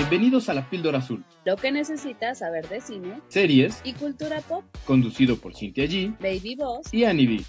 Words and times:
Bienvenidos 0.00 0.50
a 0.50 0.52
la 0.52 0.68
Píldora 0.68 0.98
Azul, 0.98 1.24
Lo 1.46 1.56
que 1.56 1.72
necesitas 1.72 2.40
saber 2.40 2.68
de 2.68 2.82
cine 2.82 3.18
series 3.28 3.80
y 3.82 3.94
cultura 3.94 4.42
pop. 4.42 4.62
conducido 4.84 5.38
por 5.38 5.54
Cintia 5.56 5.86
G 5.86 6.14
Baby 6.20 6.54
Boss. 6.54 6.92
y 6.92 7.04
Annie 7.04 7.26
B. 7.26 7.44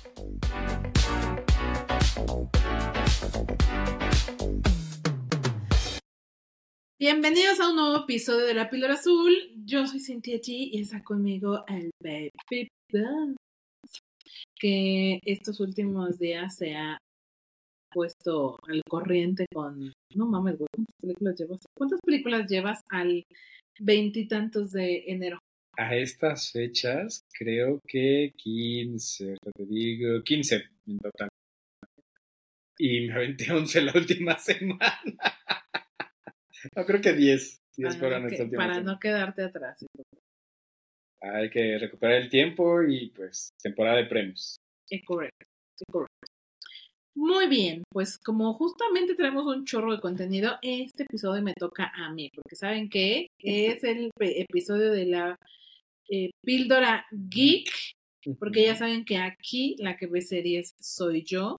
Bienvenidos 7.00 7.60
a 7.60 7.70
un 7.70 7.76
nuevo 7.76 8.04
episodio 8.04 8.46
de 8.46 8.54
La 8.54 8.70
Píldora 8.70 8.96
Azul. 8.96 9.34
Yo 9.66 9.86
soy 9.86 10.00
Cintia 10.00 10.38
G 10.38 10.70
y 10.72 10.80
está 10.82 11.04
conmigo 11.04 11.64
el 11.68 11.92
Baby 12.02 12.70
Boss, 12.92 13.36
que 14.60 15.20
estos 15.24 15.60
últimos 15.60 16.18
días 16.18 16.56
se 16.56 16.76
ha 16.76 16.98
puesto 17.92 18.58
al 18.68 18.82
corriente 18.90 19.46
con... 19.54 19.92
No 20.16 20.26
mames, 20.28 20.58
güey, 20.58 20.68
¿cuántas 20.74 20.96
películas 21.02 21.36
llevas? 21.40 21.60
¿Cuántas 21.78 22.00
películas 22.06 22.50
llevas 22.50 22.82
al 22.90 23.24
veintitantos 23.80 24.72
de 24.72 25.04
enero? 25.08 25.40
A 25.78 25.96
estas 25.96 26.52
fechas, 26.52 27.24
creo 27.38 27.80
que 27.88 28.34
15, 28.38 29.36
te 29.56 29.66
digo, 29.66 30.24
15 30.24 30.56
en 30.88 30.98
total. 31.00 31.30
Y 32.80 33.08
me 33.08 33.14
aventé 33.14 33.52
11 33.52 33.82
la 33.82 33.94
última 33.96 34.38
semana. 34.40 35.00
No, 36.76 36.86
creo 36.86 37.02
que 37.02 37.14
10. 37.14 37.60
10 37.78 37.90
Para, 37.96 38.00
fueron 38.00 38.22
no, 38.24 38.28
esta 38.28 38.38
que- 38.38 38.44
última 38.44 38.64
para 38.64 38.74
semana. 38.76 38.94
no 38.94 39.00
quedarte 39.00 39.44
atrás. 39.44 39.86
Hay 41.22 41.50
que 41.50 41.78
recuperar 41.80 42.22
el 42.22 42.30
tiempo 42.30 42.82
y 42.84 43.10
pues 43.10 43.50
temporada 43.62 43.98
de 43.98 44.06
premios. 44.06 44.58
Es 44.90 45.04
correcto, 45.04 45.46
es 45.80 45.84
correcto. 45.92 46.07
Muy 47.20 47.48
bien, 47.48 47.82
pues 47.90 48.20
como 48.20 48.54
justamente 48.54 49.16
tenemos 49.16 49.48
un 49.48 49.66
chorro 49.66 49.92
de 49.92 50.00
contenido, 50.00 50.58
este 50.62 51.02
episodio 51.02 51.42
me 51.42 51.56
toca 51.56 51.92
a 51.96 52.12
mí, 52.14 52.30
porque 52.32 52.56
saben 52.56 52.90
que 52.90 53.26
es 53.40 53.84
el 53.84 54.12
episodio 54.20 54.92
de 54.92 55.08
la 55.08 55.40
eh, 56.12 56.30
píldora 56.44 57.08
geek, 57.12 57.70
porque 58.38 58.66
ya 58.66 58.76
saben 58.76 59.04
que 59.04 59.18
aquí 59.18 59.76
la 59.80 59.98
que 59.98 60.06
ve 60.06 60.22
series 60.22 60.76
soy 60.80 61.24
yo, 61.24 61.58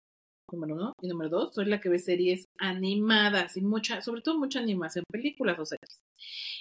número 0.53 0.75
uno, 0.75 0.93
y 1.01 1.09
número 1.09 1.31
dos, 1.31 1.55
soy 1.55 1.67
la 1.67 1.81
que 1.81 1.89
ve 1.89 1.99
series 1.99 2.47
animadas 2.59 3.57
y 3.57 3.63
mucha, 3.63 4.01
sobre 4.01 4.23
todo 4.23 4.39
mucha 4.39 4.61
animación, 4.61 5.05
películas 5.11 5.59
o 5.59 5.65
series. 5.65 6.01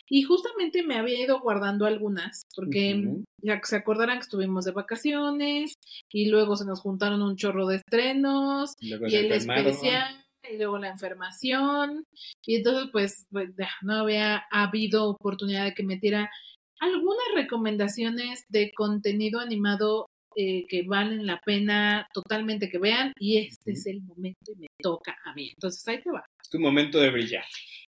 Y 0.09 0.23
justamente 0.23 0.83
me 0.83 0.95
había 0.95 1.21
ido 1.21 1.39
guardando 1.39 1.85
algunas, 1.85 2.43
porque 2.55 2.95
Ujú. 2.95 3.23
ya 3.41 3.59
que 3.59 3.67
se 3.67 3.75
acordarán 3.75 4.17
que 4.17 4.23
estuvimos 4.23 4.65
de 4.65 4.71
vacaciones 4.71 5.73
y 6.11 6.29
luego 6.29 6.55
se 6.55 6.65
nos 6.65 6.81
juntaron 6.81 7.21
un 7.21 7.35
chorro 7.35 7.67
de 7.67 7.77
estrenos 7.77 8.73
y 8.79 8.89
se 8.89 9.19
el 9.19 9.31
enfermaron. 9.31 9.67
especial 9.67 10.23
y 10.49 10.57
luego 10.57 10.77
la 10.77 10.89
enfermación 10.89 12.05
y 12.45 12.55
entonces 12.55 12.89
pues, 12.91 13.25
pues, 13.31 13.49
ya, 13.57 13.69
no 13.81 13.95
había 13.95 14.45
habido 14.49 15.09
oportunidad 15.09 15.65
de 15.65 15.73
que 15.73 15.83
metiera 15.83 16.31
algunas 16.79 17.25
recomendaciones 17.35 18.45
de 18.49 18.71
contenido 18.73 19.39
animado 19.39 20.05
eh, 20.39 20.65
que 20.67 20.83
valen 20.83 21.25
la 21.25 21.39
pena 21.43 22.07
totalmente 22.13 22.69
que 22.69 22.77
vean 22.77 23.11
y 23.19 23.37
este 23.37 23.71
es 23.71 23.87
el 23.87 24.01
momento 24.03 24.51
y 24.55 24.59
me 24.59 24.67
toca 24.79 25.17
a 25.25 25.33
mí 25.33 25.49
entonces 25.49 25.87
ahí 25.87 25.99
te 26.01 26.11
va 26.11 26.23
Es 26.41 26.49
tu 26.49 26.59
momento 26.59 26.99
de 26.99 27.09
brillar. 27.09 27.43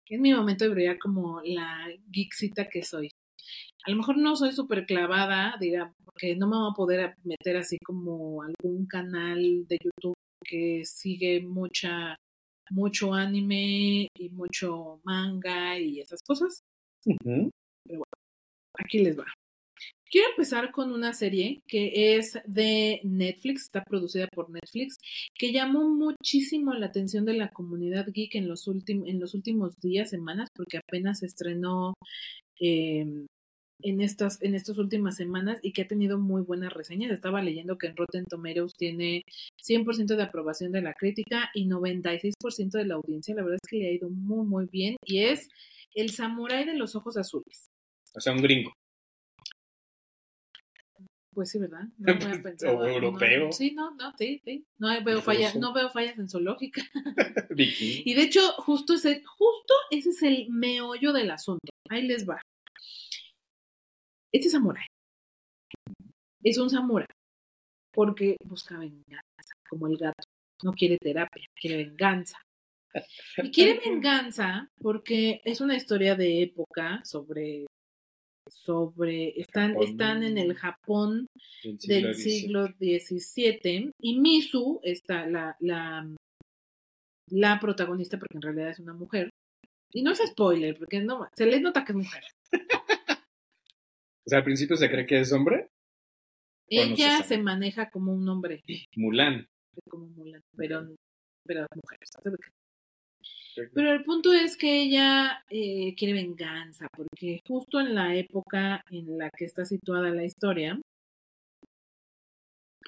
es 0.09 0.19
mi 0.19 0.33
momento 0.33 0.65
de 0.65 0.71
brillar 0.71 0.97
como 0.97 1.41
la 1.43 1.87
geekcita 2.11 2.67
que 2.67 2.81
soy. 2.81 3.09
A 3.85 3.91
lo 3.91 3.97
mejor 3.97 4.17
no 4.17 4.35
soy 4.35 4.51
súper 4.51 4.85
clavada, 4.85 5.55
dirá, 5.59 5.93
porque 6.03 6.35
no 6.35 6.47
me 6.47 6.57
voy 6.57 6.69
a 6.71 6.75
poder 6.75 7.13
meter 7.23 7.57
así 7.57 7.77
como 7.85 8.41
algún 8.41 8.85
canal 8.87 9.39
de 9.67 9.77
YouTube 9.83 10.15
que 10.43 10.81
sigue 10.83 11.41
mucha, 11.41 12.15
mucho 12.71 13.13
anime 13.13 14.07
y 14.17 14.29
mucho 14.31 14.99
manga 15.03 15.77
y 15.77 16.01
esas 16.01 16.19
cosas. 16.25 16.59
Ujú. 17.05 17.49
Aquí 18.77 18.99
les 18.99 19.17
va. 19.17 19.25
Quiero 20.09 20.29
empezar 20.31 20.71
con 20.71 20.91
una 20.91 21.13
serie 21.13 21.61
que 21.67 22.15
es 22.17 22.39
de 22.45 22.99
Netflix, 23.03 23.63
está 23.63 23.83
producida 23.83 24.27
por 24.33 24.49
Netflix, 24.49 24.97
que 25.35 25.51
llamó 25.51 25.87
muchísimo 25.87 26.73
la 26.73 26.87
atención 26.87 27.25
de 27.25 27.33
la 27.33 27.49
comunidad 27.49 28.07
geek 28.11 28.35
en 28.35 28.47
los, 28.47 28.67
en 28.67 29.19
los 29.19 29.35
últimos 29.35 29.75
días, 29.77 30.09
semanas, 30.09 30.49
porque 30.55 30.77
apenas 30.77 31.19
se 31.19 31.27
estrenó 31.27 31.93
eh, 32.59 33.05
en 33.81 34.01
estas 34.01 34.41
en 34.41 34.55
estas 34.55 34.77
últimas 34.77 35.15
semanas 35.15 35.59
y 35.61 35.71
que 35.71 35.83
ha 35.83 35.87
tenido 35.87 36.17
muy 36.17 36.41
buenas 36.41 36.73
reseñas. 36.73 37.11
Estaba 37.11 37.41
leyendo 37.41 37.77
que 37.77 37.87
en 37.87 37.95
Rotten 37.95 38.25
Tomatoes 38.25 38.73
tiene 38.77 39.23
100% 39.63 40.15
de 40.15 40.23
aprobación 40.23 40.71
de 40.71 40.81
la 40.81 40.93
crítica 40.93 41.49
y 41.53 41.67
96% 41.67 42.71
de 42.71 42.85
la 42.85 42.95
audiencia. 42.95 43.35
La 43.35 43.43
verdad 43.43 43.59
es 43.63 43.69
que 43.69 43.77
le 43.77 43.87
ha 43.89 43.93
ido 43.93 44.09
muy, 44.09 44.45
muy 44.45 44.65
bien 44.65 44.97
y 45.05 45.19
es 45.19 45.49
El 45.93 46.09
Samurái 46.09 46.65
de 46.65 46.75
los 46.75 46.95
Ojos 46.95 47.15
Azules. 47.17 47.67
O 48.15 48.19
sea, 48.19 48.33
un 48.33 48.41
gringo. 48.41 48.73
Pues 51.39 51.51
sí, 51.51 51.59
¿verdad? 51.59 51.85
No 51.97 52.19
pensado, 52.43 52.79
O 52.79 52.85
europeo. 52.85 53.45
no, 53.45 53.51
sí, 53.53 53.71
no, 53.71 53.91
no, 53.91 54.13
sí, 54.17 54.41
sí. 54.43 54.65
No 54.77 54.89
veo 55.05 55.21
fallas, 55.21 55.55
no 55.55 55.71
veo 55.71 55.89
fallas 55.89 56.19
en 56.19 56.27
su 56.27 56.41
lógica. 56.41 56.81
Y 57.55 58.13
de 58.13 58.23
hecho, 58.23 58.41
justo 58.57 58.95
ese, 58.95 59.23
justo 59.23 59.73
ese 59.89 60.09
es 60.09 60.21
el 60.23 60.49
meollo 60.49 61.13
del 61.13 61.31
asunto. 61.31 61.71
Ahí 61.89 62.01
les 62.01 62.27
va. 62.27 62.41
Este 64.33 64.49
samurái 64.49 64.85
es 66.43 66.57
un 66.57 66.69
samurái 66.69 67.07
porque 67.93 68.35
busca 68.43 68.77
venganza, 68.77 69.53
como 69.69 69.87
el 69.87 69.95
gato. 69.95 70.27
No 70.61 70.73
quiere 70.73 70.97
terapia, 70.97 71.45
quiere 71.55 71.85
venganza. 71.85 72.37
Y 73.37 73.49
quiere 73.51 73.79
venganza 73.85 74.69
porque 74.81 75.39
es 75.45 75.61
una 75.61 75.77
historia 75.77 76.15
de 76.17 76.43
época 76.43 77.01
sobre 77.05 77.65
sobre 78.49 79.39
están 79.39 79.73
Japón. 79.73 79.87
están 79.87 80.23
en 80.23 80.37
el 80.37 80.53
Japón 80.53 81.27
Del 81.63 82.03
del 82.03 82.15
siglo 82.15 82.67
siglo 82.67 82.75
XVII 82.79 83.91
y 84.01 84.19
Misu 84.19 84.79
está 84.83 85.25
la, 85.27 85.55
la, 85.59 86.07
la 87.27 87.59
protagonista 87.59 88.17
porque 88.17 88.37
en 88.37 88.41
realidad 88.41 88.69
es 88.69 88.79
una 88.79 88.93
mujer 88.93 89.29
y 89.91 90.01
no 90.01 90.11
es 90.11 90.19
spoiler 90.19 90.77
porque 90.77 91.01
no 91.01 91.27
se 91.35 91.45
le 91.45 91.59
nota 91.59 91.83
que 91.83 91.91
es 91.91 91.97
mujer 91.97 92.23
O 94.25 94.29
sea, 94.29 94.39
al 94.39 94.43
principio 94.43 94.75
se 94.77 94.91
cree 94.91 95.07
que 95.07 95.19
es 95.21 95.33
hombre. 95.33 95.71
O 96.71 96.75
no 96.75 96.95
se 96.95 97.03
ella 97.03 97.23
se 97.23 97.39
maneja 97.39 97.89
como 97.89 98.13
un 98.13 98.29
hombre 98.29 98.61
Mulan. 98.95 99.47
como 99.89 100.05
Mulan 100.05 100.43
pero 100.55 100.87
pero 101.47 101.65
mujer. 101.73 101.97
Pero 103.73 103.91
el 103.91 104.03
punto 104.03 104.31
es 104.33 104.57
que 104.57 104.81
ella 104.81 105.43
eh, 105.49 105.93
quiere 105.95 106.13
venganza 106.13 106.87
porque 106.95 107.39
justo 107.47 107.79
en 107.79 107.95
la 107.95 108.15
época 108.15 108.83
en 108.89 109.17
la 109.17 109.29
que 109.29 109.45
está 109.45 109.65
situada 109.65 110.09
la 110.09 110.23
historia 110.25 110.79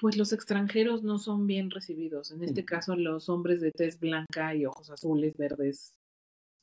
pues 0.00 0.16
los 0.16 0.32
extranjeros 0.32 1.02
no 1.04 1.18
son 1.18 1.46
bien 1.46 1.70
recibidos. 1.70 2.32
En 2.32 2.42
este 2.42 2.64
caso, 2.64 2.96
los 2.96 3.28
hombres 3.28 3.60
de 3.60 3.70
tez 3.70 4.00
blanca 4.00 4.52
y 4.54 4.66
ojos 4.66 4.90
azules, 4.90 5.36
verdes, 5.36 5.92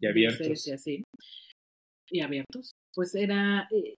Y 0.02 0.08
abiertos. 0.08 0.68
y 0.68 0.72
así, 0.72 1.04
y 2.10 2.20
abiertos, 2.22 2.72
pues 2.94 3.16
era, 3.16 3.68
eh, 3.72 3.96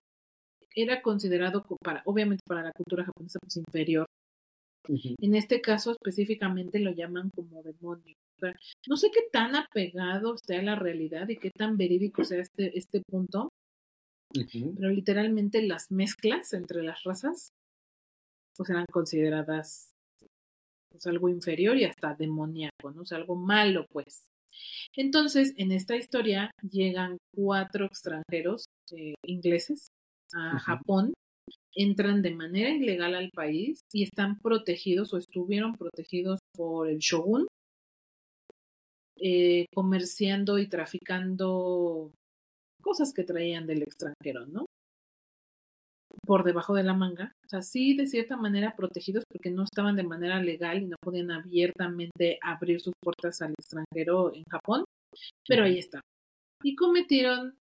era 0.76 1.02
considerado, 1.02 1.64
co- 1.64 1.76
para, 1.82 2.02
obviamente 2.04 2.42
para 2.46 2.62
la 2.62 2.72
cultura 2.72 3.04
japonesa, 3.04 3.38
pues 3.42 3.56
inferior. 3.56 4.06
En 4.88 5.34
este 5.34 5.60
caso 5.60 5.92
específicamente 5.92 6.78
lo 6.80 6.92
llaman 6.92 7.30
como 7.30 7.62
demonio. 7.62 8.16
O 8.36 8.40
sea, 8.40 8.54
no 8.88 8.96
sé 8.96 9.10
qué 9.12 9.20
tan 9.30 9.54
apegado 9.54 10.34
esté 10.34 10.56
a 10.56 10.62
la 10.62 10.74
realidad 10.74 11.28
y 11.28 11.36
qué 11.36 11.50
tan 11.50 11.76
verídico 11.76 12.24
sea 12.24 12.40
este, 12.40 12.76
este 12.76 13.00
punto, 13.00 13.50
pero 14.32 14.90
literalmente 14.90 15.62
las 15.62 15.90
mezclas 15.90 16.52
entre 16.52 16.82
las 16.82 17.02
razas 17.04 17.50
pues 18.56 18.70
eran 18.70 18.86
consideradas 18.90 19.92
pues, 20.90 21.06
algo 21.06 21.28
inferior 21.28 21.76
y 21.76 21.84
hasta 21.84 22.14
demoníaco, 22.14 22.90
¿no? 22.92 23.02
O 23.02 23.04
sea, 23.04 23.18
algo 23.18 23.34
malo, 23.36 23.86
pues. 23.90 24.26
Entonces, 24.94 25.54
en 25.56 25.72
esta 25.72 25.96
historia 25.96 26.50
llegan 26.70 27.16
cuatro 27.34 27.86
extranjeros 27.86 28.66
eh, 28.92 29.14
ingleses 29.24 29.88
a. 30.34 30.58
Japón, 30.58 31.14
entran 31.74 32.22
de 32.22 32.34
manera 32.34 32.70
ilegal 32.70 33.14
al 33.14 33.30
país 33.30 33.80
y 33.92 34.04
están 34.04 34.38
protegidos 34.38 35.12
o 35.14 35.18
estuvieron 35.18 35.74
protegidos 35.74 36.40
por 36.54 36.88
el 36.88 36.98
shogun, 36.98 37.46
eh, 39.16 39.66
comerciando 39.74 40.58
y 40.58 40.68
traficando 40.68 42.10
cosas 42.82 43.12
que 43.14 43.24
traían 43.24 43.66
del 43.66 43.82
extranjero, 43.82 44.46
¿no? 44.46 44.66
Por 46.26 46.44
debajo 46.44 46.74
de 46.74 46.82
la 46.82 46.94
manga. 46.94 47.32
O 47.46 47.48
sea, 47.48 47.62
sí, 47.62 47.96
de 47.96 48.06
cierta 48.06 48.36
manera 48.36 48.76
protegidos 48.76 49.24
porque 49.30 49.50
no 49.50 49.64
estaban 49.64 49.96
de 49.96 50.02
manera 50.02 50.42
legal 50.42 50.82
y 50.82 50.86
no 50.86 50.96
podían 51.00 51.30
abiertamente 51.30 52.38
abrir 52.42 52.80
sus 52.80 52.94
puertas 53.00 53.40
al 53.40 53.52
extranjero 53.52 54.34
en 54.34 54.44
Japón, 54.50 54.84
pero 55.48 55.64
ahí 55.64 55.78
está. 55.78 56.00
Y 56.62 56.76
cometieron, 56.76 57.56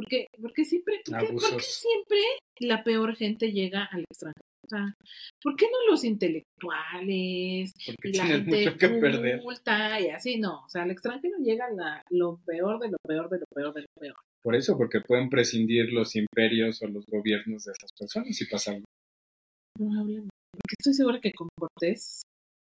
porque, 0.00 0.26
porque 0.40 0.64
siempre, 0.64 1.00
¿por 1.04 1.18
qué, 1.18 1.26
por 1.26 1.40
qué 1.40 1.46
Abusos. 1.46 1.74
siempre 1.74 2.18
la 2.60 2.82
peor 2.82 3.14
gente 3.16 3.52
llega 3.52 3.84
al 3.84 4.00
extranjero? 4.10 4.40
O 4.64 4.68
sea, 4.68 4.94
¿por 5.42 5.56
qué 5.56 5.66
no 5.66 5.90
los 5.90 6.04
intelectuales 6.04 7.72
Porque 7.86 8.08
y 8.08 8.12
la 8.12 8.26
gente 8.26 8.64
mucho 8.64 8.78
que 8.78 8.88
perder. 8.88 9.40
y 10.00 10.08
así? 10.08 10.38
No, 10.38 10.64
o 10.64 10.68
sea, 10.68 10.82
al 10.84 10.90
extranjero 10.90 11.36
llega 11.38 11.68
la, 11.70 12.02
lo 12.10 12.38
peor 12.46 12.78
de 12.80 12.88
lo 12.90 12.96
peor 13.06 13.28
de 13.28 13.38
lo 13.40 13.46
peor 13.54 13.74
de 13.74 13.80
lo 13.82 13.86
peor. 14.00 14.14
Por 14.42 14.54
eso, 14.54 14.76
porque 14.78 15.00
pueden 15.02 15.28
prescindir 15.28 15.92
los 15.92 16.16
imperios 16.16 16.80
o 16.82 16.86
los 16.86 17.04
gobiernos 17.06 17.64
de 17.64 17.72
esas 17.72 17.90
personas 17.98 18.40
y 18.40 18.46
pasar. 18.46 18.80
Probablemente. 19.76 20.30
Porque 20.52 20.74
estoy 20.78 20.94
segura 20.94 21.20
que 21.20 21.32
con 21.32 21.48
Cortés, 21.58 22.22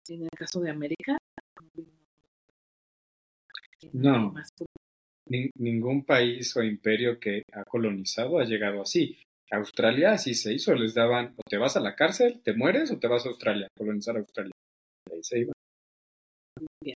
en 0.09 0.23
el 0.23 0.31
caso 0.37 0.61
de 0.61 0.71
América, 0.71 1.19
No. 3.93 4.33
más 4.33 4.49
Ni- 5.29 5.51
ningún 5.57 6.05
país 6.05 6.57
o 6.57 6.63
imperio 6.63 7.19
que 7.19 7.43
ha 7.53 7.65
colonizado 7.65 8.39
ha 8.39 8.45
llegado 8.45 8.83
así. 8.83 9.19
Australia 9.51 10.13
así 10.13 10.35
se 10.35 10.53
hizo, 10.53 10.75
les 10.75 10.95
daban 10.95 11.35
o 11.37 11.43
te 11.49 11.57
vas 11.57 11.77
a 11.77 11.81
la 11.81 11.95
cárcel, 11.95 12.41
te 12.43 12.53
mueres 12.55 12.91
o 12.91 12.99
te 12.99 13.09
vas 13.09 13.25
a 13.25 13.31
Australia, 13.31 13.67
a 13.67 13.79
colonizar 13.79 14.17
Australia. 14.17 14.53
Y 15.11 15.15
ahí 15.15 15.23
se 15.23 15.47
bien. 16.83 16.95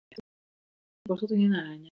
Por 1.07 1.17
eso 1.17 1.27
tenía 1.27 1.47
una 1.49 1.61
araña. 1.61 1.91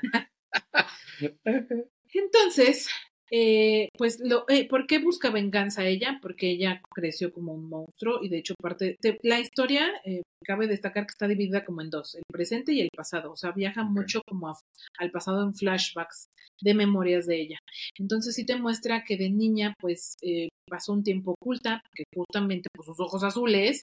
Entonces, 2.12 2.88
eh, 3.30 3.88
pues, 3.96 4.20
lo, 4.20 4.44
eh, 4.48 4.66
¿por 4.68 4.86
qué 4.86 4.98
busca 4.98 5.30
venganza 5.30 5.84
ella? 5.86 6.18
Porque 6.22 6.50
ella 6.50 6.80
creció 6.94 7.32
como 7.32 7.52
un 7.54 7.68
monstruo 7.68 8.20
y 8.22 8.28
de 8.28 8.38
hecho 8.38 8.54
parte, 8.60 8.96
te- 9.00 9.18
la 9.22 9.38
historia, 9.40 9.86
eh, 10.04 10.22
cabe 10.44 10.66
destacar 10.66 11.04
que 11.06 11.12
está 11.12 11.28
dividida 11.28 11.64
como 11.64 11.82
en 11.82 11.90
dos, 11.90 12.14
el 12.14 12.22
presente 12.32 12.72
y 12.72 12.80
el 12.80 12.88
pasado, 12.96 13.32
o 13.32 13.36
sea, 13.36 13.52
viaja 13.52 13.84
mucho 13.84 14.20
como 14.26 14.48
a- 14.48 14.58
al 14.98 15.10
pasado 15.10 15.42
en 15.42 15.54
flashbacks 15.54 16.26
de 16.62 16.74
memorias 16.74 17.26
de 17.26 17.40
ella. 17.40 17.58
Entonces 17.98 18.34
sí 18.34 18.46
te 18.46 18.56
muestra 18.56 19.04
que 19.04 19.16
de 19.16 19.30
niña, 19.30 19.74
pues, 19.80 20.14
eh, 20.22 20.48
pasó 20.68 20.92
un 20.92 21.02
tiempo 21.02 21.32
oculta, 21.40 21.82
que 21.94 22.04
justamente 22.14 22.68
pues, 22.74 22.86
sus 22.86 23.00
ojos 23.00 23.22
azules 23.24 23.82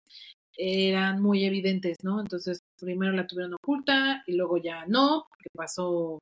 eran 0.58 1.22
muy 1.22 1.44
evidentes, 1.46 1.98
¿no? 2.04 2.22
Entonces, 2.22 2.60
primero 2.80 3.12
la 3.12 3.28
tuvieron 3.28 3.54
oculta 3.56 4.24
y 4.26 4.36
luego 4.36 4.58
ya 4.58 4.86
no, 4.88 5.26
porque 5.30 5.50
pasó 5.54 6.20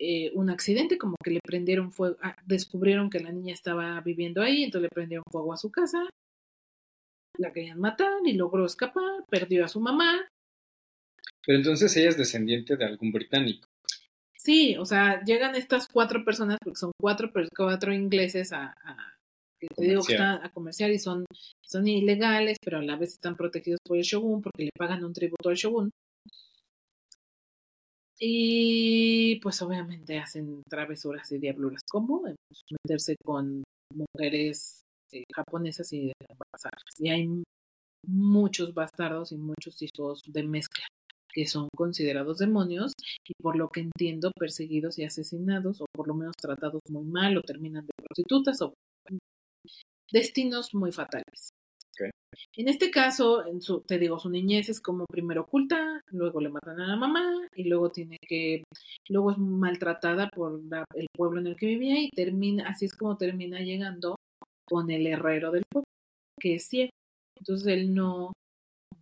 eh, 0.00 0.32
un 0.34 0.50
accidente, 0.50 0.98
como 0.98 1.14
que 1.22 1.30
le 1.30 1.40
prendieron 1.44 1.92
fuego, 1.92 2.16
ah, 2.22 2.36
descubrieron 2.46 3.10
que 3.10 3.20
la 3.20 3.30
niña 3.32 3.52
estaba 3.52 4.00
viviendo 4.00 4.42
ahí, 4.42 4.64
entonces 4.64 4.88
le 4.90 4.94
prendieron 4.94 5.24
fuego 5.30 5.52
a 5.52 5.56
su 5.58 5.70
casa, 5.70 6.02
la 7.38 7.52
querían 7.52 7.78
matar 7.80 8.12
y 8.24 8.32
logró 8.32 8.66
escapar, 8.66 9.24
perdió 9.28 9.64
a 9.64 9.68
su 9.68 9.80
mamá. 9.80 10.26
Pero 11.46 11.58
entonces 11.58 11.96
ella 11.96 12.10
es 12.10 12.16
descendiente 12.18 12.76
de 12.76 12.84
algún 12.84 13.12
británico. 13.12 13.66
Sí, 14.36 14.76
o 14.76 14.84
sea, 14.86 15.22
llegan 15.22 15.54
estas 15.54 15.86
cuatro 15.86 16.24
personas, 16.24 16.56
porque 16.62 16.78
son 16.78 16.92
cuatro, 16.98 17.30
cuatro 17.54 17.92
ingleses 17.92 18.52
a, 18.52 18.74
a- 18.82 19.14
que 19.60 19.66
te 19.76 19.84
digo 19.84 20.00
que 20.02 20.14
están 20.14 20.42
a 20.42 20.50
comerciar 20.52 20.90
y 20.90 20.98
son, 20.98 21.26
son 21.62 21.86
ilegales, 21.86 22.56
pero 22.64 22.78
a 22.78 22.82
la 22.82 22.96
vez 22.96 23.10
están 23.12 23.36
protegidos 23.36 23.78
por 23.86 23.98
el 23.98 24.02
shogun 24.02 24.40
porque 24.40 24.64
le 24.64 24.70
pagan 24.76 25.04
un 25.04 25.12
tributo 25.12 25.50
al 25.50 25.56
shogun. 25.56 25.90
Y 28.22 29.40
pues 29.40 29.62
obviamente 29.62 30.18
hacen 30.18 30.62
travesuras 30.68 31.32
y 31.32 31.38
diabluras 31.38 31.80
como 31.90 32.22
meterse 32.84 33.16
con 33.24 33.64
mujeres 33.94 34.80
eh, 35.12 35.24
japonesas 35.34 35.90
y 35.94 36.12
bastardas. 36.52 36.82
Y 36.98 37.08
hay 37.08 37.42
muchos 38.06 38.74
bastardos 38.74 39.32
y 39.32 39.36
muchos 39.36 39.80
hijos 39.80 40.22
de 40.26 40.42
mezcla 40.42 40.84
que 41.32 41.46
son 41.46 41.68
considerados 41.74 42.38
demonios 42.38 42.92
y 43.26 43.32
por 43.40 43.56
lo 43.56 43.68
que 43.68 43.80
entiendo 43.80 44.32
perseguidos 44.32 44.98
y 44.98 45.04
asesinados 45.04 45.80
o 45.80 45.86
por 45.94 46.08
lo 46.08 46.14
menos 46.14 46.36
tratados 46.36 46.80
muy 46.90 47.04
mal 47.04 47.38
o 47.38 47.42
terminan 47.42 47.86
de 47.86 47.92
prostitutas 48.04 48.60
o 48.62 48.74
destinos 50.12 50.74
muy 50.74 50.92
fatales. 50.92 51.50
En 52.56 52.68
este 52.68 52.90
caso, 52.90 53.44
en 53.46 53.60
su, 53.60 53.80
te 53.82 53.98
digo, 53.98 54.18
su 54.18 54.30
niñez 54.30 54.68
es 54.68 54.80
como 54.80 55.04
primero 55.06 55.42
oculta, 55.42 56.00
luego 56.10 56.40
le 56.40 56.48
matan 56.48 56.80
a 56.80 56.86
la 56.86 56.96
mamá 56.96 57.32
y 57.54 57.64
luego 57.64 57.90
tiene 57.90 58.18
que, 58.26 58.62
luego 59.08 59.32
es 59.32 59.38
maltratada 59.38 60.28
por 60.30 60.62
la- 60.64 60.84
el 60.94 61.06
pueblo 61.16 61.40
en 61.40 61.48
el 61.48 61.56
que 61.56 61.66
vivía 61.66 62.00
y 62.00 62.10
termina, 62.10 62.68
así 62.68 62.84
es 62.86 62.94
como 62.94 63.16
termina 63.16 63.60
llegando 63.60 64.16
con 64.66 64.90
el 64.90 65.06
herrero 65.06 65.50
del 65.50 65.64
pueblo, 65.70 65.86
que 66.40 66.56
es 66.56 66.66
ciego. 66.68 66.90
Entonces 67.38 67.66
él 67.68 67.94
no 67.94 68.32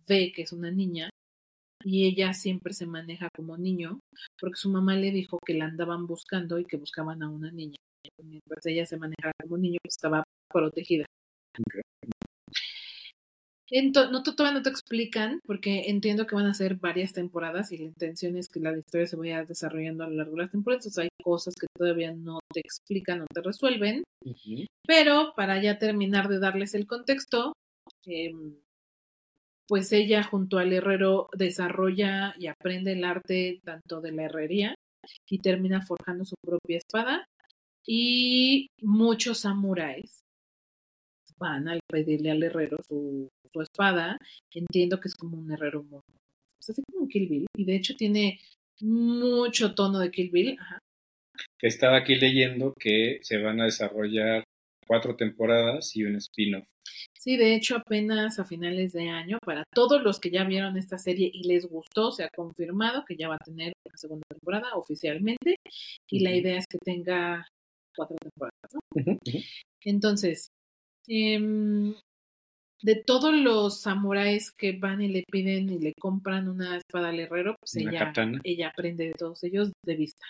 ve 0.07 0.31
que 0.35 0.43
es 0.43 0.53
una 0.53 0.71
niña 0.71 1.09
y 1.83 2.07
ella 2.07 2.33
siempre 2.33 2.73
se 2.73 2.85
maneja 2.87 3.29
como 3.35 3.57
niño 3.57 3.99
porque 4.39 4.57
su 4.57 4.69
mamá 4.69 4.95
le 4.95 5.11
dijo 5.11 5.39
que 5.45 5.53
la 5.53 5.65
andaban 5.65 6.07
buscando 6.07 6.59
y 6.59 6.65
que 6.65 6.77
buscaban 6.77 7.23
a 7.23 7.29
una 7.29 7.51
niña. 7.51 7.77
Mientras 8.23 8.65
ella 8.65 8.85
se 8.85 8.97
manejaba 8.97 9.33
como 9.43 9.57
niño, 9.57 9.79
pues 9.83 9.95
estaba 9.95 10.23
protegida. 10.51 11.05
No, 13.71 14.23
to- 14.23 14.35
todavía 14.35 14.59
no 14.59 14.63
te 14.63 14.69
explican, 14.69 15.39
porque 15.45 15.89
entiendo 15.89 16.25
que 16.25 16.35
van 16.35 16.47
a 16.47 16.53
ser 16.53 16.75
varias 16.75 17.13
temporadas 17.13 17.71
y 17.71 17.77
la 17.77 17.83
intención 17.85 18.35
es 18.35 18.47
que 18.49 18.59
la 18.59 18.75
historia 18.77 19.05
se 19.07 19.15
vaya 19.15 19.45
desarrollando 19.45 20.03
a 20.03 20.07
lo 20.09 20.15
largo 20.15 20.31
de 20.35 20.41
las 20.43 20.51
temporadas. 20.51 20.85
Entonces 20.85 21.03
hay 21.03 21.09
cosas 21.23 21.53
que 21.55 21.67
todavía 21.77 22.11
no 22.13 22.39
te 22.51 22.61
explican, 22.61 23.19
no 23.19 23.25
te 23.31 23.41
resuelven. 23.41 24.03
Pero 24.87 25.33
para 25.35 25.61
ya 25.61 25.77
terminar 25.77 26.27
de 26.29 26.39
darles 26.39 26.73
el 26.73 26.87
contexto, 26.87 27.53
em, 28.05 28.55
pues 29.67 29.91
ella 29.91 30.23
junto 30.23 30.57
al 30.57 30.73
herrero 30.73 31.29
desarrolla 31.33 32.33
y 32.37 32.47
aprende 32.47 32.93
el 32.93 33.03
arte 33.03 33.59
tanto 33.63 34.01
de 34.01 34.11
la 34.11 34.23
herrería 34.23 34.75
y 35.29 35.39
termina 35.39 35.81
forjando 35.85 36.25
su 36.25 36.35
propia 36.43 36.77
espada. 36.77 37.25
Y 37.85 38.67
muchos 38.81 39.39
samuráis 39.39 40.21
van 41.37 41.67
a 41.69 41.79
pedirle 41.87 42.31
al 42.31 42.43
herrero 42.43 42.77
su, 42.87 43.29
su 43.51 43.61
espada. 43.61 44.17
Entiendo 44.53 44.99
que 44.99 45.07
es 45.07 45.15
como 45.15 45.37
un 45.37 45.51
herrero 45.51 45.83
muy, 45.83 46.01
pues 46.57 46.69
así 46.69 46.81
como 46.91 47.03
un 47.03 47.09
Kill 47.09 47.27
Bill. 47.27 47.45
Y 47.55 47.65
de 47.65 47.75
hecho 47.75 47.95
tiene 47.95 48.39
mucho 48.81 49.75
tono 49.75 49.99
de 49.99 50.11
Kill 50.11 50.31
Bill. 50.31 50.57
Ajá. 50.59 50.79
Estaba 51.61 51.97
aquí 51.97 52.15
leyendo 52.15 52.73
que 52.79 53.19
se 53.21 53.37
van 53.37 53.61
a 53.61 53.65
desarrollar 53.65 54.43
cuatro 54.87 55.15
temporadas 55.15 55.95
y 55.95 56.03
un 56.03 56.15
spin-off. 56.15 56.67
Sí, 57.17 57.37
de 57.37 57.53
hecho 57.53 57.75
apenas 57.75 58.39
a 58.39 58.45
finales 58.45 58.93
de 58.93 59.09
año, 59.09 59.37
para 59.45 59.63
todos 59.73 60.01
los 60.01 60.19
que 60.19 60.31
ya 60.31 60.45
vieron 60.45 60.77
esta 60.77 60.97
serie 60.97 61.29
y 61.31 61.47
les 61.47 61.67
gustó, 61.67 62.11
se 62.11 62.23
ha 62.23 62.29
confirmado 62.29 63.03
que 63.05 63.15
ya 63.15 63.27
va 63.27 63.35
a 63.35 63.45
tener 63.45 63.73
una 63.85 63.97
segunda 63.97 64.25
temporada 64.29 64.75
oficialmente 64.75 65.57
y 66.09 66.21
la 66.21 66.33
idea 66.33 66.57
es 66.57 66.65
que 66.65 66.77
tenga 66.79 67.45
cuatro 67.95 68.15
temporadas, 68.19 68.73
¿no? 68.73 69.19
Entonces, 69.83 70.47
em, 71.07 71.93
de 72.81 72.95
todos 72.95 73.33
los 73.33 73.81
samuráis 73.81 74.51
que 74.51 74.71
van 74.73 75.01
y 75.01 75.07
le 75.09 75.23
piden 75.29 75.69
y 75.69 75.79
le 75.79 75.93
compran 75.99 76.47
una 76.47 76.77
espada 76.77 77.09
al 77.09 77.19
herrero, 77.19 77.55
pues 77.59 77.75
Una 77.83 77.91
ella, 77.91 77.99
katana. 78.05 78.39
ella 78.43 78.69
aprende 78.69 79.05
de 79.07 79.13
todos 79.13 79.43
ellos 79.43 79.71
de 79.85 79.95
vista. 79.95 80.25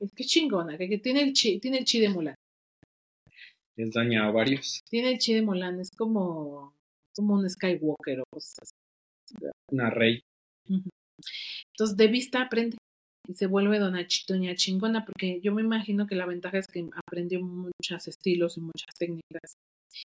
Es 0.00 0.10
que 0.14 0.24
chingona, 0.24 0.78
que, 0.78 0.88
que 0.88 0.98
tiene 0.98 1.22
el 1.22 1.32
chi, 1.34 1.58
tiene 1.60 1.78
el 1.78 1.84
chi 1.84 2.00
de 2.00 2.08
Mulan. 2.08 2.34
Es 3.76 3.90
Doña 3.92 4.28
Ovarios, 4.30 4.80
Tiene 4.88 5.12
el 5.12 5.18
chi 5.18 5.34
de 5.34 5.42
Mulan, 5.42 5.80
es 5.80 5.90
como, 5.96 6.74
como 7.14 7.34
un 7.34 7.48
Skywalker 7.48 8.20
o 8.20 8.24
cosas 8.32 8.54
así. 8.62 9.46
una 9.70 9.90
rey. 9.90 10.20
Entonces, 11.72 11.96
de 11.96 12.08
vista 12.08 12.42
aprende 12.42 12.76
y 13.28 13.34
se 13.34 13.46
vuelve 13.46 13.78
dona, 13.78 14.06
doña 14.26 14.54
chingona, 14.54 15.04
porque 15.04 15.40
yo 15.42 15.52
me 15.54 15.62
imagino 15.62 16.06
que 16.06 16.14
la 16.14 16.26
ventaja 16.26 16.58
es 16.58 16.66
que 16.66 16.88
aprendió 16.94 17.40
muchos 17.42 18.08
estilos 18.08 18.56
y 18.56 18.60
muchas 18.60 18.94
técnicas. 18.98 19.52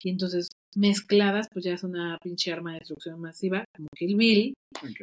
Y 0.02 0.10
entonces, 0.10 0.50
mezcladas, 0.76 1.48
pues 1.52 1.66
ya 1.66 1.74
es 1.74 1.84
una 1.84 2.18
pinche 2.22 2.52
arma 2.52 2.74
de 2.74 2.80
destrucción 2.80 3.20
masiva, 3.20 3.66
como 3.76 3.88
Kill 3.96 4.16
Bill. 4.16 4.54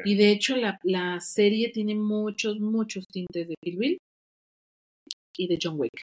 Y 0.04 0.14
de 0.16 0.30
hecho, 0.30 0.56
la, 0.56 0.78
la 0.82 1.20
serie 1.20 1.70
tiene 1.70 1.94
muchos, 1.94 2.60
muchos 2.60 3.04
tintes 3.06 3.48
de 3.48 3.54
Kill 3.62 3.78
Bill 3.78 3.98
y 5.36 5.48
de 5.48 5.58
John 5.60 5.78
Wick. 5.78 6.02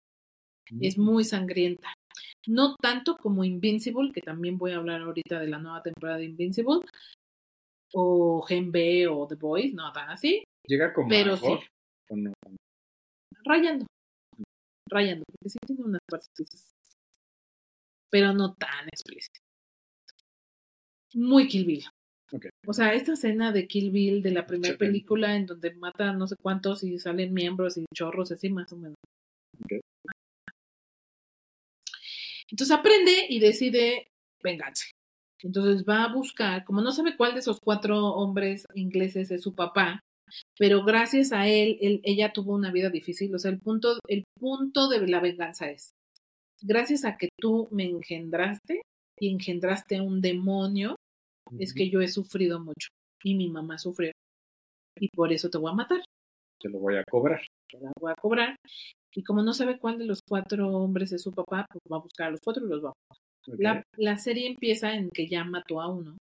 Es 0.80 0.98
muy 0.98 1.24
sangrienta. 1.24 1.94
No 2.48 2.76
tanto 2.76 3.18
como 3.18 3.44
Invincible, 3.44 4.12
que 4.14 4.22
también 4.22 4.58
voy 4.58 4.72
a 4.72 4.78
hablar 4.78 5.02
ahorita 5.02 5.40
de 5.40 5.48
la 5.48 5.60
nueva 5.60 5.84
temporada 5.84 6.18
de 6.18 6.26
Invincible, 6.26 6.80
o 7.94 8.42
Gen 8.42 8.72
B 8.72 9.08
o 9.08 9.28
The 9.28 9.36
Boys, 9.36 9.74
no 9.74 9.92
tan 9.92 10.10
así, 10.10 10.44
Llega 10.68 10.94
como 10.94 11.10
pero 11.10 11.34
a 11.34 11.38
sí, 11.38 11.58
rayando. 13.44 13.86
Rayando, 14.90 15.24
porque 15.26 15.50
sí 15.50 15.58
tiene 15.66 15.84
unas 15.84 16.02
partes 16.08 16.30
pero 18.12 18.34
no 18.34 18.54
tan 18.54 18.88
explícitas. 18.88 19.42
Muy 21.14 21.48
Kill 21.48 21.66
Bill. 21.66 21.86
O 22.66 22.74
sea, 22.74 22.94
esta 22.94 23.14
escena 23.14 23.52
de 23.52 23.68
Kill 23.68 23.92
Bill 23.92 24.22
de 24.22 24.32
la 24.32 24.46
primera 24.46 24.74
película 24.78 25.36
en 25.36 25.46
donde 25.46 25.74
matan 25.76 26.18
no 26.18 26.28
sé 26.28 26.36
cuántos 26.42 26.84
y 26.84 26.98
salen 27.00 27.34
miembros 27.34 27.78
y 27.78 27.86
chorros 27.94 28.32
así 28.32 28.50
más 28.50 28.72
o 28.72 28.78
menos. 28.78 28.96
Entonces 32.50 32.76
aprende 32.78 33.26
y 33.30 33.40
decide 33.40 34.08
vengarse. 34.44 34.92
Entonces 35.44 35.84
va 35.88 36.04
a 36.04 36.14
buscar, 36.14 36.64
como 36.66 36.82
no 36.82 36.92
sabe 36.92 37.18
cuál 37.18 37.34
de 37.34 37.40
esos 37.40 37.60
cuatro 37.64 37.98
hombres 38.14 38.66
ingleses 38.76 39.32
es 39.32 39.42
su 39.42 39.56
papá, 39.56 40.00
pero 40.58 40.84
gracias 40.86 41.32
a 41.32 41.48
él, 41.48 41.78
él- 41.82 42.02
ella 42.04 42.32
tuvo 42.32 42.54
una 42.54 42.72
vida 42.72 42.90
difícil. 42.90 43.34
O 43.36 43.40
sea, 43.40 43.52
el 43.52 43.60
punto, 43.60 44.00
el 44.08 44.24
punto 44.40 44.88
de 44.88 45.08
la 45.08 45.20
venganza 45.20 45.70
es, 45.70 45.90
gracias 46.62 47.06
a 47.06 47.18
que 47.18 47.30
tú 47.38 47.68
me 47.72 47.86
engendraste 47.86 48.82
y 49.20 49.32
engendraste 49.32 50.02
un 50.02 50.22
demonio, 50.22 50.96
es 51.60 51.74
que 51.74 51.90
yo 51.90 52.02
he 52.02 52.08
sufrido 52.08 52.60
mucho 52.60 52.90
y 53.24 53.36
mi 53.36 53.50
mamá 53.50 53.78
sufrió 53.78 54.12
y 54.98 55.10
por 55.10 55.32
eso 55.32 55.50
te 55.50 55.58
voy 55.58 55.72
a 55.72 55.76
matar. 55.76 56.02
te 56.60 56.70
lo 56.70 56.80
voy 56.80 56.96
a 56.98 57.04
cobrar. 57.04 57.42
te 57.70 57.80
la 57.80 57.92
voy 58.00 58.12
a 58.12 58.16
cobrar. 58.16 58.56
Y 59.14 59.24
como 59.24 59.44
no 59.44 59.54
sabe 59.54 59.78
cuál 59.78 59.98
de 59.98 60.06
los 60.06 60.20
cuatro 60.28 60.70
hombres 60.70 61.12
es 61.12 61.22
su 61.22 61.32
papá, 61.32 61.66
pues 61.70 61.82
va 61.92 61.98
a 61.98 62.02
buscar 62.02 62.28
a 62.28 62.32
los 62.32 62.40
cuatro 62.44 62.66
y 62.66 62.70
los 62.70 62.84
va 62.84 62.90
a 62.90 63.16
Ok. 63.48 63.56
La, 63.58 63.84
la 63.98 64.18
serie 64.18 64.48
empieza 64.48 64.94
en 64.94 65.10
que 65.10 65.28
ya 65.28 65.44
mató 65.44 65.82
a 65.82 65.88
uno. 65.88 66.16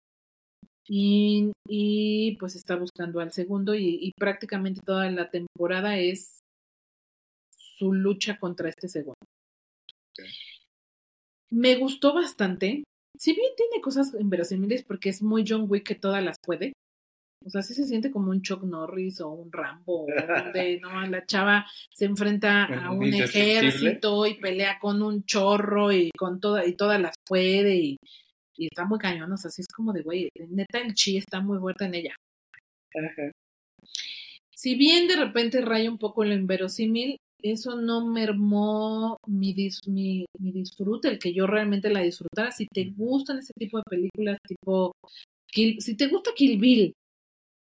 Y, 0.87 1.53
y 1.67 2.37
pues 2.37 2.55
está 2.57 2.77
buscando 2.77 3.21
al 3.21 3.33
segundo 3.33 3.75
y, 3.75 3.99
y 4.01 4.13
prácticamente 4.13 4.81
toda 4.85 5.11
la 5.11 5.29
temporada 5.29 5.99
es 5.99 6.39
su 7.57 7.93
lucha 7.93 8.39
contra 8.39 8.69
este 8.69 8.89
segundo. 8.89 9.17
Me 11.51 11.77
gustó 11.77 12.15
bastante. 12.15 12.85
Si 13.19 13.35
bien 13.35 13.51
tiene 13.57 13.81
cosas 13.83 14.15
inverosímiles 14.19 14.85
porque 14.85 15.09
es 15.09 15.23
muy 15.23 15.45
John 15.47 15.67
Wick 15.69 15.87
que 15.87 15.95
todas 15.95 16.23
las 16.23 16.39
puede. 16.45 16.73
O 17.45 17.51
sea, 17.51 17.63
sí 17.63 17.73
se 17.73 17.87
siente 17.87 18.11
como 18.11 18.31
un 18.31 18.43
Chuck 18.43 18.65
Norris 18.65 19.21
o 19.21 19.31
un 19.31 19.51
Rambo, 19.53 20.03
o 20.03 20.07
un 20.07 20.53
de, 20.53 20.81
no, 20.83 21.07
la 21.07 21.25
chava 21.25 21.67
se 21.95 22.05
enfrenta 22.05 22.65
a 22.65 22.91
Un 22.91 23.15
ejército 23.15 24.27
y 24.27 24.35
pelea 24.35 24.79
con 24.81 25.03
un 25.03 25.25
chorro 25.25 25.93
y 25.93 26.11
con 26.11 26.41
toda, 26.41 26.67
y 26.67 26.75
todas 26.75 27.01
las 27.01 27.15
puede 27.25 27.77
y, 27.77 27.97
y 28.57 28.67
está 28.67 28.85
muy 28.85 28.99
cañón, 28.99 29.33
o 29.33 29.37
sea, 29.37 29.51
sí 29.51 29.63
es 29.63 29.69
como 29.69 29.93
de, 29.93 30.03
güey, 30.03 30.29
neta 30.49 30.81
el 30.81 30.95
chi 30.95 31.17
está 31.17 31.41
muy 31.41 31.59
fuerte 31.59 31.85
en 31.85 31.95
ella. 31.95 32.15
Ajá. 32.95 33.31
Si 34.53 34.75
bien 34.75 35.07
de 35.07 35.17
repente 35.17 35.61
raya 35.61 35.89
un 35.89 35.99
poco 35.99 36.25
lo 36.25 36.35
inverosímil, 36.35 37.19
eso 37.43 37.77
no 37.77 38.07
mermó 38.07 39.19
mi, 39.27 39.55
dis- 39.55 39.87
mi, 39.87 40.25
mi 40.39 40.53
disfrute, 40.53 41.09
el 41.09 41.19
que 41.19 41.33
yo 41.33 41.47
realmente 41.47 41.91
la 41.91 42.03
disfrutara. 42.03 42.51
Si 42.51 42.67
te 42.67 42.91
gustan 42.97 43.39
ese 43.39 43.53
tipo 43.59 43.79
de 43.79 43.85
películas, 43.89 44.39
tipo, 44.47 44.93
Kill- 45.53 45.81
si 45.81 45.97
te 45.97 46.09
gusta 46.09 46.31
Kill 46.35 46.59
Bill 46.59 46.93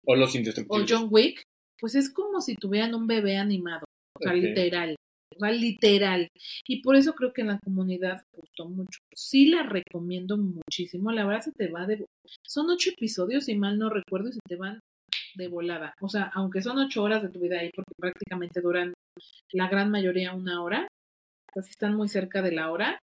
O 0.06 0.16
los 0.16 0.34
o 0.36 0.38
indestructibles. 0.38 0.92
John 0.92 1.08
Wick, 1.10 1.44
pues 1.80 1.96
es 1.96 2.12
como 2.14 2.42
si 2.42 2.56
tuvieran 2.56 2.94
un 2.96 3.08
bebé 3.08 3.38
animado, 3.38 3.86
o 4.20 4.24
sea, 4.24 4.34
literal, 4.34 4.96
o 5.36 5.40
sea, 5.40 5.52
literal. 5.52 6.28
Y 6.68 6.82
por 6.82 6.96
eso 6.96 7.14
creo 7.14 7.34
que 7.34 7.42
en 7.42 7.48
la 7.48 7.60
comunidad 7.64 8.22
gustó 8.36 8.68
mucho. 8.70 9.00
Sí 9.16 9.48
la 9.48 9.64
recomiendo 9.64 10.38
muchísimo, 10.38 11.12
la 11.12 11.26
verdad 11.26 11.42
se 11.44 11.52
te 11.54 11.70
va 11.70 11.88
de... 11.88 12.06
Son 12.48 12.70
ocho 12.70 12.92
episodios, 12.92 13.46
si 13.46 13.56
mal 13.56 13.80
no 13.80 13.90
recuerdo, 13.90 14.30
y 14.30 14.34
se 14.34 14.40
te 14.48 14.58
van 14.58 14.80
de 15.36 15.48
volada. 15.48 15.96
O 16.02 16.10
sea, 16.10 16.30
aunque 16.36 16.62
son 16.62 16.78
ocho 16.78 17.02
horas 17.04 17.24
de 17.24 17.30
tu 17.30 17.40
vida 17.40 17.60
ahí, 17.60 17.72
porque 17.76 17.94
prácticamente 17.98 18.62
duran 18.62 18.94
la 19.52 19.68
gran 19.68 19.92
mayoría 19.92 20.34
una 20.34 20.64
hora, 20.64 20.88
pues 21.54 21.70
están 21.70 21.96
muy 21.96 22.08
cerca 22.08 22.42
de 22.42 22.52
la 22.52 22.72
hora, 22.72 23.00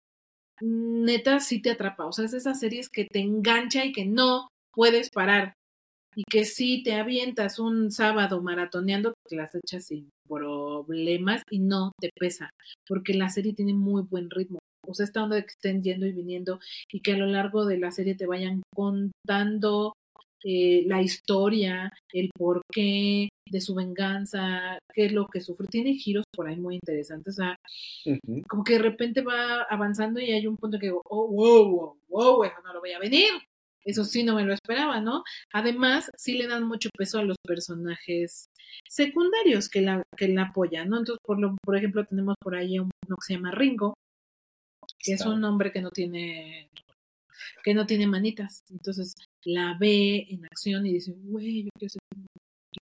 neta 0.61 1.39
sí 1.39 1.61
te 1.61 1.71
atrapa. 1.71 2.05
O 2.05 2.11
sea, 2.11 2.25
es 2.25 2.31
de 2.31 2.37
esas 2.37 2.59
series 2.59 2.89
que 2.89 3.05
te 3.05 3.19
engancha 3.19 3.85
y 3.85 3.91
que 3.91 4.05
no 4.05 4.47
puedes 4.73 5.09
parar. 5.09 5.53
Y 6.15 6.23
que 6.23 6.45
si 6.45 6.81
te 6.81 6.93
avientas 6.93 7.59
un 7.59 7.91
sábado 7.91 8.41
maratoneando, 8.41 9.13
te 9.29 9.35
las 9.35 9.53
echas 9.53 9.85
sin 9.85 10.09
problemas 10.27 11.43
y 11.51 11.59
no 11.59 11.91
te 11.99 12.09
pesa, 12.17 12.49
porque 12.87 13.13
la 13.13 13.29
serie 13.29 13.53
tiene 13.53 13.73
muy 13.73 14.01
buen 14.01 14.29
ritmo. 14.31 14.57
O 14.87 14.93
sea, 14.93 15.05
esta 15.05 15.21
onda 15.21 15.35
de 15.35 15.43
que 15.43 15.49
estén 15.49 15.83
yendo 15.83 16.07
y 16.07 16.13
viniendo 16.13 16.59
y 16.91 17.01
que 17.01 17.13
a 17.13 17.17
lo 17.17 17.27
largo 17.27 17.65
de 17.65 17.77
la 17.77 17.91
serie 17.91 18.15
te 18.15 18.25
vayan 18.25 18.63
contando 18.73 19.93
eh, 20.43 20.83
la 20.87 21.01
historia, 21.01 21.91
el 22.13 22.29
porqué 22.37 23.29
de 23.49 23.61
su 23.61 23.73
venganza, 23.75 24.79
qué 24.93 25.05
es 25.05 25.11
lo 25.13 25.27
que 25.27 25.41
sufre. 25.41 25.67
Tiene 25.67 25.93
giros 25.95 26.25
por 26.35 26.47
ahí 26.47 26.57
muy 26.57 26.75
interesantes. 26.75 27.35
O 27.35 27.37
sea, 27.37 27.57
como 28.47 28.63
que 28.63 28.73
de 28.73 28.79
repente 28.79 29.21
va 29.21 29.63
avanzando 29.63 30.19
y 30.19 30.31
hay 30.31 30.47
un 30.47 30.57
punto 30.57 30.77
que 30.79 30.87
digo, 30.87 31.01
oh, 31.05 31.27
wow, 31.29 31.69
wow, 31.69 31.97
wow, 32.09 32.43
eso 32.43 32.55
no 32.63 32.73
lo 32.73 32.79
voy 32.81 32.91
a 32.93 32.99
venir. 32.99 33.29
Eso 33.85 34.03
sí 34.03 34.23
no 34.23 34.35
me 34.35 34.43
lo 34.43 34.53
esperaba, 34.53 34.99
¿no? 34.99 35.23
Además, 35.53 36.11
sí 36.17 36.37
le 36.37 36.47
dan 36.47 36.65
mucho 36.67 36.89
peso 36.97 37.19
a 37.19 37.23
los 37.23 37.37
personajes 37.41 38.47
secundarios 38.89 39.69
que 39.69 39.79
la, 39.81 40.03
que 40.17 40.27
la 40.27 40.43
apoyan, 40.43 40.89
¿no? 40.89 40.97
Entonces, 40.97 41.21
por, 41.23 41.39
lo, 41.39 41.55
por 41.63 41.77
ejemplo, 41.77 42.05
tenemos 42.05 42.35
por 42.41 42.55
ahí 42.55 42.79
un- 42.79 42.91
uno 43.07 43.15
que 43.15 43.25
se 43.25 43.33
llama 43.35 43.51
Ringo, 43.51 43.93
que 44.99 45.13
es 45.13 45.21
un 45.25 45.43
hombre 45.45 45.71
que 45.71 45.81
no 45.81 45.89
tiene 45.91 46.69
que 47.63 47.73
no 47.73 47.85
tiene 47.85 48.07
manitas. 48.07 48.61
Entonces, 48.69 49.13
la 49.45 49.77
ve 49.79 50.25
en 50.29 50.45
acción 50.45 50.85
y 50.85 50.93
dice, 50.93 51.13
güey, 51.15 51.63
yo 51.63 51.69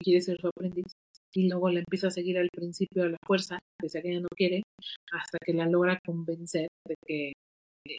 quiero 0.02 0.20
ser 0.20 0.40
su 0.40 0.46
aprendiz. 0.48 0.92
Y 1.34 1.48
luego 1.48 1.70
la 1.70 1.78
empieza 1.80 2.08
a 2.08 2.10
seguir 2.10 2.36
al 2.38 2.48
principio 2.54 3.04
a 3.04 3.08
la 3.08 3.16
fuerza, 3.26 3.58
pese 3.80 3.98
a 3.98 4.02
que 4.02 4.10
ella 4.10 4.20
no 4.20 4.28
quiere, 4.36 4.62
hasta 5.12 5.38
que 5.42 5.54
la 5.54 5.66
logra 5.66 5.98
convencer 6.04 6.68
de 6.86 6.94
que 7.06 7.32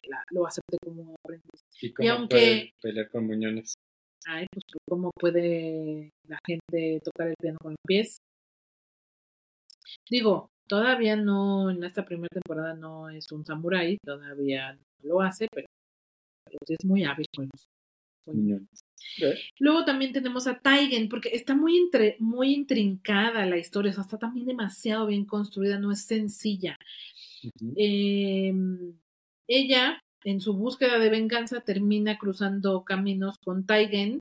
la- 0.08 0.22
lo 0.30 0.46
acepte 0.46 0.76
como 0.84 1.14
aprendiz. 1.24 1.60
Y 1.82 1.92
cómo 1.92 2.08
aunque- 2.10 2.28
puede 2.36 2.70
pelear 2.80 3.08
con 3.10 3.26
muñones. 3.26 3.74
Ay, 4.26 4.46
pues 4.52 4.64
cómo 4.88 5.10
puede 5.18 6.10
la 6.28 6.38
gente 6.46 7.00
tocar 7.04 7.28
el 7.28 7.34
piano 7.40 7.58
con 7.60 7.72
los 7.72 7.78
pies. 7.86 8.16
Digo, 10.08 10.48
todavía 10.68 11.16
no, 11.16 11.70
en 11.70 11.82
esta 11.84 12.04
primera 12.04 12.28
temporada 12.32 12.74
no 12.74 13.10
es 13.10 13.30
un 13.32 13.44
samurái, 13.44 13.98
todavía 14.04 14.72
no 14.74 14.80
lo 15.02 15.20
hace, 15.20 15.46
pero, 15.52 15.66
pero 16.46 16.58
sí 16.66 16.74
es 16.78 16.84
muy 16.86 17.04
hábil 17.04 17.26
con 17.34 17.44
los 17.52 17.64
¿Ves? 19.20 19.38
Luego 19.58 19.84
también 19.84 20.12
tenemos 20.12 20.46
a 20.46 20.58
Taigen, 20.58 21.08
porque 21.08 21.30
está 21.32 21.54
muy, 21.54 21.76
entre, 21.76 22.16
muy 22.18 22.54
intrincada 22.54 23.46
la 23.46 23.58
historia, 23.58 23.90
o 23.90 23.94
sea, 23.94 24.04
está 24.04 24.18
también 24.18 24.46
demasiado 24.46 25.06
bien 25.06 25.24
construida, 25.24 25.78
no 25.78 25.92
es 25.92 26.04
sencilla. 26.04 26.76
Eh, 27.76 28.52
ella, 29.46 30.00
en 30.24 30.40
su 30.40 30.54
búsqueda 30.54 30.98
de 30.98 31.10
venganza, 31.10 31.60
termina 31.60 32.16
cruzando 32.18 32.84
caminos 32.84 33.36
con 33.44 33.66
Taigen, 33.66 34.20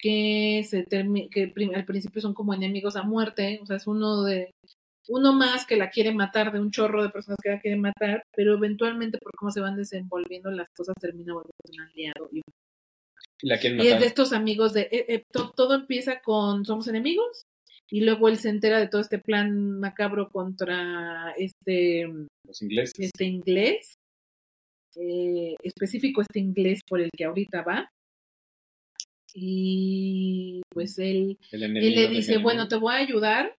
que, 0.00 0.64
se 0.68 0.84
que 0.84 1.52
al 1.74 1.84
principio 1.84 2.20
son 2.20 2.34
como 2.34 2.54
enemigos 2.54 2.96
a 2.96 3.02
muerte, 3.02 3.58
o 3.62 3.66
sea, 3.66 3.76
es 3.76 3.86
uno 3.86 4.22
de 4.22 4.50
uno 5.08 5.32
más 5.32 5.66
que 5.66 5.76
la 5.76 5.90
quiere 5.90 6.12
matar 6.12 6.52
de 6.52 6.60
un 6.60 6.70
chorro 6.70 7.02
de 7.02 7.08
personas 7.08 7.38
que 7.42 7.50
la 7.50 7.60
quieren 7.60 7.80
matar, 7.80 8.22
pero 8.36 8.54
eventualmente 8.54 9.18
por 9.18 9.34
cómo 9.36 9.50
se 9.50 9.60
van 9.60 9.76
desenvolviendo 9.76 10.50
las 10.50 10.68
cosas 10.76 10.94
termina 11.00 11.32
volviendo 11.32 11.72
un 11.72 11.80
aliado 11.80 12.28
y 12.30 12.38
un 12.38 12.54
la 13.42 13.58
quieren 13.58 13.80
y 13.80 13.86
es 13.88 14.00
de 14.00 14.06
estos 14.06 14.32
amigos 14.32 14.72
de, 14.72 14.82
eh, 14.90 15.04
eh, 15.08 15.22
to- 15.32 15.52
todo 15.56 15.74
empieza 15.74 16.20
con 16.20 16.64
somos 16.64 16.88
enemigos 16.88 17.44
y 17.90 18.00
luego 18.02 18.28
él 18.28 18.36
se 18.38 18.48
entera 18.50 18.78
de 18.78 18.88
todo 18.88 19.00
este 19.00 19.18
plan 19.18 19.78
macabro 19.80 20.28
contra 20.30 21.32
este, 21.38 22.06
Los 22.46 22.60
ingleses. 22.62 22.94
este 22.98 23.24
inglés, 23.24 23.94
eh, 24.96 25.54
específico 25.62 26.20
este 26.22 26.40
inglés 26.40 26.80
por 26.86 27.00
el 27.00 27.10
que 27.16 27.24
ahorita 27.24 27.62
va. 27.62 27.88
Y 29.34 30.62
pues 30.70 30.98
él, 30.98 31.38
él 31.52 31.94
le 31.94 32.08
dice, 32.08 32.38
bueno, 32.38 32.66
te 32.68 32.76
voy 32.76 32.94
a 32.94 32.98
ayudar 32.98 33.54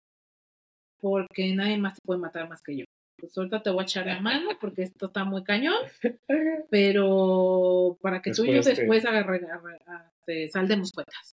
porque 1.00 1.54
nadie 1.54 1.78
más 1.78 1.94
te 1.94 2.00
puede 2.04 2.20
matar 2.20 2.48
más 2.48 2.60
que 2.62 2.78
yo. 2.78 2.84
Pues 3.18 3.36
ahorita 3.36 3.62
te 3.62 3.70
voy 3.70 3.80
a 3.80 3.82
echar 3.84 4.06
la 4.06 4.20
mano 4.20 4.50
porque 4.60 4.82
esto 4.82 5.06
está 5.06 5.24
muy 5.24 5.42
cañón 5.44 5.74
pero 6.70 7.98
para 8.00 8.22
que 8.22 8.32
tú 8.32 8.44
y 8.44 8.48
yo 8.48 8.52
Después 8.54 8.76
después 8.78 9.04
agarre- 9.04 9.44
agarre- 9.44 9.78
a- 9.86 10.10
te 10.24 10.48
saldemos 10.48 10.92
cuentas. 10.92 11.34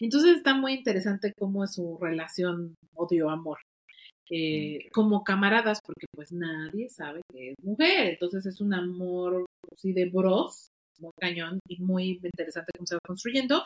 Entonces 0.00 0.36
está 0.38 0.54
muy 0.54 0.74
interesante 0.74 1.32
cómo 1.38 1.64
es 1.64 1.74
su 1.74 1.98
relación 2.00 2.74
odio-amor. 2.94 3.58
Eh, 4.30 4.88
como 4.92 5.24
camaradas, 5.24 5.80
porque 5.84 6.04
pues 6.14 6.32
nadie 6.32 6.88
sabe 6.90 7.22
que 7.32 7.50
es 7.50 7.54
mujer, 7.64 8.08
entonces 8.10 8.44
es 8.44 8.60
un 8.60 8.74
amor 8.74 9.46
así 9.72 9.92
de 9.94 10.04
bros, 10.10 10.68
muy 11.00 11.12
cañón 11.18 11.58
y 11.66 11.80
muy 11.82 12.20
interesante 12.22 12.70
cómo 12.76 12.86
se 12.86 12.96
va 12.96 13.00
construyendo. 13.06 13.64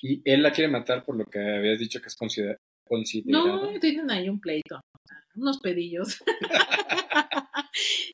Y 0.00 0.22
él 0.24 0.42
la 0.44 0.52
quiere 0.52 0.70
matar 0.70 1.04
por 1.04 1.16
lo 1.16 1.24
que 1.24 1.40
habías 1.40 1.78
dicho 1.80 2.00
que 2.00 2.06
es 2.06 2.14
considera- 2.16 2.56
considerado. 2.90 3.72
No, 3.72 3.80
tienen 3.80 4.10
ahí 4.10 4.28
un 4.28 4.40
pleito, 4.40 4.80
unos 5.36 5.60
pedillos. 5.60 6.22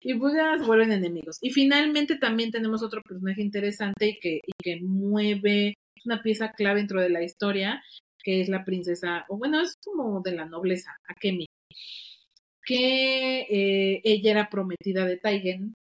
y 0.02 0.14
pues 0.14 0.34
ya 0.34 0.58
se 0.58 0.64
vuelven 0.64 0.92
enemigos. 0.92 1.38
Y 1.40 1.50
finalmente 1.50 2.16
también 2.16 2.50
tenemos 2.50 2.82
otro 2.82 3.02
personaje 3.02 3.42
interesante 3.42 4.08
y 4.08 4.18
que, 4.20 4.40
y 4.46 4.52
que 4.62 4.80
mueve, 4.82 5.74
una 6.04 6.22
pieza 6.22 6.52
clave 6.52 6.80
dentro 6.80 7.00
de 7.00 7.10
la 7.10 7.22
historia, 7.22 7.82
que 8.22 8.40
es 8.40 8.48
la 8.48 8.64
princesa, 8.64 9.24
o 9.28 9.38
bueno, 9.38 9.60
es 9.60 9.74
como 9.84 10.20
de 10.20 10.32
la 10.32 10.46
nobleza, 10.46 10.96
Akemi. 11.08 11.46
Que 12.64 13.40
eh, 13.48 14.00
ella 14.04 14.30
era 14.32 14.50
prometida 14.50 15.06
de 15.06 15.16
Taigen, 15.16 15.74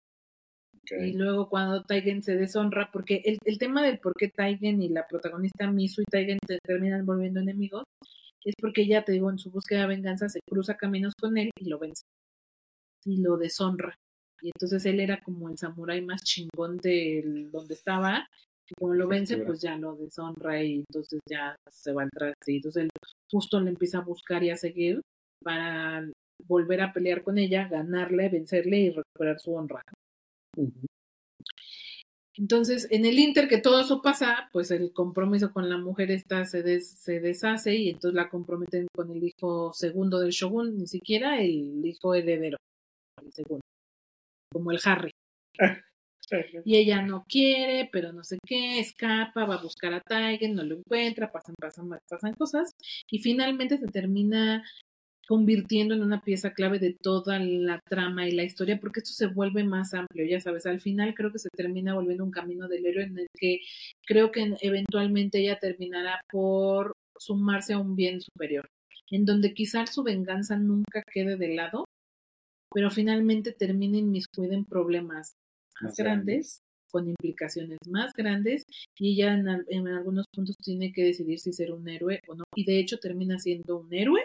Ok. 0.77 1.03
y 1.07 1.13
luego 1.15 1.49
cuando 1.49 1.83
Taigen 1.83 2.23
se 2.23 2.37
deshonra, 2.37 2.91
porque 2.93 3.23
el, 3.25 3.39
el 3.47 3.59
tema 3.59 3.83
del 3.83 3.99
por 3.99 4.13
qué 4.15 4.29
Taigen 4.29 4.83
y 4.83 4.91
la 4.91 5.07
protagonista 5.07 5.71
Misu 5.71 6.03
y 6.03 6.05
Taigen 6.05 6.39
se 6.47 6.59
terminan 6.63 7.07
volviendo 7.07 7.41
enemigos, 7.41 7.85
es 8.51 8.55
porque 8.61 8.83
ella, 8.83 9.05
te 9.05 9.13
digo, 9.13 9.31
en 9.31 9.39
su 9.39 9.51
búsqueda 9.51 9.83
de 9.83 9.89
venganza 9.89 10.29
se 10.29 10.41
cruza 10.49 10.77
caminos 10.77 11.15
con 11.19 11.37
él 11.39 11.51
y 11.59 11.69
lo 11.69 11.79
vence. 11.79 12.03
Y 13.05 13.19
lo 13.19 13.37
deshonra. 13.37 13.95
Y 14.43 14.49
entonces 14.49 14.85
él 14.87 15.01
era 15.01 15.23
como 15.23 15.49
el 15.49 15.59
samurái 15.59 16.03
más 16.03 16.23
chingón 16.23 16.77
de 16.79 17.49
donde 17.51 17.75
estaba. 17.75 18.29
Y 18.69 18.75
como 18.79 18.95
lo 18.95 19.09
vence, 19.09 19.39
pues 19.39 19.61
ya 19.61 19.77
lo 19.77 19.97
deshonra 19.97 20.63
y 20.63 20.85
entonces 20.89 21.21
ya 21.29 21.57
se 21.71 21.93
va 21.93 22.03
a 22.03 22.05
entrar 22.05 22.35
así. 22.41 22.57
Entonces 22.57 22.85
él 22.85 22.91
justo 23.31 23.61
le 23.61 23.71
empieza 23.71 23.99
a 23.99 24.05
buscar 24.05 24.43
y 24.43 24.51
a 24.51 24.57
seguir 24.57 25.01
para 25.43 26.07
volver 26.47 26.83
a 26.83 26.93
pelear 26.93 27.23
con 27.23 27.39
ella, 27.39 27.69
ganarle, 27.69 28.29
vencerle 28.29 28.79
y 28.79 28.91
recuperar 28.91 29.39
su 29.41 29.55
honra. 29.55 29.83
Entonces, 32.37 32.89
en 32.91 33.05
el 33.07 33.19
Inter 33.19 33.47
que 33.49 33.59
todo 33.59 33.81
eso 33.81 34.03
pasa, 34.03 34.49
pues 34.53 34.71
el 34.73 34.93
compromiso 34.93 35.53
con 35.53 35.69
la 35.69 35.79
mujer 35.79 36.11
esta 36.11 36.45
se, 36.45 36.63
des- 36.63 36.89
se 36.91 37.21
deshace 37.21 37.77
y 37.77 37.91
entonces 37.91 38.15
la 38.17 38.29
comprometen 38.29 38.89
con 38.95 39.11
el 39.11 39.23
hijo 39.23 39.73
segundo 39.73 40.19
del 40.19 40.31
shogun, 40.33 40.77
ni 40.77 40.87
siquiera 40.89 41.41
el 41.41 41.85
hijo 41.87 42.15
heredero, 42.15 42.59
el 43.25 43.33
segundo, 43.33 43.63
como 44.53 44.73
el 44.73 44.81
Harry. 44.85 45.13
Y 46.65 46.77
ella 46.77 47.03
no 47.03 47.25
quiere, 47.29 47.89
pero 47.93 48.13
no 48.13 48.25
sé 48.25 48.39
qué, 48.47 48.79
escapa, 48.81 49.45
va 49.45 49.57
a 49.57 49.63
buscar 49.63 49.93
a 49.95 50.01
Tiger, 50.01 50.51
no 50.55 50.63
lo 50.65 50.77
encuentra, 50.77 51.31
pasan, 51.31 51.55
pasan, 51.61 51.91
pasan 52.09 52.33
cosas 52.35 52.73
y 53.11 53.19
finalmente 53.19 53.77
se 53.79 53.87
termina 53.89 54.65
convirtiendo 55.27 55.95
en 55.95 56.03
una 56.03 56.23
pieza 56.23 56.53
clave 56.53 56.79
de 56.79 56.95
toda 56.95 57.39
la 57.39 57.81
trama 57.89 58.29
y 58.29 58.33
la 58.33 58.45
historia, 58.45 58.79
porque 58.81 59.01
esto 59.01 59.13
se 59.13 59.27
vuelve 59.27 59.65
más 59.65 59.95
amplio, 59.95 60.27
ya 60.27 60.41
sabes, 60.41 60.67
al 60.67 60.81
final 60.81 61.15
creo 61.15 61.33
que 61.33 61.39
se 61.39 61.49
termina 61.57 61.95
volviendo 61.95 62.25
un 62.25 62.31
camino 62.31 62.69
del 62.69 62.87
héroe 62.87 63.05
en 63.05 63.19
el 63.19 63.27
que 63.35 63.61
creo 64.07 64.31
que 64.31 64.55
eventualmente 64.61 65.39
ella 65.39 65.59
terminará 65.59 66.21
por 66.31 66.93
sumarse 67.19 67.73
a 67.73 67.79
un 67.79 67.97
bien 67.97 68.21
superior, 68.21 68.69
en 69.11 69.25
donde 69.25 69.55
quizás 69.55 69.95
su 69.95 70.03
venganza 70.03 70.57
nunca 70.57 71.03
quede 71.13 71.37
de 71.37 71.55
lado, 71.55 71.85
pero 72.73 72.91
finalmente 72.91 73.53
termina 73.53 73.99
inmiscuida 73.99 74.55
en 74.55 74.65
problemas 74.65 75.33
más 75.81 75.83
Más 75.83 75.97
grandes, 75.97 76.59
con 76.91 77.09
implicaciones 77.09 77.79
más 77.89 78.13
grandes, 78.13 78.63
y 78.97 79.15
ella 79.15 79.35
en, 79.35 79.49
en 79.69 79.89
algunos 79.89 80.27
puntos 80.33 80.57
tiene 80.57 80.93
que 80.93 81.03
decidir 81.03 81.41
si 81.41 81.53
ser 81.53 81.73
un 81.73 81.89
héroe 81.89 82.21
o 82.29 82.35
no, 82.35 82.45
y 82.55 82.65
de 82.65 82.79
hecho 82.79 82.99
termina 82.99 83.39
siendo 83.39 83.79
un 83.79 83.93
héroe 83.93 84.21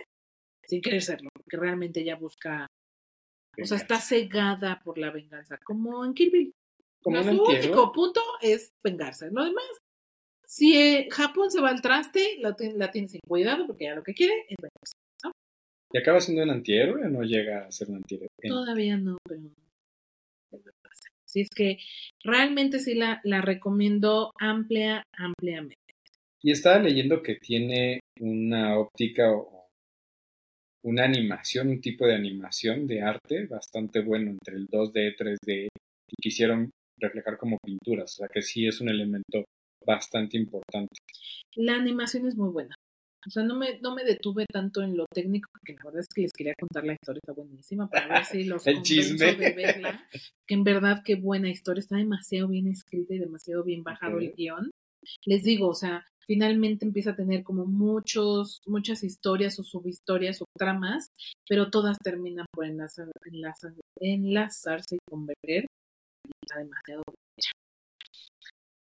sin 0.70 0.82
querer 0.82 1.02
serlo, 1.02 1.30
porque 1.34 1.58
realmente 1.58 2.02
ella 2.02 2.16
busca, 2.16 2.68
o 3.60 3.66
sea, 3.66 3.78
está 3.78 4.00
cegada 4.00 4.82
por 4.84 4.98
la 5.00 5.12
venganza, 5.12 5.58
como 5.64 6.06
en 6.06 6.14
Bill. 6.14 6.54
Como 7.02 7.18
No, 7.18 7.24
su 7.24 7.44
único 7.44 7.92
punto 7.92 8.22
es 8.42 8.72
vengarse. 8.84 9.32
Lo 9.32 9.44
demás, 9.44 9.66
si 10.46 10.78
eh, 10.78 11.08
Japón 11.10 11.50
se 11.50 11.62
va 11.62 11.70
al 11.70 11.82
traste, 11.82 12.38
la, 12.40 12.56
la 12.76 12.92
tiene 12.92 13.08
sin 13.08 13.22
cuidado, 13.28 13.66
porque 13.66 13.86
ya 13.86 13.96
lo 13.96 14.04
que 14.04 14.14
quiere 14.14 14.34
es 14.48 14.56
vengarse. 14.62 14.98
¿Y 15.92 15.98
acaba 15.98 16.22
siendo 16.22 16.44
un 16.44 16.52
antihéroe 16.52 17.04
o 17.04 17.10
no 17.10 17.24
llega 17.24 17.66
a 17.66 17.72
ser 17.72 17.90
un 17.90 17.96
antihéroe? 17.96 18.30
Todavía 18.48 18.96
no, 18.98 19.18
pero 19.28 19.42
Así 21.26 21.42
es 21.42 21.50
que 21.56 21.78
realmente 22.24 22.80
sí 22.80 22.96
la, 22.96 23.22
la 23.24 23.42
recomiendo 23.42 24.32
amplia, 24.40 25.04
ampliamente. 25.16 25.76
Y 26.42 26.52
estaba 26.52 26.80
leyendo 26.80 27.22
que 27.22 27.36
tiene 27.36 28.00
una 28.20 28.80
óptica 28.80 29.32
o 29.32 29.59
una 30.84 31.04
animación, 31.04 31.70
un 31.70 31.82
tipo 31.82 32.06
de 32.06 32.16
animación 32.16 32.88
de 32.88 33.02
arte 33.02 33.46
bastante 33.48 34.02
bueno 34.02 34.32
entre 34.32 34.56
el 34.56 34.68
2D, 34.68 35.16
3D 35.18 35.68
y 35.68 36.16
quisieron 36.22 36.72
reflejar 36.98 37.38
como 37.38 37.58
pinturas, 37.64 38.14
o 38.14 38.18
sea 38.18 38.28
que 38.28 38.42
sí 38.42 38.68
es 38.68 38.82
un 38.82 38.90
elemento 38.90 39.46
bastante 39.86 40.38
importante. 40.38 40.96
La 41.56 41.76
animación 41.76 42.28
es 42.28 42.36
muy 42.36 42.50
buena. 42.50 42.76
O 43.28 43.30
sea, 43.30 43.44
no 43.44 43.58
me, 43.58 43.80
no 43.80 43.94
me 43.94 44.06
detuve 44.06 44.46
tanto 44.50 44.82
en 44.82 44.96
lo 44.96 45.06
técnico, 45.14 45.50
porque 45.52 45.74
la 45.74 45.84
verdad 45.84 46.00
es 46.02 46.08
que 46.08 46.22
les 46.22 46.32
quería 46.32 46.54
contar 46.58 46.86
la 46.86 46.94
historia, 46.94 47.20
está 47.22 47.34
buenísima, 47.34 47.90
para 47.90 48.08
ver 48.08 48.26
si 48.26 48.46
los 48.46 48.66
El 48.68 48.82
chisme. 48.82 49.36
de 49.36 49.52
verla. 49.52 50.08
Que 50.48 50.54
en 50.54 50.64
verdad 50.64 51.02
qué 51.04 51.16
buena 51.16 51.50
historia, 51.50 51.82
está 51.82 51.98
demasiado 51.98 52.48
bien 52.48 52.68
escrita 52.68 53.14
y 53.14 53.20
demasiado 53.20 53.64
bien 53.64 53.84
bajado 53.84 54.20
el 54.20 54.34
guion. 54.34 54.72
Les 55.26 55.44
digo, 55.44 55.68
o 55.68 55.74
sea, 55.74 56.06
finalmente 56.30 56.86
empieza 56.86 57.10
a 57.12 57.16
tener 57.16 57.42
como 57.44 57.66
muchos, 57.66 58.60
muchas 58.68 59.04
historias 59.04 59.58
o 59.60 59.64
subhistorias 59.64 60.40
o 60.44 60.46
tramas, 60.56 61.08
pero 61.50 61.72
todas 61.72 61.98
terminan 61.98 62.46
por 62.54 62.66
enlazar, 62.66 63.08
enlazar- 63.26 63.74
enlazarse 64.00 64.96
y 64.96 65.00
converger. 65.10 65.66
Y 66.28 66.30
está 66.46 66.60
demasiado 66.60 67.02
hecha. 67.36 67.50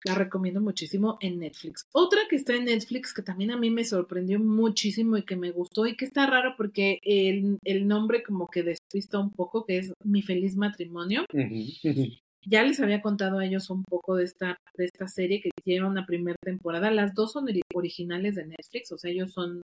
La 0.07 0.15
recomiendo 0.15 0.63
muchísimo 0.63 1.19
en 1.21 1.41
Netflix. 1.41 1.83
Otra 1.93 2.21
que 2.31 2.37
está 2.37 2.55
en 2.55 2.65
Netflix 2.67 3.13
que 3.13 3.23
también 3.23 3.51
a 3.51 3.59
mí 3.59 3.69
me 3.71 3.85
sorprendió 3.85 4.39
muchísimo 4.41 5.19
y 5.19 5.25
que 5.25 5.37
me 5.37 5.51
gustó 5.51 5.87
y 5.87 5.95
que 5.95 6.07
está 6.07 6.27
raro 6.27 6.55
porque 6.57 7.01
el, 7.03 7.59
el 7.65 7.87
nombre 7.87 8.23
como 8.23 8.47
que 8.47 8.63
despista 8.63 9.19
un 9.19 9.31
poco, 9.33 9.67
que 9.67 9.79
es 9.79 9.93
Mi 10.05 10.23
Feliz 10.23 10.57
Matrimonio. 10.57 11.27
Ujú. 11.35 12.05
Ya 12.49 12.63
les 12.63 12.79
había 12.81 13.03
contado 13.03 13.39
a 13.39 13.45
ellos 13.47 13.71
un 13.71 13.83
poco 13.83 14.17
de 14.17 14.25
esta, 14.25 14.57
de 14.77 14.85
esta 14.85 15.09
serie 15.09 15.41
que 15.41 15.51
tiene 15.65 15.87
una 15.87 16.07
primera 16.07 16.37
temporada. 16.45 16.91
Las 16.91 17.15
dos 17.15 17.33
son 17.33 17.47
ori- 17.47 17.63
originales 17.75 18.37
de 18.37 18.47
Netflix, 18.47 18.93
o 18.93 18.99
sea, 18.99 19.11
ellos 19.11 19.33
son 19.33 19.63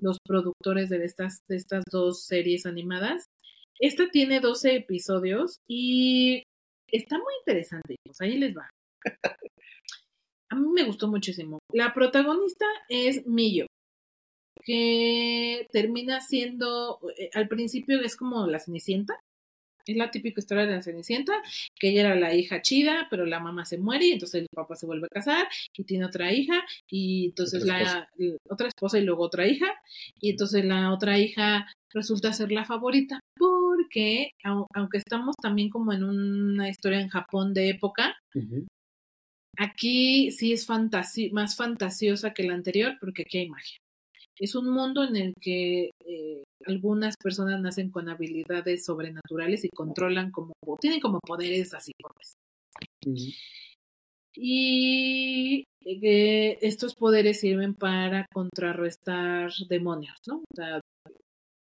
los 0.00 0.16
productores 0.26 0.88
de 0.88 1.04
estas, 1.04 1.40
de 1.48 1.56
estas 1.56 1.84
dos 1.90 2.24
series 2.24 2.64
animadas. 2.66 3.24
Esta 3.78 4.08
tiene 4.10 4.40
12 4.40 4.76
episodios 4.76 5.56
y 5.68 6.42
está 6.90 7.18
muy 7.18 7.32
interesante. 7.40 7.96
Pues 8.04 8.20
ahí 8.20 8.38
les 8.38 8.56
va. 8.56 8.68
A 10.50 10.54
mí 10.54 10.68
me 10.68 10.84
gustó 10.84 11.08
muchísimo. 11.08 11.58
La 11.72 11.94
protagonista 11.94 12.66
es 12.88 13.26
Millo, 13.26 13.66
que 14.64 15.66
termina 15.72 16.20
siendo, 16.20 16.98
eh, 17.16 17.30
al 17.34 17.48
principio 17.48 18.00
es 18.00 18.16
como 18.16 18.46
la 18.46 18.58
Cenicienta. 18.60 19.18
Es 19.86 19.96
la 19.96 20.10
típica 20.10 20.40
historia 20.40 20.66
de 20.66 20.72
la 20.76 20.82
Cenicienta, 20.82 21.32
que 21.78 21.90
ella 21.90 22.00
era 22.02 22.14
la 22.16 22.34
hija 22.34 22.62
chida, 22.62 23.06
pero 23.10 23.26
la 23.26 23.40
mamá 23.40 23.64
se 23.64 23.78
muere 23.78 24.06
y 24.06 24.12
entonces 24.12 24.42
el 24.42 24.46
papá 24.54 24.76
se 24.76 24.86
vuelve 24.86 25.06
a 25.06 25.14
casar 25.14 25.48
y 25.76 25.84
tiene 25.84 26.04
otra 26.04 26.32
hija 26.32 26.62
y 26.88 27.26
entonces 27.26 27.62
Otra 27.62 27.78
la 27.82 28.08
la- 28.16 28.36
otra 28.48 28.68
esposa 28.68 28.98
y 28.98 29.04
luego 29.04 29.22
otra 29.24 29.46
hija 29.46 29.66
y 30.20 30.30
entonces 30.30 30.64
la 30.64 30.92
otra 30.92 31.18
hija 31.18 31.66
resulta 31.92 32.32
ser 32.32 32.52
la 32.52 32.64
favorita 32.64 33.20
porque 33.36 34.30
au- 34.44 34.66
aunque 34.74 34.98
estamos 34.98 35.34
también 35.42 35.68
como 35.68 35.92
en 35.92 36.04
una 36.04 36.68
historia 36.68 37.00
en 37.00 37.08
Japón 37.08 37.52
de 37.54 37.68
época. 37.70 38.16
Aquí 39.58 40.30
sí 40.30 40.52
es 40.52 40.66
más 41.32 41.56
fantasiosa 41.56 42.32
que 42.32 42.42
la 42.44 42.54
anterior 42.54 42.96
porque 43.00 43.22
aquí 43.22 43.38
hay 43.38 43.48
magia. 43.48 43.76
Es 44.42 44.56
un 44.56 44.70
mundo 44.70 45.04
en 45.04 45.14
el 45.14 45.34
que 45.40 45.92
eh, 46.04 46.42
algunas 46.66 47.14
personas 47.16 47.60
nacen 47.60 47.90
con 47.90 48.08
habilidades 48.08 48.84
sobrenaturales 48.84 49.64
y 49.64 49.68
controlan 49.68 50.32
como, 50.32 50.52
o 50.66 50.76
tienen 50.78 50.98
como 50.98 51.20
poderes 51.20 51.72
así. 51.74 51.92
pues. 52.00 52.32
Y 54.34 55.62
eh, 55.84 56.58
estos 56.60 56.96
poderes 56.96 57.38
sirven 57.38 57.74
para 57.74 58.26
contrarrestar 58.34 59.52
demonios, 59.68 60.16
¿no? 60.26 60.38
O 60.38 60.56
sea, 60.56 60.80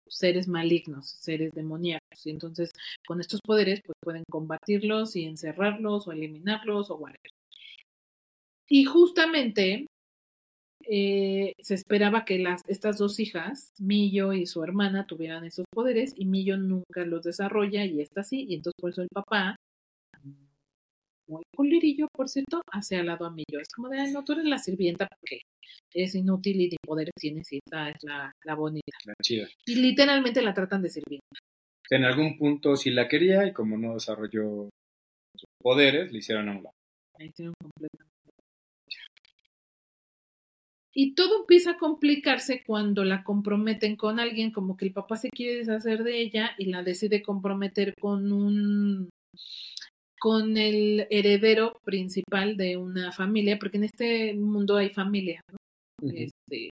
seres 0.08 0.48
malignos, 0.48 1.10
seres 1.20 1.52
demoníacos. 1.54 2.26
Y 2.26 2.32
entonces, 2.32 2.72
con 3.08 3.22
estos 3.22 3.42
poderes, 3.46 3.80
pues 3.86 3.96
pueden 4.04 4.24
combatirlos 4.28 5.16
y 5.16 5.26
encerrarlos 5.26 6.08
o 6.08 6.12
eliminarlos 6.12 6.90
o 6.90 6.96
whatever. 6.96 7.30
Y 8.68 8.86
justamente 8.86 9.86
eh, 10.88 11.54
se 11.62 11.74
esperaba 11.76 12.26
que 12.26 12.40
las, 12.40 12.62
estas 12.68 12.98
dos 12.98 13.20
hijas, 13.20 13.70
Millo 13.80 14.34
y 14.34 14.46
su 14.46 14.64
hermana, 14.64 15.06
tuvieran 15.08 15.46
esos 15.46 15.66
poderes 15.74 16.14
y 16.16 16.26
Millo 16.26 16.58
nunca 16.58 17.06
los 17.06 17.24
desarrolla 17.24 17.86
y 17.86 18.02
esta 18.02 18.24
sí, 18.24 18.46
y 18.48 18.56
entonces 18.56 18.76
por 18.80 18.92
eso 18.92 19.02
el 19.02 19.10
papá, 19.14 19.56
muy 21.28 21.44
culerillo, 21.56 22.08
por 22.14 22.30
cierto, 22.30 22.62
hace 22.72 22.98
al 22.98 23.08
lado 23.08 23.26
a 23.26 23.32
Millo. 23.32 23.60
Es 23.60 23.70
como 23.76 23.90
de, 23.90 24.00
"Ay, 24.00 24.12
no, 24.12 24.24
tú 24.24 24.34
eres 24.34 24.46
la 24.46 24.60
sirvienta 24.60 25.08
porque 25.08 25.42
eres 25.94 26.14
inútil 26.16 26.62
y 26.62 26.70
ni 26.70 26.78
poderes 26.86 27.14
tienes 27.20 27.52
y 27.52 27.60
esta 27.66 27.90
es 27.90 28.04
la, 28.04 28.32
la 28.44 28.56
bonita. 28.56 28.98
La 29.06 29.14
chida. 29.24 29.48
Y 29.66 29.76
literalmente 29.76 30.42
la 30.42 30.54
tratan 30.54 30.82
de 30.84 30.90
sirvienta. 30.90 31.26
En 31.90 32.04
algún 32.04 32.38
punto 32.38 32.76
sí 32.76 32.92
la 32.92 33.08
quería 33.08 33.46
y 33.48 33.54
como 33.54 33.78
no 33.78 33.94
desarrolló 33.94 34.70
sus 35.36 35.50
poderes, 35.62 36.12
le 36.12 36.20
hicieron 36.20 36.50
a 36.50 36.52
un 36.52 36.64
lado. 36.64 36.76
Tienen 37.18 37.54
completamente. 37.62 38.15
Y 40.98 41.14
todo 41.14 41.42
empieza 41.42 41.72
a 41.72 41.78
complicarse 41.78 42.64
cuando 42.66 43.04
la 43.04 43.24
comprometen 43.24 43.98
con 43.98 44.20
alguien, 44.20 44.52
como 44.52 44.78
que 44.78 44.86
el 44.86 44.94
papá 44.94 45.18
se 45.18 45.30
quiere 45.30 45.58
deshacer 45.58 46.04
de 46.04 46.22
ella 46.22 46.52
y 46.58 46.66
la 46.68 46.84
decide 46.84 47.22
comprometer 47.22 47.94
con 48.00 48.32
un 48.32 49.10
con 50.20 50.58
el 50.58 51.06
heredero 51.12 51.78
principal 51.84 52.56
de 52.58 52.78
una 52.78 53.12
familia, 53.12 53.60
porque 53.60 53.78
en 53.78 53.84
este 53.84 54.34
mundo 54.34 54.78
hay 54.78 54.90
familia, 54.90 55.42
¿no? 55.52 55.58
Este, 56.10 56.70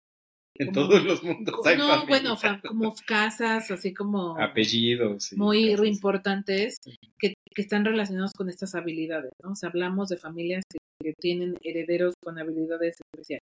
En 0.57 0.67
como- 0.73 0.87
todos 0.87 1.03
los 1.03 1.23
mundos 1.23 1.53
hay 1.65 1.77
no, 1.77 1.87
familia. 1.89 2.07
bueno, 2.07 2.37
como 2.65 2.95
casas, 3.05 3.69
así 3.71 3.93
como 3.93 4.39
apellidos. 4.39 5.33
muy 5.35 5.73
importantes 5.85 6.77
que, 7.19 7.33
que 7.53 7.61
están 7.61 7.83
relacionados 7.85 8.31
con 8.33 8.49
estas 8.49 8.73
habilidades, 8.73 9.31
¿no? 9.43 9.51
O 9.51 9.55
sea, 9.55 9.69
hablamos 9.69 10.07
de 10.09 10.17
familias 10.17 10.63
que 11.01 11.13
tienen 11.19 11.55
herederos 11.61 12.13
con 12.23 12.39
habilidades 12.39 12.95
especiales. 13.13 13.41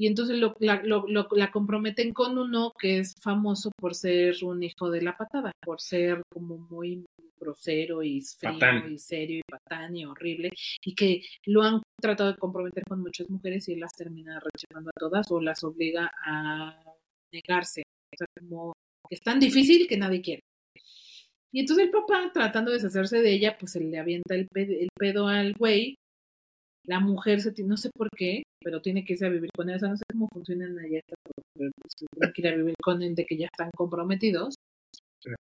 Y 0.00 0.06
entonces 0.06 0.38
lo, 0.38 0.54
la, 0.60 0.80
lo- 0.84 1.06
lo- 1.08 1.26
la 1.32 1.50
comprometen 1.50 2.12
con 2.12 2.38
uno 2.38 2.72
que 2.78 3.00
es 3.00 3.14
famoso 3.20 3.70
por 3.76 3.94
ser 3.96 4.36
un 4.44 4.62
hijo 4.62 4.90
de 4.90 5.02
la 5.02 5.16
patada, 5.16 5.50
por 5.60 5.80
ser 5.80 6.22
como 6.32 6.56
muy 6.56 7.04
grosero 7.40 8.02
y 8.02 8.20
frío 8.20 8.52
Patán. 8.52 8.92
y 8.92 8.98
serio 8.98 9.38
y 9.38 9.42
patán 9.42 9.96
y 9.96 10.04
horrible, 10.04 10.50
y 10.84 10.94
que 10.94 11.22
lo 11.46 11.62
han 11.62 11.82
tratado 12.00 12.32
de 12.32 12.38
comprometer 12.38 12.82
con 12.88 13.00
muchas 13.00 13.28
mujeres 13.28 13.68
y 13.68 13.72
él 13.74 13.80
las 13.80 13.92
termina 13.92 14.40
rechazando 14.40 14.90
a 14.90 14.98
todas 14.98 15.30
o 15.30 15.40
las 15.40 15.62
obliga 15.64 16.10
a 16.24 16.80
negarse. 17.32 17.82
O 18.12 18.16
sea, 18.16 18.26
como 18.40 18.72
es 19.10 19.20
tan 19.20 19.38
difícil 19.40 19.86
que 19.88 19.96
nadie 19.96 20.20
quiere. 20.20 20.42
Y 21.52 21.60
entonces 21.60 21.86
el 21.86 21.90
papá, 21.90 22.30
tratando 22.32 22.70
de 22.70 22.76
deshacerse 22.76 23.20
de 23.22 23.32
ella, 23.32 23.56
pues 23.58 23.72
se 23.72 23.80
le 23.80 23.98
avienta 23.98 24.34
el 24.34 24.46
pedo, 24.48 24.72
el 24.78 24.88
pedo 24.98 25.26
al 25.28 25.54
güey. 25.54 25.96
La 26.88 27.00
mujer 27.00 27.42
se 27.42 27.52
tiene, 27.52 27.68
no 27.68 27.76
sé 27.76 27.90
por 27.94 28.08
qué, 28.16 28.44
pero 28.64 28.80
tiene 28.80 29.04
que 29.04 29.12
irse 29.12 29.26
a 29.26 29.28
vivir 29.28 29.50
con 29.54 29.68
él. 29.68 29.76
O 29.76 29.78
sea, 29.78 29.90
no 29.90 29.96
sé 29.96 30.04
cómo 30.10 30.26
funcionan 30.32 30.78
allá 30.78 31.00
pero 31.06 31.70
pues, 31.78 31.92
se 31.94 32.06
tiene 32.06 32.32
que 32.32 32.40
ir 32.40 32.48
a 32.48 32.56
vivir 32.56 32.74
con 32.82 33.02
él 33.02 33.14
de 33.14 33.26
que 33.26 33.36
ya 33.36 33.46
están 33.46 33.70
comprometidos. 33.76 34.54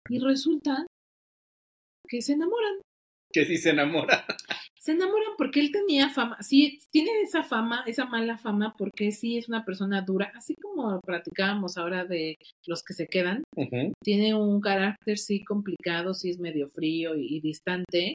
Y 0.09 0.19
resulta 0.19 0.87
que 2.09 2.21
se 2.21 2.33
enamoran. 2.33 2.81
Que 3.33 3.45
sí 3.45 3.59
se 3.59 3.71
enamora. 3.71 4.25
Se 4.79 4.93
enamoran 4.93 5.33
porque 5.37 5.59
él 5.59 5.73
tenía 5.73 6.11
fama, 6.11 6.41
sí, 6.43 6.79
tiene 6.93 7.11
esa 7.21 7.43
fama, 7.43 7.83
esa 7.89 8.05
mala 8.05 8.39
fama, 8.39 8.73
porque 8.79 9.11
sí 9.11 9.37
es 9.37 9.49
una 9.49 9.65
persona 9.65 10.01
dura, 10.03 10.31
así 10.37 10.55
como 10.55 11.01
platicábamos 11.01 11.77
ahora 11.77 12.05
de 12.05 12.37
los 12.67 12.85
que 12.85 12.95
se 12.95 13.09
quedan, 13.09 13.43
tiene 14.01 14.37
un 14.37 14.61
carácter 14.61 15.19
sí 15.19 15.43
complicado, 15.43 16.15
sí 16.15 16.31
es 16.31 16.39
medio 16.39 16.69
frío 16.69 17.17
y, 17.17 17.27
y 17.35 17.41
distante, 17.41 18.15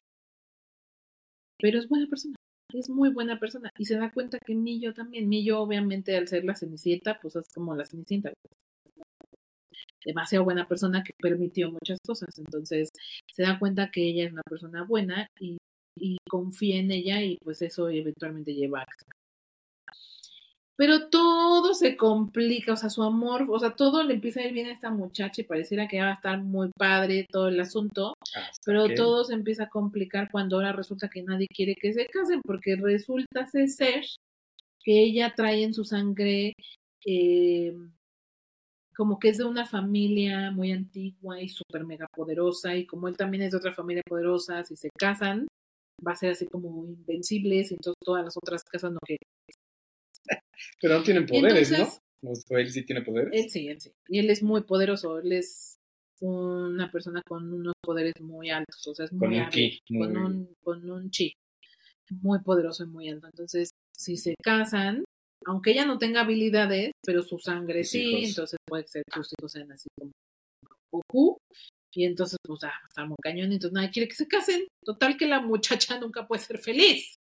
pero 1.58 1.78
es 1.78 1.90
buena 1.90 2.06
persona, 2.06 2.36
es 2.78 2.90
muy 2.90 3.10
buena 3.10 3.38
persona, 3.38 3.70
y 3.78 3.84
se 3.84 3.96
da 3.96 4.10
cuenta 4.12 4.38
que 4.44 4.54
Millo 4.54 4.92
también, 4.94 5.28
Millo 5.28 5.60
obviamente 5.60 6.16
al 6.16 6.28
ser 6.28 6.44
la 6.44 6.54
cenicienta, 6.54 7.18
pues 7.20 7.36
es 7.36 7.48
como 7.54 7.74
la 7.74 7.84
cenicienta, 7.84 8.32
demasiado 10.04 10.44
buena 10.44 10.66
persona 10.66 11.02
que 11.04 11.12
permitió 11.20 11.70
muchas 11.70 11.98
cosas, 12.04 12.28
entonces 12.38 12.90
se 13.32 13.42
da 13.42 13.58
cuenta 13.58 13.90
que 13.90 14.02
ella 14.02 14.24
es 14.24 14.32
una 14.32 14.42
persona 14.42 14.84
buena 14.84 15.28
y, 15.38 15.58
y 15.96 16.18
confía 16.28 16.78
en 16.78 16.90
ella 16.90 17.22
y 17.22 17.38
pues 17.42 17.62
eso 17.62 17.88
eventualmente 17.88 18.54
lleva 18.54 18.80
a 18.80 18.86
pero 20.82 21.08
todo 21.10 21.74
se 21.74 21.96
complica, 21.96 22.72
o 22.72 22.76
sea, 22.76 22.90
su 22.90 23.04
amor, 23.04 23.46
o 23.48 23.56
sea, 23.60 23.76
todo 23.76 24.02
le 24.02 24.14
empieza 24.14 24.40
a 24.40 24.46
ir 24.46 24.52
bien 24.52 24.66
a 24.66 24.72
esta 24.72 24.90
muchacha 24.90 25.40
y 25.40 25.44
pareciera 25.44 25.86
que 25.86 26.00
va 26.00 26.10
a 26.10 26.14
estar 26.14 26.42
muy 26.42 26.72
padre 26.76 27.24
todo 27.30 27.46
el 27.46 27.60
asunto, 27.60 28.14
Hasta 28.34 28.62
pero 28.66 28.88
que- 28.88 28.96
todo 28.96 29.22
se 29.22 29.34
empieza 29.34 29.62
a 29.62 29.68
complicar 29.68 30.28
cuando 30.32 30.56
ahora 30.56 30.72
resulta 30.72 31.08
que 31.08 31.22
nadie 31.22 31.46
quiere 31.46 31.76
que 31.76 31.92
se 31.92 32.06
casen, 32.06 32.40
porque 32.44 32.74
resulta 32.74 33.46
ser 33.46 33.68
que 34.82 35.04
ella 35.04 35.32
trae 35.36 35.62
en 35.62 35.72
su 35.72 35.84
sangre 35.84 36.54
eh, 37.06 37.72
como 38.96 39.20
que 39.20 39.28
es 39.28 39.38
de 39.38 39.44
una 39.44 39.64
familia 39.64 40.50
muy 40.50 40.72
antigua 40.72 41.40
y 41.40 41.48
súper 41.48 41.84
mega 41.84 42.08
poderosa, 42.12 42.74
y 42.74 42.86
como 42.86 43.06
él 43.06 43.16
también 43.16 43.44
es 43.44 43.52
de 43.52 43.58
otra 43.58 43.72
familia 43.72 44.02
poderosa, 44.04 44.64
si 44.64 44.74
se 44.74 44.88
casan, 44.98 45.46
va 46.04 46.10
a 46.10 46.16
ser 46.16 46.32
así 46.32 46.48
como 46.48 46.84
invencibles, 46.86 47.70
y 47.70 47.74
entonces 47.74 48.00
todas 48.04 48.24
las 48.24 48.36
otras 48.36 48.64
casas 48.64 48.90
no 48.90 48.98
quieren. 49.06 49.28
Pero 50.80 50.98
no 50.98 51.02
tienen 51.02 51.26
poderes, 51.26 51.70
Entonces- 51.70 52.00
¿no? 52.22 52.30
¿O 52.30 52.58
él 52.58 52.70
sí 52.70 52.84
tiene 52.84 53.02
poderes? 53.02 53.32
Él 53.32 53.50
sí, 53.50 53.68
él 53.68 53.80
sí. 53.80 53.90
Y 54.08 54.18
él 54.20 54.30
es 54.30 54.42
muy 54.42 54.62
poderoso, 54.62 55.18
él 55.18 55.32
es 55.32 55.76
una 56.20 56.90
persona 56.92 57.20
con 57.26 57.52
unos 57.52 57.74
poderes 57.82 58.12
muy 58.20 58.50
altos, 58.50 58.86
o 58.86 58.94
sea, 58.94 59.06
es 59.06 59.10
Con 59.10 59.18
muy 59.30 59.38
un 59.38 59.42
hábil, 59.42 59.52
ki, 59.52 59.82
muy- 59.94 60.06
con 60.12 60.16
un 60.16 60.54
con 60.62 60.90
un 60.90 61.10
chi 61.10 61.32
muy 62.20 62.38
poderoso 62.40 62.84
y 62.84 62.86
muy 62.86 63.08
alto. 63.08 63.26
Entonces, 63.26 63.70
si 63.96 64.16
se 64.16 64.34
casan, 64.40 65.02
aunque 65.46 65.72
ella 65.72 65.84
no 65.84 65.98
tenga 65.98 66.20
habilidades, 66.20 66.92
pero 67.04 67.22
su 67.22 67.38
sangre 67.40 67.82
sí, 67.84 68.02
hijos. 68.02 68.28
entonces 68.28 68.58
puede 68.66 68.86
ser 68.86 69.02
que 69.04 69.16
sus 69.16 69.32
hijos 69.32 69.50
sean 69.52 69.72
así 69.72 69.88
como 69.98 70.12
Goku. 70.92 71.38
Y 71.94 72.04
entonces, 72.04 72.38
pues, 72.46 72.62
ah, 72.64 72.72
está 72.88 73.04
muy 73.04 73.16
cañón. 73.22 73.52
Entonces, 73.52 73.72
nadie 73.74 73.90
quiere 73.90 74.08
que 74.08 74.14
se 74.14 74.26
casen. 74.28 74.66
Total 74.84 75.16
que 75.16 75.26
la 75.26 75.40
muchacha 75.40 75.98
nunca 75.98 76.26
puede 76.26 76.40
ser 76.42 76.58
feliz. 76.58 77.16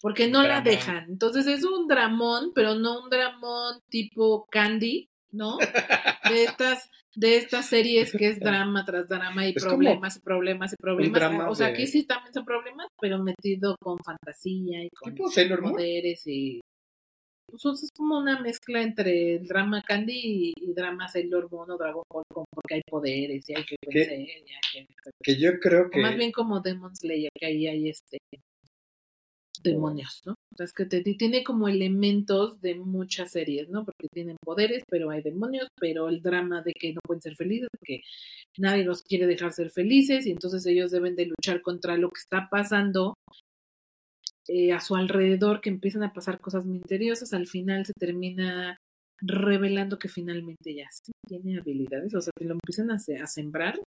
Porque 0.00 0.28
no 0.28 0.42
la 0.42 0.60
dejan. 0.62 1.04
Entonces, 1.10 1.46
es 1.46 1.62
un 1.64 1.86
dramón, 1.86 2.52
pero 2.54 2.74
no 2.74 3.02
un 3.04 3.10
dramón 3.10 3.80
tipo 3.90 4.46
Candy, 4.50 5.08
¿no? 5.30 5.58
De 5.58 6.44
estas, 6.44 6.88
de 7.14 7.36
estas 7.36 7.66
series 7.66 8.12
que 8.12 8.28
es 8.28 8.40
drama 8.40 8.84
tras 8.86 9.08
drama 9.08 9.46
y 9.46 9.52
Es 9.54 9.62
problemas 9.64 10.16
y 10.16 10.20
problemas 10.20 10.72
y 10.72 10.76
problemas. 10.76 11.48
o 11.50 11.54
sea, 11.54 11.66
de- 11.68 11.72
aquí 11.74 11.86
sí 11.86 12.04
también 12.06 12.32
son 12.32 12.44
problemas, 12.44 12.86
pero 13.00 13.22
metido 13.22 13.76
con 13.82 13.98
fantasía 13.98 14.82
y 14.84 14.88
con 14.90 15.14
poderes 15.72 16.22
y 16.26 16.60
pues, 17.50 17.82
es 17.82 17.90
como 17.96 18.18
una 18.18 18.40
mezcla 18.40 18.80
entre 18.80 19.36
el 19.36 19.46
drama 19.46 19.82
Candy 19.82 20.12
y, 20.14 20.52
y 20.56 20.72
drama 20.72 21.08
Sailor 21.08 21.50
Moon 21.50 21.70
o 21.72 21.76
Dragon 21.76 22.04
Ball 22.08 22.22
porque 22.32 22.74
hay 22.76 22.82
poderes 22.88 23.44
y 23.50 23.54
hay 23.56 23.64
que 23.64 23.76
vencer 23.86 24.20
y 24.20 24.30
hay 24.30 24.42
que 24.72 24.86
Que 25.22 25.36
yo 25.38 25.58
creo 25.60 25.88
o 25.88 25.90
que. 25.90 26.00
más 26.00 26.16
bien 26.16 26.30
como 26.32 26.60
Demon 26.60 26.94
Slayer 26.96 27.30
que 27.34 27.46
ahí 27.46 27.66
hay 27.66 27.88
este 27.88 28.18
demonios, 29.62 30.20
¿no? 30.24 30.32
O 30.32 30.56
sea, 30.56 30.64
es 30.64 30.72
que 30.72 30.86
te, 30.86 31.02
tiene 31.02 31.44
como 31.44 31.68
elementos 31.68 32.60
de 32.60 32.74
muchas 32.74 33.32
series, 33.32 33.68
¿no? 33.68 33.84
Porque 33.84 34.08
tienen 34.12 34.36
poderes, 34.42 34.82
pero 34.88 35.10
hay 35.10 35.22
demonios, 35.22 35.68
pero 35.78 36.08
el 36.08 36.22
drama 36.22 36.62
de 36.62 36.72
que 36.72 36.92
no 36.92 37.00
pueden 37.06 37.22
ser 37.22 37.36
felices, 37.36 37.68
porque 37.78 38.02
nadie 38.58 38.84
los 38.84 39.02
quiere 39.02 39.26
dejar 39.26 39.52
ser 39.52 39.70
felices 39.70 40.26
y 40.26 40.30
entonces 40.30 40.66
ellos 40.66 40.90
deben 40.90 41.16
de 41.16 41.26
luchar 41.26 41.62
contra 41.62 41.96
lo 41.96 42.10
que 42.10 42.20
está 42.20 42.48
pasando 42.50 43.14
eh, 44.48 44.72
a 44.72 44.80
su 44.80 44.96
alrededor, 44.96 45.60
que 45.60 45.70
empiezan 45.70 46.02
a 46.02 46.12
pasar 46.12 46.40
cosas 46.40 46.66
misteriosas, 46.66 47.32
al 47.32 47.46
final 47.46 47.86
se 47.86 47.92
termina 47.98 48.76
revelando 49.22 49.98
que 49.98 50.08
finalmente 50.08 50.74
ya 50.74 50.86
sí 50.90 51.12
tiene 51.28 51.58
habilidades, 51.58 52.14
o 52.14 52.20
sea, 52.20 52.32
que 52.36 52.46
lo 52.46 52.54
empiezan 52.54 52.90
a, 52.90 52.94
a 52.94 53.26
sembrar 53.26 53.78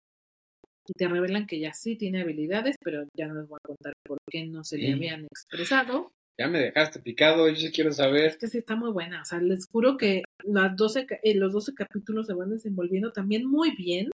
y 0.87 0.93
te 0.95 1.09
revelan 1.09 1.47
que 1.47 1.59
ya 1.61 1.73
sí 1.73 1.97
tiene 1.97 2.23
habilidades, 2.23 2.77
pero 2.83 3.05
ya 3.17 3.29
no 3.29 3.35
les 3.41 3.49
voy 3.49 3.59
a 3.63 3.67
contar 3.69 3.93
por 4.05 4.19
qué 4.31 4.47
no 4.47 4.65
se 4.65 4.79
le 4.79 4.93
habían 4.95 5.25
expresado. 5.25 6.13
Ya 6.41 6.49
me 6.49 6.59
dejaste 6.61 7.01
picado, 7.01 7.49
yo 7.49 7.57
sí 7.57 7.71
quiero 7.71 7.93
saber. 7.93 8.25
Es 8.25 8.37
que 8.39 8.47
sí 8.49 8.59
está 8.59 8.75
muy 8.75 8.91
buena, 8.91 9.23
o 9.23 9.25
sea, 9.25 9.39
les 9.41 9.67
juro 9.69 9.97
que 9.97 10.23
las 10.45 10.77
12, 10.77 11.07
ca- 11.07 11.21
eh, 11.23 11.35
los 11.35 11.53
12 11.53 11.75
capítulos 11.75 12.27
se 12.27 12.35
van 12.35 12.51
desenvolviendo 12.51 13.13
también 13.13 13.45
muy 13.47 13.71
bien. 13.77 14.11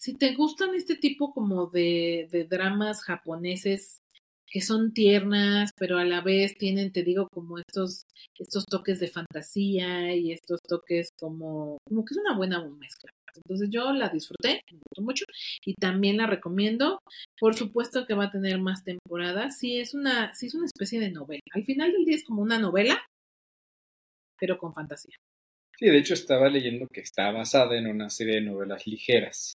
Si 0.00 0.14
te 0.14 0.34
gustan 0.34 0.74
este 0.74 0.96
tipo 0.96 1.32
como 1.32 1.66
de, 1.66 2.28
de 2.30 2.44
dramas 2.44 3.02
japoneses 3.02 3.98
que 4.46 4.60
son 4.60 4.92
tiernas, 4.92 5.70
pero 5.76 5.98
a 5.98 6.04
la 6.04 6.22
vez 6.22 6.56
tienen, 6.58 6.90
te 6.90 7.04
digo, 7.04 7.28
como 7.32 7.58
estos, 7.58 8.02
estos 8.36 8.64
toques 8.66 8.98
de 8.98 9.06
fantasía 9.08 10.14
y 10.16 10.32
estos 10.32 10.60
toques 10.66 11.10
como, 11.20 11.78
como 11.86 12.04
que 12.04 12.14
es 12.14 12.18
una 12.18 12.36
buena 12.36 12.66
mezcla. 12.68 13.12
Entonces 13.36 13.68
yo 13.70 13.92
la 13.92 14.08
disfruté, 14.08 14.62
me 14.70 14.78
gustó 14.88 15.02
mucho 15.02 15.24
y 15.64 15.74
también 15.74 16.16
la 16.16 16.26
recomiendo. 16.26 17.00
Por 17.38 17.54
supuesto 17.54 18.06
que 18.06 18.14
va 18.14 18.24
a 18.24 18.30
tener 18.30 18.58
más 18.58 18.84
temporadas. 18.84 19.58
Sí 19.58 19.78
es 19.78 19.94
una, 19.94 20.34
sí 20.34 20.46
es 20.46 20.54
una 20.54 20.66
especie 20.66 21.00
de 21.00 21.10
novela. 21.10 21.40
Al 21.52 21.64
final 21.64 21.92
del 21.92 22.04
día 22.04 22.16
es 22.16 22.24
como 22.24 22.42
una 22.42 22.58
novela, 22.58 23.02
pero 24.38 24.58
con 24.58 24.72
fantasía. 24.72 25.16
Sí, 25.78 25.86
de 25.86 25.98
hecho 25.98 26.14
estaba 26.14 26.48
leyendo 26.48 26.86
que 26.92 27.00
está 27.00 27.30
basada 27.30 27.76
en 27.78 27.86
una 27.86 28.10
serie 28.10 28.34
de 28.34 28.42
novelas 28.42 28.86
ligeras 28.86 29.54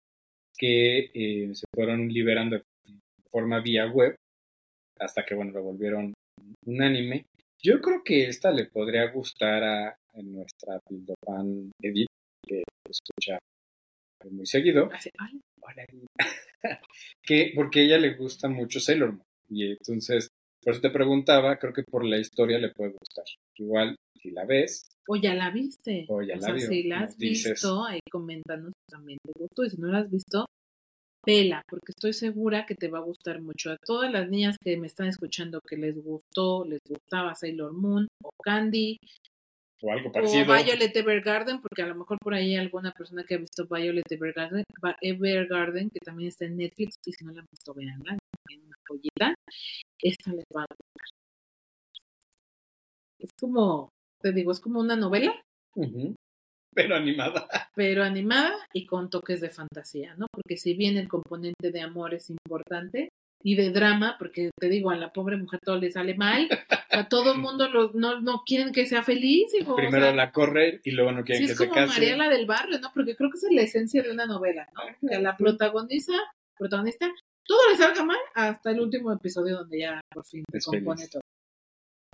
que 0.56 1.10
eh, 1.14 1.54
se 1.54 1.64
fueron 1.74 2.08
liberando 2.08 2.56
de 2.56 2.62
forma 3.30 3.60
vía 3.60 3.86
web 3.86 4.14
hasta 5.00 5.24
que, 5.24 5.34
bueno, 5.34 5.52
lo 5.52 5.62
volvieron 5.62 6.14
un 6.66 6.82
anime. 6.82 7.26
Yo 7.60 7.80
creo 7.80 8.02
que 8.04 8.28
esta 8.28 8.50
le 8.52 8.66
podría 8.66 9.10
gustar 9.10 9.62
a, 9.64 9.88
a 9.88 10.22
nuestra 10.22 10.78
Pildofan 10.88 11.72
Edith, 11.80 12.08
que 12.46 12.62
escucha 12.88 13.38
muy 14.30 14.46
seguido, 14.46 14.90
Así, 14.92 15.10
ay, 15.18 15.40
Hola, 15.60 15.84
Edith. 15.88 16.08
que 17.22 17.52
porque 17.54 17.80
a 17.80 17.82
ella 17.84 17.98
le 17.98 18.14
gusta 18.14 18.48
mucho 18.48 18.80
Sailor 18.80 19.12
Moon. 19.12 19.22
Y 19.48 19.70
entonces, 19.72 20.28
por 20.62 20.72
eso 20.72 20.80
te 20.82 20.90
preguntaba, 20.90 21.56
creo 21.58 21.72
que 21.72 21.82
por 21.82 22.04
la 22.04 22.18
historia 22.18 22.58
le 22.58 22.70
puede 22.70 22.92
gustar. 22.92 23.24
Igual, 23.56 23.96
si 24.20 24.30
la 24.30 24.44
ves, 24.44 24.88
O 25.08 25.16
ya 25.16 25.34
la 25.34 25.50
viste. 25.50 26.06
O 26.08 26.22
ya 26.22 26.36
la 26.36 26.40
sea, 26.42 26.54
vio, 26.54 26.68
si 26.68 26.82
la 26.84 27.00
has 27.00 27.16
dices. 27.16 27.52
visto, 27.52 27.84
ahí 27.84 28.00
coméntanos 28.10 28.72
si 28.74 28.92
también 28.92 29.18
te 29.24 29.32
gustó. 29.38 29.64
Y 29.64 29.70
si 29.70 29.76
no 29.80 29.88
la 29.88 29.98
has 29.98 30.10
visto, 30.10 30.46
vela, 31.26 31.62
porque 31.68 31.90
estoy 31.90 32.12
segura 32.12 32.66
que 32.66 32.74
te 32.74 32.88
va 32.88 32.98
a 32.98 33.02
gustar 33.02 33.40
mucho. 33.42 33.70
A 33.70 33.76
todas 33.84 34.10
las 34.10 34.28
niñas 34.28 34.56
que 34.62 34.76
me 34.76 34.86
están 34.86 35.08
escuchando 35.08 35.60
que 35.68 35.76
les 35.76 35.96
gustó, 36.02 36.64
les 36.64 36.80
gustaba 36.88 37.34
Sailor 37.34 37.72
Moon 37.72 38.06
o 38.22 38.30
Candy 38.42 38.98
o 39.82 39.92
algo 39.92 40.08
o 40.08 40.12
parecido. 40.12 40.46
Violet 40.46 40.96
Evergarden, 40.96 41.60
porque 41.60 41.82
a 41.82 41.86
lo 41.86 41.94
mejor 41.94 42.18
por 42.20 42.34
ahí 42.34 42.54
hay 42.54 42.56
alguna 42.56 42.92
persona 42.92 43.24
que 43.24 43.34
ha 43.34 43.38
visto 43.38 43.66
Violet 43.66 44.10
Evergarden, 44.10 44.64
Evergarden 45.00 45.90
que 45.90 45.98
también 46.04 46.28
está 46.28 46.46
en 46.46 46.56
Netflix, 46.56 46.94
y 47.04 47.12
si 47.12 47.24
no 47.24 47.32
la 47.32 47.40
han 47.40 47.46
visto, 47.50 47.74
veanla, 47.74 48.16
es 48.48 48.58
una 48.58 48.76
joyita. 48.88 49.34
Esta 50.00 50.32
les 50.32 50.44
va 50.56 50.62
a 50.62 50.66
gustar. 50.68 51.08
Es 53.18 53.30
como, 53.38 53.88
te 54.20 54.32
digo, 54.32 54.52
es 54.52 54.60
como 54.60 54.80
una 54.80 54.96
novela. 54.96 55.34
Pero 56.74 56.96
animada. 56.96 57.48
pero 57.74 58.02
animada 58.02 58.54
y 58.72 58.86
con 58.86 59.10
toques 59.10 59.40
de 59.40 59.50
fantasía, 59.50 60.14
¿no? 60.16 60.26
Porque 60.32 60.56
si 60.56 60.74
bien 60.74 60.96
el 60.96 61.08
componente 61.08 61.70
de 61.70 61.80
amor 61.80 62.14
es 62.14 62.30
importante 62.30 63.10
y 63.42 63.56
de 63.56 63.70
drama, 63.70 64.16
porque 64.18 64.50
te 64.58 64.68
digo, 64.68 64.90
a 64.90 64.96
la 64.96 65.12
pobre 65.12 65.36
mujer 65.36 65.60
todo 65.62 65.76
le 65.76 65.90
sale 65.90 66.14
mal, 66.14 66.48
a 66.92 67.08
todo 67.08 67.32
el 67.32 67.38
mundo 67.38 67.68
lo- 67.68 67.90
no, 67.94 68.20
no 68.20 68.42
quieren 68.46 68.72
que 68.72 68.86
sea 68.86 69.02
feliz, 69.02 69.52
hijo, 69.58 69.72
o 69.72 69.76
Primero 69.76 70.04
sea, 70.06 70.14
la 70.14 70.30
corre 70.30 70.80
y 70.84 70.90
luego 70.92 71.10
no 71.12 71.24
quieren 71.24 71.42
Sí, 71.42 71.46
que 71.46 71.52
es 71.52 71.58
se 71.58 71.68
como 71.68 71.80
case. 71.80 71.88
María 72.00 72.16
la 72.16 72.28
del 72.28 72.46
barrio, 72.46 72.78
¿no? 72.80 72.90
Porque 72.94 73.16
creo 73.16 73.30
que 73.30 73.38
esa 73.38 73.48
es 73.48 73.54
la 73.54 73.62
esencia 73.62 74.02
de 74.02 74.10
una 74.10 74.26
novela, 74.26 74.68
¿no? 74.74 75.08
Que 75.08 75.18
la 75.18 75.36
protagoniza, 75.36 76.12
protagonista, 76.56 77.10
todo 77.44 77.58
le 77.70 77.76
salga 77.76 78.04
mal 78.04 78.18
hasta 78.34 78.70
el 78.70 78.80
último 78.80 79.10
episodio 79.12 79.56
donde 79.56 79.80
ya 79.80 80.00
por 80.12 80.24
fin 80.24 80.44
se 80.52 80.58
Es 80.58 80.64
compone 80.66 80.96
feliz. 80.98 81.10
todo. 81.10 81.22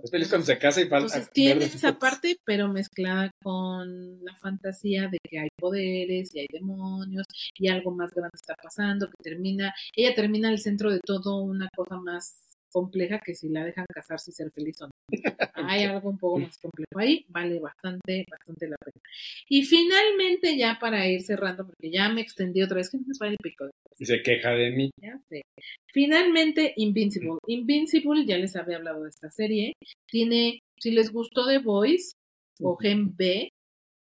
Es 0.01 0.11
feliz 0.11 0.29
cuando 0.29 0.45
se 0.45 0.57
casa 0.57 0.79
y 0.79 0.85
falta. 0.87 1.07
Entonces 1.07 1.29
tiene 1.33 1.65
esa 1.65 1.99
parte, 1.99 2.37
pero 2.45 2.69
mezclada 2.69 3.29
con 3.43 4.23
la 4.23 4.33
fantasía 4.37 5.09
de 5.09 5.17
que 5.29 5.39
hay 5.39 5.49
poderes 5.59 6.33
y 6.33 6.39
hay 6.39 6.47
demonios 6.49 7.25
y 7.57 7.67
algo 7.67 7.91
más 7.91 8.09
grande 8.13 8.31
está 8.33 8.55
pasando, 8.55 9.07
que 9.09 9.21
termina, 9.21 9.73
ella 9.93 10.15
termina 10.15 10.47
al 10.47 10.59
centro 10.59 10.89
de 10.89 11.01
todo 11.01 11.41
una 11.41 11.67
cosa 11.75 11.97
más 11.97 12.45
compleja 12.71 13.19
que 13.19 13.35
si 13.35 13.49
la 13.49 13.65
dejan 13.65 13.85
casarse 13.93 14.31
y 14.31 14.33
ser 14.33 14.51
feliz 14.51 14.81
o 14.81 14.87
no. 14.87 14.91
Hay 15.53 15.83
algo 15.83 16.09
un 16.09 16.17
poco 16.17 16.39
más 16.39 16.57
complejo 16.57 16.97
ahí, 16.97 17.25
vale 17.29 17.59
bastante, 17.59 18.25
bastante 18.29 18.67
la 18.67 18.75
pena. 18.77 19.01
Y 19.47 19.63
finalmente, 19.63 20.57
ya 20.57 20.77
para 20.79 21.07
ir 21.07 21.21
cerrando, 21.21 21.65
porque 21.65 21.91
ya 21.91 22.09
me 22.09 22.21
extendí 22.21 22.61
otra 22.61 22.77
vez, 22.77 22.89
que 22.89 22.97
no 22.97 23.03
me 23.07 23.13
para 23.17 23.31
el 23.31 23.37
pico. 23.37 23.69
Y 23.97 24.05
se 24.05 24.21
queja 24.21 24.51
de 24.51 24.71
mí. 24.71 24.91
Ya 25.01 25.19
sé. 25.27 25.41
Finalmente, 25.87 26.73
Invincible. 26.77 27.37
Invincible, 27.47 28.25
ya 28.25 28.37
les 28.37 28.55
había 28.55 28.77
hablado 28.77 29.03
de 29.03 29.09
esta 29.09 29.29
serie. 29.29 29.73
Tiene, 30.07 30.59
si 30.77 30.91
les 30.91 31.11
gustó 31.11 31.47
The 31.47 31.59
Voice 31.59 32.13
o 32.61 32.77
Gen 32.77 33.15
B, 33.15 33.49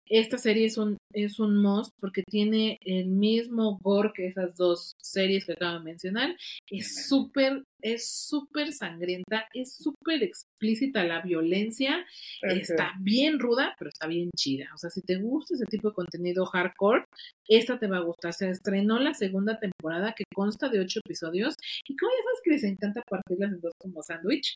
esta 0.09 0.37
serie 0.37 0.65
es 0.65 0.77
un, 0.77 0.97
es 1.13 1.39
un 1.39 1.61
must 1.61 1.93
porque 1.99 2.23
tiene 2.23 2.77
el 2.81 3.07
mismo 3.07 3.77
gore 3.81 4.11
que 4.13 4.27
esas 4.27 4.55
dos 4.55 4.93
series 5.01 5.45
que 5.45 5.53
acabo 5.53 5.79
de 5.79 5.83
mencionar. 5.83 6.35
Es 6.69 7.07
súper, 7.07 7.63
es 7.81 8.09
súper 8.09 8.73
sangrienta, 8.73 9.47
es 9.53 9.75
súper 9.75 10.23
explícita 10.23 11.03
la 11.03 11.21
violencia, 11.21 12.05
está 12.41 12.93
bien 12.99 13.39
ruda, 13.39 13.75
pero 13.77 13.89
está 13.89 14.07
bien 14.07 14.29
chida. 14.35 14.69
O 14.73 14.77
sea, 14.77 14.89
si 14.89 15.01
te 15.01 15.17
gusta 15.17 15.55
ese 15.55 15.65
tipo 15.65 15.89
de 15.89 15.95
contenido 15.95 16.45
hardcore, 16.45 17.05
esta 17.47 17.79
te 17.79 17.87
va 17.87 17.97
a 17.97 18.01
gustar. 18.01 18.33
Se 18.33 18.49
estrenó 18.49 18.99
la 18.99 19.13
segunda 19.13 19.59
temporada 19.59 20.13
que 20.15 20.23
consta 20.33 20.69
de 20.69 20.79
ocho 20.79 20.99
episodios 21.03 21.55
y 21.87 21.95
como 21.95 22.11
ya 22.11 22.23
sabes 22.23 22.41
que 22.43 22.51
les 22.51 22.63
encanta 22.63 23.01
partirlas 23.09 23.53
en 23.53 23.61
dos 23.61 23.73
como 23.79 24.03
sándwich, 24.03 24.55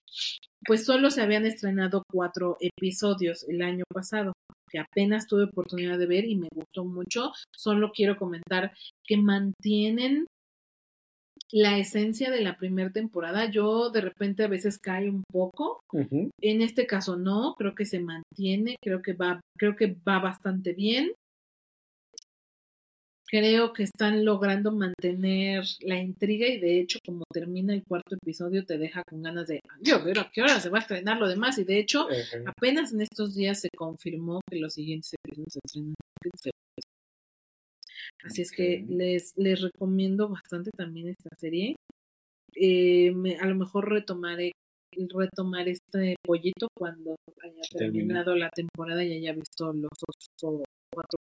pues 0.65 0.85
solo 0.85 1.09
se 1.09 1.21
habían 1.21 1.45
estrenado 1.45 2.03
cuatro 2.11 2.57
episodios 2.59 3.43
el 3.47 3.61
año 3.61 3.83
pasado 3.93 4.33
que 4.71 4.79
apenas 4.79 5.27
tuve 5.27 5.43
oportunidad 5.43 5.99
de 5.99 6.05
ver 6.05 6.25
y 6.25 6.35
me 6.35 6.47
gustó 6.53 6.85
mucho. 6.85 7.31
Solo 7.55 7.91
quiero 7.91 8.17
comentar 8.17 8.71
que 9.05 9.17
mantienen 9.17 10.27
la 11.51 11.77
esencia 11.77 12.31
de 12.31 12.41
la 12.41 12.57
primera 12.57 12.91
temporada. 12.91 13.49
Yo 13.49 13.89
de 13.89 14.01
repente 14.01 14.43
a 14.43 14.47
veces 14.47 14.77
cae 14.77 15.09
un 15.09 15.23
poco. 15.31 15.81
En 16.41 16.61
este 16.61 16.87
caso 16.87 17.17
no, 17.17 17.55
creo 17.57 17.75
que 17.75 17.85
se 17.85 17.99
mantiene, 17.99 18.77
creo 18.81 19.01
que 19.01 19.13
va, 19.13 19.41
creo 19.57 19.75
que 19.75 19.95
va 20.07 20.19
bastante 20.19 20.73
bien. 20.73 21.11
Creo 23.31 23.71
que 23.71 23.83
están 23.83 24.25
logrando 24.25 24.73
mantener 24.73 25.63
la 25.79 25.97
intriga 25.97 26.45
y 26.47 26.59
de 26.59 26.81
hecho 26.81 26.99
como 27.05 27.23
termina 27.31 27.73
el 27.73 27.81
cuarto 27.87 28.15
episodio 28.15 28.65
te 28.65 28.77
deja 28.77 29.03
con 29.05 29.21
ganas 29.21 29.47
de, 29.47 29.61
yo 29.79 30.03
ver 30.03 30.19
a 30.19 30.29
qué 30.33 30.41
hora 30.41 30.59
se 30.59 30.67
va 30.67 30.79
a 30.79 30.81
estrenar 30.81 31.17
lo 31.17 31.29
demás 31.29 31.57
y 31.57 31.63
de 31.63 31.79
hecho 31.79 32.09
apenas 32.45 32.91
en 32.91 32.99
estos 32.99 33.33
días 33.33 33.61
se 33.61 33.69
confirmó 33.73 34.41
que 34.49 34.59
los 34.59 34.73
siguientes 34.73 35.13
episodios 35.25 35.53
se 35.53 35.59
estrenan. 35.63 35.95
Así 38.25 38.41
es 38.41 38.51
que 38.51 38.85
les, 38.89 39.31
les 39.37 39.61
recomiendo 39.61 40.27
bastante 40.27 40.69
también 40.71 41.07
esta 41.07 41.29
serie. 41.39 41.77
Eh, 42.53 43.13
a 43.39 43.45
lo 43.45 43.55
mejor 43.55 43.89
retomaré 43.89 44.51
retomar 44.91 45.69
este 45.69 46.15
pollito 46.21 46.67
cuando 46.77 47.15
haya 47.41 47.61
terminado 47.71 48.35
la 48.35 48.49
temporada 48.49 49.05
y 49.05 49.13
haya 49.13 49.31
visto 49.31 49.71
los 49.71 49.89
otros 50.05 50.63
cuatro 50.91 51.17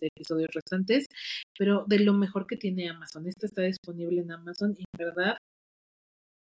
episodios 0.00 0.50
restantes, 0.52 1.06
pero 1.58 1.84
de 1.86 2.00
lo 2.00 2.12
mejor 2.12 2.46
que 2.46 2.56
tiene 2.56 2.88
Amazon. 2.88 3.26
Esta 3.26 3.46
está 3.46 3.62
disponible 3.62 4.20
en 4.20 4.32
Amazon 4.32 4.74
y 4.76 4.80
en 4.80 5.06
verdad, 5.06 5.36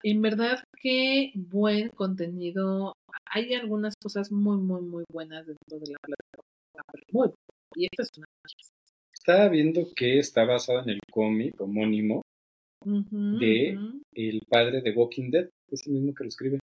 en 0.03 0.23
verdad 0.23 0.65
qué 0.81 1.33
buen 1.35 1.91
contenido. 1.91 2.95
Hay 3.31 3.55
algunas 3.55 3.95
cosas 3.97 4.33
muy, 4.33 4.59
muy, 4.59 4.83
muy 4.83 5.05
buenas 5.13 5.47
dentro 5.47 5.79
de 5.79 5.93
la 5.93 5.99
plataforma. 6.03 6.47
Muy 7.13 7.31
y 7.77 7.85
esta 7.85 8.03
es 8.03 8.11
una 8.17 8.27
Estaba 9.13 9.49
viendo 9.49 9.87
que 9.95 10.19
está 10.19 10.45
basado 10.45 10.83
en 10.83 10.91
el 10.91 11.01
cómic 11.11 11.61
homónimo 11.61 12.23
de 12.85 13.79
el 14.13 14.41
padre 14.49 14.81
de 14.81 14.93
Walking 14.93 15.31
Dead, 15.31 15.49
es 15.71 15.87
el 15.87 15.95
mismo 15.95 16.15
que 16.15 16.25
lo 16.25 16.29
escribe. 16.29 16.59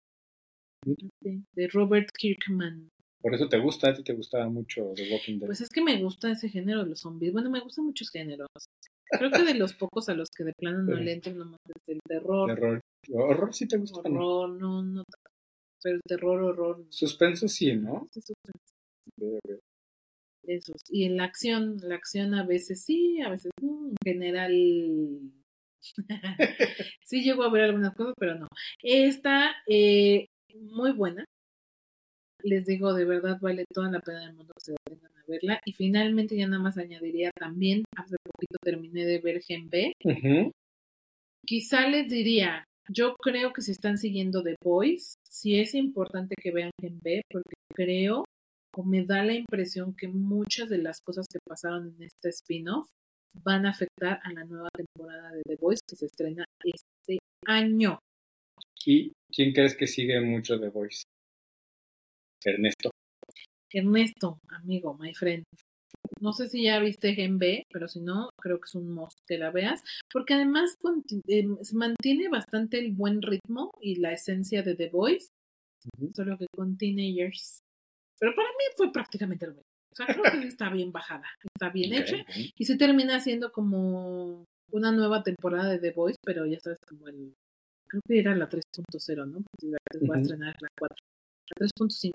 de 0.85 1.67
Robert 1.67 2.09
Kirkman. 2.17 2.89
Por 3.23 3.33
eso 3.33 3.47
te 3.47 3.57
gusta, 3.57 3.89
a 3.89 3.93
ti 3.93 4.03
te 4.03 4.11
gustaba 4.11 4.49
mucho 4.49 4.91
The 4.95 5.09
Walking 5.09 5.39
Dead. 5.39 5.47
Pues 5.47 5.61
es 5.61 5.69
que 5.69 5.81
me 5.81 5.97
gusta 6.01 6.29
ese 6.29 6.49
género 6.49 6.83
de 6.83 6.89
los 6.89 6.99
zombies. 6.99 7.31
Bueno, 7.31 7.49
me 7.49 7.61
gustan 7.61 7.85
muchos 7.85 8.09
géneros. 8.09 8.49
Creo 9.09 9.31
que 9.31 9.43
de 9.43 9.53
los 9.53 9.73
pocos 9.73 10.09
a 10.09 10.13
los 10.13 10.27
que 10.29 10.43
de 10.43 10.51
plano 10.51 10.83
no 10.83 10.97
le 10.97 11.13
entran 11.13 11.37
nomás 11.37 11.61
es 11.73 11.87
el 11.87 11.99
terror. 12.05 12.53
Terror. 12.53 12.81
Horror 13.13 13.53
sí 13.53 13.65
te 13.65 13.77
gusta. 13.77 14.01
Horror, 14.01 14.49
no, 14.49 14.83
no. 14.83 15.03
Pero 15.81 15.95
el 15.95 16.01
terror, 16.05 16.43
horror. 16.43 16.85
Suspenso 16.89 17.47
sí, 17.47 17.73
¿no? 17.77 18.09
Sí, 18.11 18.19
suspenso. 18.19 19.61
Esos. 20.45 20.81
Y 20.89 21.05
en 21.05 21.15
la 21.15 21.23
acción, 21.23 21.77
la 21.81 21.95
acción 21.95 22.33
a 22.33 22.45
veces 22.45 22.83
sí, 22.83 23.21
a 23.21 23.29
veces 23.29 23.53
no. 23.61 23.87
En 23.87 23.95
general. 24.03 24.51
sí 27.05 27.23
llego 27.23 27.43
a 27.43 27.49
ver 27.49 27.63
algunas 27.63 27.95
cosas, 27.95 28.15
pero 28.19 28.35
no. 28.37 28.49
Esta, 28.81 29.55
eh, 29.65 30.27
muy 30.55 30.91
buena 30.91 31.23
les 32.43 32.65
digo, 32.65 32.93
de 32.93 33.05
verdad 33.05 33.39
vale 33.41 33.65
toda 33.73 33.89
la 33.89 33.99
pena 33.99 34.21
del 34.21 34.33
mundo 34.33 34.53
que 34.55 34.65
se 34.65 34.71
detengan 34.73 35.11
a 35.17 35.23
verla. 35.27 35.59
Y 35.65 35.73
finalmente 35.73 36.35
ya 36.35 36.47
nada 36.47 36.61
más 36.61 36.77
añadiría 36.77 37.31
también, 37.37 37.83
hace 37.95 38.15
poquito 38.23 38.57
terminé 38.61 39.05
de 39.05 39.19
ver 39.19 39.41
Gen 39.41 39.69
B. 39.69 39.93
Quizá 41.45 41.87
les 41.89 42.09
diría, 42.09 42.63
yo 42.89 43.15
creo 43.15 43.53
que 43.53 43.61
si 43.61 43.71
están 43.71 43.97
siguiendo 43.97 44.43
The 44.43 44.55
Voice, 44.63 45.15
sí 45.29 45.59
es 45.59 45.73
importante 45.73 46.35
que 46.41 46.51
vean 46.51 46.71
Gen 46.79 46.99
B, 47.01 47.21
porque 47.29 47.53
creo 47.73 48.23
o 48.75 48.83
me 48.83 49.05
da 49.05 49.23
la 49.23 49.33
impresión 49.33 49.95
que 49.95 50.07
muchas 50.07 50.69
de 50.69 50.79
las 50.79 50.99
cosas 51.01 51.27
que 51.27 51.39
pasaron 51.47 51.95
en 51.95 52.03
este 52.03 52.29
spin-off 52.29 52.89
van 53.43 53.65
a 53.65 53.69
afectar 53.69 54.19
a 54.23 54.31
la 54.33 54.45
nueva 54.45 54.69
temporada 54.73 55.31
de 55.31 55.41
The 55.43 55.57
Voice 55.57 55.81
que 55.87 55.95
se 55.95 56.07
estrena 56.07 56.45
este 56.63 57.19
año. 57.45 57.99
¿Y 58.85 59.11
quién 59.31 59.53
crees 59.53 59.75
que 59.75 59.87
sigue 59.87 60.19
mucho 60.21 60.59
The 60.59 60.69
Voice? 60.69 61.03
Ernesto. 62.45 62.91
Ernesto, 63.71 64.39
amigo, 64.49 64.95
my 64.99 65.13
friend. 65.13 65.43
No 66.19 66.31
sé 66.31 66.47
si 66.47 66.63
ya 66.63 66.79
viste 66.79 67.15
Gen 67.15 67.37
B, 67.37 67.63
pero 67.71 67.87
si 67.87 67.99
no, 67.99 68.29
creo 68.41 68.59
que 68.59 68.65
es 68.65 68.75
un 68.75 68.93
must 68.93 69.17
que 69.27 69.37
la 69.37 69.51
veas, 69.51 69.83
porque 70.11 70.33
además 70.35 70.75
eh, 71.27 71.47
se 71.61 71.75
mantiene 71.75 72.29
bastante 72.29 72.79
el 72.79 72.91
buen 72.91 73.21
ritmo 73.21 73.71
y 73.81 73.95
la 73.95 74.13
esencia 74.13 74.63
de 74.63 74.75
The 74.75 74.89
Voice, 74.89 75.27
solo 76.15 76.37
que 76.37 76.45
con 76.55 76.77
teenagers. 76.77 77.59
Pero 78.19 78.33
para 78.35 78.49
mí 78.49 78.63
fue 78.77 78.91
prácticamente 78.91 79.47
lo 79.47 79.53
mismo. 79.53 79.63
O 79.91 79.95
sea, 79.95 80.07
creo 80.07 80.23
que 80.23 80.47
está 80.47 80.69
bien 80.69 80.91
bajada, 80.91 81.27
está 81.55 81.69
bien 81.69 81.93
hecha, 81.93 82.25
y 82.57 82.65
se 82.65 82.77
termina 82.77 83.19
siendo 83.19 83.51
como 83.51 84.45
una 84.71 84.91
nueva 84.91 85.23
temporada 85.23 85.69
de 85.69 85.79
The 85.79 85.91
Voice, 85.91 86.17
pero 86.23 86.45
ya 86.45 86.59
sabes, 86.59 86.79
como 86.87 87.07
el. 87.07 87.33
Creo 87.87 88.01
que 88.07 88.19
era 88.19 88.35
la 88.35 88.49
3.0, 88.49 89.27
¿no? 89.27 89.43
Porque 89.43 90.07
va 90.07 90.15
a 90.15 90.19
estrenar 90.19 90.55
la 90.59 90.67
4. 90.79 90.95
La 91.59 91.67
3.5. 91.67 92.11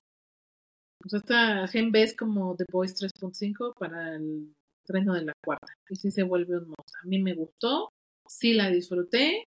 O 1.04 1.08
sea, 1.08 1.20
esta 1.20 1.68
Gen 1.68 1.92
B 1.92 2.02
es 2.02 2.16
como 2.16 2.56
The 2.56 2.64
Voice 2.70 2.94
3.5 2.94 3.74
para 3.78 4.16
el 4.16 4.52
estreno 4.82 5.14
de 5.14 5.24
la 5.24 5.32
cuarta. 5.44 5.72
Y 5.88 5.96
sí 5.96 6.10
se 6.10 6.22
vuelve 6.22 6.58
un 6.58 6.68
monstruo. 6.68 7.02
A 7.02 7.06
mí 7.06 7.20
me 7.20 7.34
gustó, 7.34 7.90
sí 8.26 8.54
la 8.54 8.70
disfruté. 8.70 9.44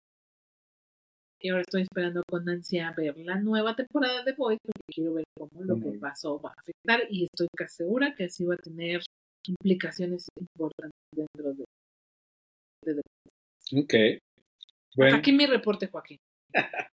Y 1.42 1.50
ahora 1.50 1.62
estoy 1.62 1.84
esperando 1.84 2.22
con 2.30 2.48
ansia 2.50 2.94
ver 2.98 3.18
la 3.18 3.40
nueva 3.40 3.76
temporada 3.76 4.24
de 4.24 4.34
Voice 4.34 4.60
porque 4.62 4.94
quiero 4.94 5.14
ver 5.14 5.24
cómo 5.38 5.64
lo 5.64 5.76
que 5.80 5.98
pasó 5.98 6.40
va 6.40 6.50
a 6.50 6.60
afectar 6.60 7.08
y 7.10 7.24
estoy 7.24 7.48
casi 7.56 7.78
segura 7.78 8.14
que 8.14 8.26
así 8.26 8.44
va 8.44 8.56
a 8.56 8.58
tener 8.58 9.02
implicaciones 9.48 10.28
importantes 10.38 11.00
dentro 11.16 11.54
de, 11.54 11.66
de 12.86 12.96
The 12.96 13.80
Ok. 13.80 13.94
Bueno. 14.96 15.16
Aquí 15.16 15.32
mi 15.32 15.46
reporte, 15.46 15.88
Joaquín. 15.88 16.18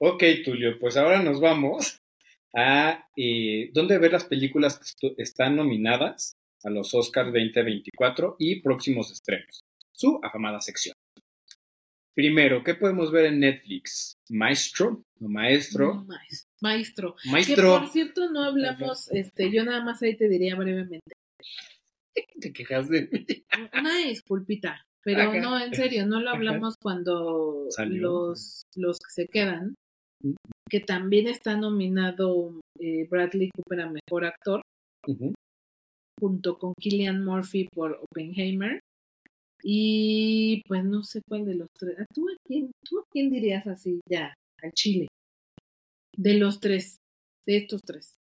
ok, 0.00 0.22
Tulio, 0.44 0.78
pues 0.78 0.98
ahora 0.98 1.22
nos 1.22 1.40
vamos 1.40 1.98
a 2.54 3.06
eh, 3.16 3.70
dónde 3.72 3.98
ver 3.98 4.12
las 4.12 4.24
películas 4.24 4.80
que 5.00 5.14
están 5.18 5.56
nominadas 5.56 6.36
a 6.64 6.70
los 6.70 6.94
Oscars 6.94 7.32
2024 7.32 8.36
y 8.38 8.60
próximos 8.60 9.12
estrenos. 9.12 9.60
Su 9.92 10.20
afamada 10.22 10.60
sección. 10.60 10.94
Primero, 12.14 12.64
¿qué 12.64 12.74
podemos 12.74 13.12
ver 13.12 13.26
en 13.26 13.40
Netflix? 13.40 14.16
Maestro 14.28 15.04
Maestro. 15.20 16.06
Maestro. 16.60 17.16
Maestro. 17.26 17.54
Que 17.54 17.62
por 17.62 17.88
cierto, 17.88 18.30
no 18.30 18.44
hablamos, 18.44 19.08
este, 19.10 19.50
yo 19.50 19.64
nada 19.64 19.84
más 19.84 20.02
ahí 20.02 20.16
te 20.16 20.28
diría 20.28 20.56
brevemente. 20.56 21.12
Te 22.40 22.52
quejas 22.52 22.88
de 22.88 23.08
mí. 23.12 23.26
Una 23.72 23.98
disculpita, 23.98 24.86
pero 25.04 25.32
no, 25.34 25.60
en 25.60 25.74
serio, 25.74 26.06
no 26.06 26.20
lo 26.20 26.30
hablamos 26.30 26.76
cuando 26.80 27.66
los, 27.86 28.66
los 28.74 28.98
que 28.98 29.10
se 29.10 29.28
quedan 29.28 29.74
que 30.70 30.80
también 30.80 31.26
está 31.28 31.56
nominado 31.56 32.60
eh, 32.78 33.06
Bradley 33.08 33.50
Cooper 33.54 33.80
a 33.80 33.90
Mejor 33.90 34.24
Actor, 34.24 34.60
junto 36.20 36.58
con 36.58 36.74
Killian 36.80 37.24
Murphy 37.24 37.68
por 37.72 38.00
Oppenheimer. 38.02 38.80
Y 39.62 40.62
pues 40.68 40.84
no 40.84 41.02
sé 41.02 41.20
cuál 41.28 41.44
de 41.44 41.54
los 41.56 41.68
tres. 41.78 41.96
¿Tú 42.14 42.28
a 42.28 42.36
quién, 42.46 42.70
tú 42.84 43.00
a 43.00 43.04
quién 43.10 43.30
dirías 43.30 43.66
así 43.66 44.00
ya? 44.08 44.32
Al 44.62 44.72
Chile. 44.72 45.08
De 46.16 46.34
los 46.34 46.60
tres. 46.60 46.96
de 47.46 47.56
estos 47.56 47.80
tres? 47.82 48.14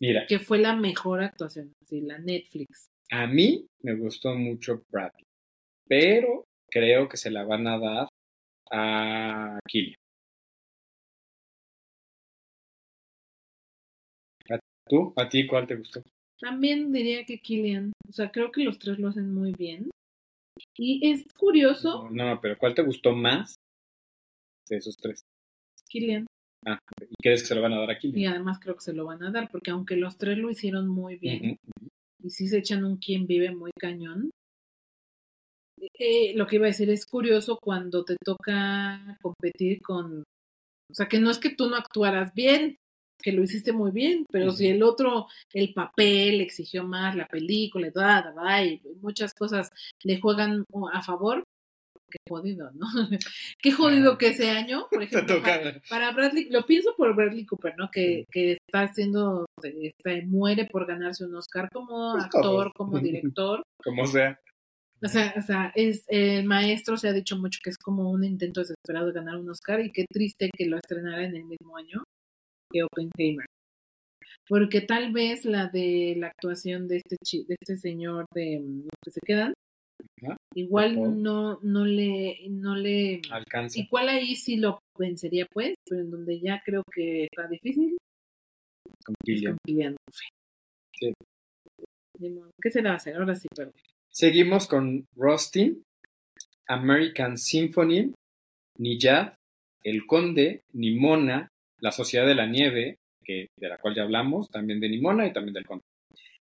Mira, 0.00 0.24
Que 0.28 0.38
fue 0.38 0.58
la 0.58 0.76
mejor 0.76 1.20
actuación, 1.22 1.72
sí, 1.84 2.00
la 2.02 2.18
Netflix. 2.18 2.86
a 3.10 3.26
mí 3.26 3.66
me 3.82 3.96
gustó 3.96 4.34
mucho 4.36 4.82
Bradley, 4.92 5.24
pero 5.88 6.44
creo 6.70 7.08
que 7.08 7.16
se 7.16 7.30
la 7.32 7.44
van 7.44 7.66
a 7.66 7.78
dar 7.78 8.08
a 8.70 9.58
Killian. 9.68 9.96
¿Tú? 14.88 15.12
¿A 15.16 15.28
ti 15.28 15.46
cuál 15.46 15.66
te 15.66 15.76
gustó? 15.76 16.02
También 16.40 16.92
diría 16.92 17.24
que 17.24 17.38
Killian, 17.38 17.92
o 18.08 18.12
sea, 18.12 18.30
creo 18.30 18.50
que 18.52 18.62
los 18.64 18.78
tres 18.78 18.98
lo 18.98 19.08
hacen 19.08 19.32
muy 19.34 19.52
bien. 19.52 19.90
Y 20.76 21.10
es 21.10 21.24
curioso, 21.34 22.08
No, 22.10 22.40
pero 22.40 22.56
¿cuál 22.58 22.74
te 22.74 22.82
gustó 22.82 23.12
más 23.12 23.54
de 24.68 24.76
esos 24.76 24.96
tres? 24.96 25.22
Killian, 25.88 26.26
Ah, 26.66 26.78
¿y 27.00 27.14
crees 27.22 27.42
que 27.42 27.48
se 27.48 27.54
lo 27.54 27.62
van 27.62 27.72
a 27.72 27.78
dar 27.80 27.90
a 27.90 27.98
Killian? 27.98 28.18
y 28.20 28.26
además 28.26 28.58
creo 28.60 28.74
que 28.74 28.82
se 28.82 28.92
lo 28.92 29.04
van 29.04 29.22
a 29.22 29.30
dar, 29.30 29.48
porque 29.50 29.70
aunque 29.70 29.96
los 29.96 30.16
tres 30.18 30.38
lo 30.38 30.50
hicieron 30.50 30.88
muy 30.88 31.16
bien, 31.16 31.56
y 32.22 32.30
sí 32.30 32.48
se 32.48 32.58
echan 32.58 32.84
un 32.84 32.96
quien 32.98 33.26
vive 33.26 33.54
muy 33.54 33.70
cañón. 33.78 34.30
Eh, 35.98 36.34
lo 36.36 36.46
que 36.46 36.56
iba 36.56 36.66
a 36.66 36.68
decir 36.74 36.90
es 36.90 37.06
curioso 37.06 37.58
cuando 37.62 38.04
te 38.04 38.16
toca 38.24 39.16
competir 39.22 39.80
con, 39.80 40.20
o 40.20 40.94
sea, 40.94 41.06
que 41.06 41.20
no 41.20 41.30
es 41.30 41.38
que 41.38 41.54
tú 41.54 41.68
no 41.68 41.76
actuaras 41.76 42.34
bien, 42.34 42.76
que 43.22 43.32
lo 43.32 43.42
hiciste 43.42 43.72
muy 43.72 43.90
bien, 43.90 44.24
pero 44.30 44.52
si 44.52 44.68
el 44.68 44.82
otro, 44.82 45.26
el 45.52 45.72
papel 45.74 46.40
exigió 46.40 46.84
más, 46.84 47.16
la 47.16 47.26
película, 47.26 47.90
da, 47.94 48.22
da, 48.22 48.32
da, 48.32 48.64
y 48.64 48.80
muchas 49.00 49.34
cosas 49.34 49.70
le 50.04 50.20
juegan 50.20 50.64
a 50.92 51.02
favor, 51.02 51.42
qué 52.10 52.18
jodido, 52.28 52.70
¿no? 52.72 52.86
qué 53.62 53.72
jodido 53.72 54.12
Ah. 54.12 54.18
que 54.18 54.28
ese 54.28 54.50
año, 54.50 54.86
por 54.90 55.02
ejemplo, 55.36 55.42
para, 55.42 55.80
para 55.88 56.12
Bradley, 56.12 56.48
lo 56.50 56.64
pienso 56.64 56.94
por 56.96 57.14
Bradley 57.14 57.44
Cooper, 57.44 57.74
¿no? 57.76 57.90
Que, 57.90 58.24
que 58.30 58.52
está 58.52 58.82
haciendo, 58.82 59.46
este, 59.62 60.24
muere 60.26 60.66
por 60.66 60.86
ganarse 60.86 61.24
un 61.24 61.34
Oscar 61.34 61.68
como 61.72 62.12
Pues 62.12 62.24
actor, 62.24 62.42
todos. 62.42 62.72
como 62.74 62.98
director. 63.00 63.62
Como 63.82 64.06
sea. 64.06 64.38
O 65.00 65.06
sea, 65.08 65.32
o 65.36 65.42
sea, 65.42 65.72
es 65.76 66.04
el 66.08 66.44
maestro 66.44 66.96
se 66.96 67.08
ha 67.08 67.12
dicho 67.12 67.36
mucho 67.36 67.60
que 67.62 67.70
es 67.70 67.78
como 67.78 68.10
un 68.10 68.24
intento 68.24 68.60
desesperado 68.60 69.06
de 69.06 69.12
ganar 69.12 69.36
un 69.36 69.48
Oscar 69.48 69.80
y 69.80 69.92
qué 69.92 70.04
triste 70.10 70.50
que 70.56 70.66
lo 70.66 70.76
estrenara 70.76 71.24
en 71.24 71.36
el 71.36 71.44
mismo 71.44 71.76
año 71.76 72.02
que 72.72 72.82
Oppenheimer. 72.82 73.46
Porque 74.48 74.80
tal 74.80 75.12
vez 75.12 75.44
la 75.44 75.68
de 75.68 76.14
la 76.16 76.28
actuación 76.28 76.88
de 76.88 76.96
este 76.98 77.16
chi- 77.24 77.44
de 77.44 77.56
este 77.60 77.76
señor 77.76 78.24
de 78.34 78.60
mm, 78.60 78.78
los 78.82 78.98
que 79.04 79.10
se 79.10 79.20
quedan, 79.24 79.52
Ajá. 80.22 80.36
igual 80.54 81.22
no, 81.22 81.58
no 81.62 81.84
le, 81.84 82.38
no 82.48 82.74
le 82.76 83.20
Alcanza. 83.30 83.78
igual 83.78 84.08
ahí 84.08 84.34
sí 84.36 84.56
lo 84.56 84.78
vencería 84.98 85.46
pues, 85.52 85.74
pero 85.88 86.00
en 86.02 86.10
donde 86.10 86.40
ya 86.40 86.62
creo 86.64 86.82
que 86.92 87.24
está 87.24 87.46
difícil 87.48 87.96
Con 89.04 89.14
Killian. 89.24 89.56
con. 89.66 89.96
Sí. 90.94 91.12
Ni 92.20 92.40
¿Qué 92.60 92.70
se 92.70 92.82
le 92.82 92.88
va 92.88 92.94
a 92.94 92.96
hacer? 92.96 93.16
Ahora 93.16 93.34
sí, 93.34 93.46
pero 93.54 93.70
Seguimos 94.10 94.66
con 94.66 95.04
Rustin, 95.14 95.82
American 96.66 97.36
Symphony, 97.38 98.12
Niyad, 98.78 99.34
El 99.84 100.06
Conde, 100.06 100.62
Nimona, 100.72 101.48
La 101.80 101.92
Sociedad 101.92 102.26
de 102.26 102.34
la 102.34 102.46
Nieve, 102.46 102.98
que, 103.24 103.48
de 103.56 103.68
la 103.68 103.78
cual 103.78 103.94
ya 103.94 104.02
hablamos, 104.02 104.48
también 104.50 104.80
de 104.80 104.88
Nimona 104.88 105.26
y 105.26 105.32
también 105.32 105.54
del 105.54 105.66
Conde. 105.66 105.84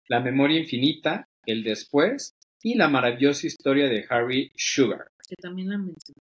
La 0.08 0.20
Memoria 0.20 0.60
Infinita, 0.60 1.28
El 1.46 1.64
Después 1.64 2.34
y 2.62 2.76
La 2.76 2.90
Maravillosa 2.90 3.48
Historia 3.48 3.88
de 3.88 4.06
Harry 4.10 4.52
Sugar. 4.56 5.08
que 5.28 5.36
también 5.36 5.70
la 5.70 5.78
mencioné. 5.78 6.20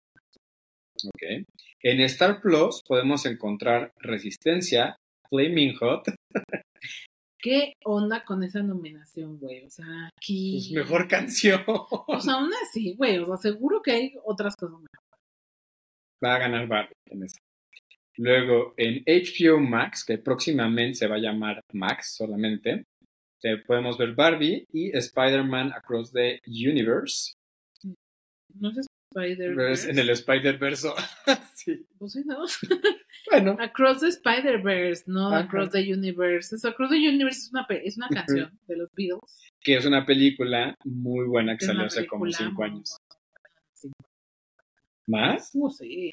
Ok. 1.06 1.46
En 1.82 2.00
Star 2.00 2.40
Plus 2.40 2.82
podemos 2.86 3.26
encontrar 3.26 3.92
Resistencia, 3.98 4.96
Flaming 5.28 5.76
Hot, 5.76 6.06
¿Qué 7.44 7.74
onda 7.84 8.24
con 8.24 8.42
esa 8.42 8.62
nominación, 8.62 9.38
güey? 9.38 9.66
O 9.66 9.70
sea, 9.70 9.84
aquí. 10.16 10.70
pues 10.72 10.86
mejor 10.86 11.06
canción. 11.06 11.62
Pues 12.06 12.26
aún 12.26 12.50
así, 12.62 12.94
güey, 12.96 13.18
o 13.18 13.26
sea, 13.26 13.36
seguro 13.36 13.82
que 13.82 13.90
hay 13.90 14.14
otras 14.24 14.56
cosas 14.56 14.78
mejor. 14.78 15.18
va 16.24 16.36
a 16.36 16.38
ganar 16.38 16.66
Barbie 16.66 16.94
en 17.10 17.22
esa. 17.22 17.36
Luego, 18.16 18.74
en 18.76 19.02
HBO 19.06 19.58
Max, 19.60 20.04
que 20.04 20.18
próximamente 20.18 20.94
se 20.94 21.06
va 21.06 21.16
a 21.16 21.20
llamar 21.20 21.60
Max 21.72 22.14
solamente, 22.16 22.86
eh, 23.42 23.58
podemos 23.66 23.98
ver 23.98 24.14
Barbie 24.14 24.66
y 24.72 24.96
Spider-Man 24.96 25.72
Across 25.72 26.12
the 26.12 26.40
Universe. 26.46 27.34
No 28.54 28.72
sé 28.72 28.82
Spider 29.14 29.54
Pues, 29.54 29.84
En 29.86 29.98
el 29.98 30.10
Spider-Verse. 30.10 30.88
sí. 31.54 31.86
Pues 31.98 32.12
sí, 32.12 32.22
¿no? 32.24 32.44
Bueno, 33.30 33.56
Across 33.58 34.00
the 34.00 34.08
Spider-Verse, 34.08 35.04
no 35.06 35.28
Ajá. 35.28 35.44
Across 35.44 35.70
the 35.70 35.92
Universe. 35.92 36.54
Es 36.54 36.64
Across 36.64 36.90
the 36.90 36.96
Universe 36.96 37.38
es 37.38 37.50
una, 37.52 37.66
es 37.70 37.96
una 37.96 38.08
canción 38.08 38.58
de 38.66 38.76
los 38.76 38.90
Beatles. 38.92 39.40
que 39.60 39.76
es 39.76 39.86
una 39.86 40.04
película 40.04 40.74
muy 40.84 41.26
buena 41.26 41.56
que 41.56 41.64
Es 41.64 41.68
salió 41.68 41.86
hace 41.86 42.06
como 42.06 42.30
cinco 42.30 42.64
años. 42.64 42.96
¿Más? 45.06 45.50
Uh, 45.54 45.70
sí. 45.70 46.12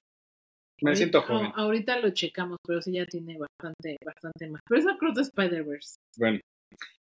Me 0.82 0.96
siento 0.96 1.22
joven. 1.22 1.52
ahorita 1.56 2.00
lo 2.00 2.10
checamos, 2.12 2.58
pero 2.66 2.82
sí 2.82 2.94
ya 2.94 3.06
tiene 3.06 3.38
bastante, 3.38 3.98
bastante 4.06 4.50
más. 4.50 4.62
Pero 4.68 4.82
es 4.82 4.88
Across 4.88 5.14
the 5.16 5.22
Spider-Verse. 5.22 5.96
Bueno, 6.18 6.40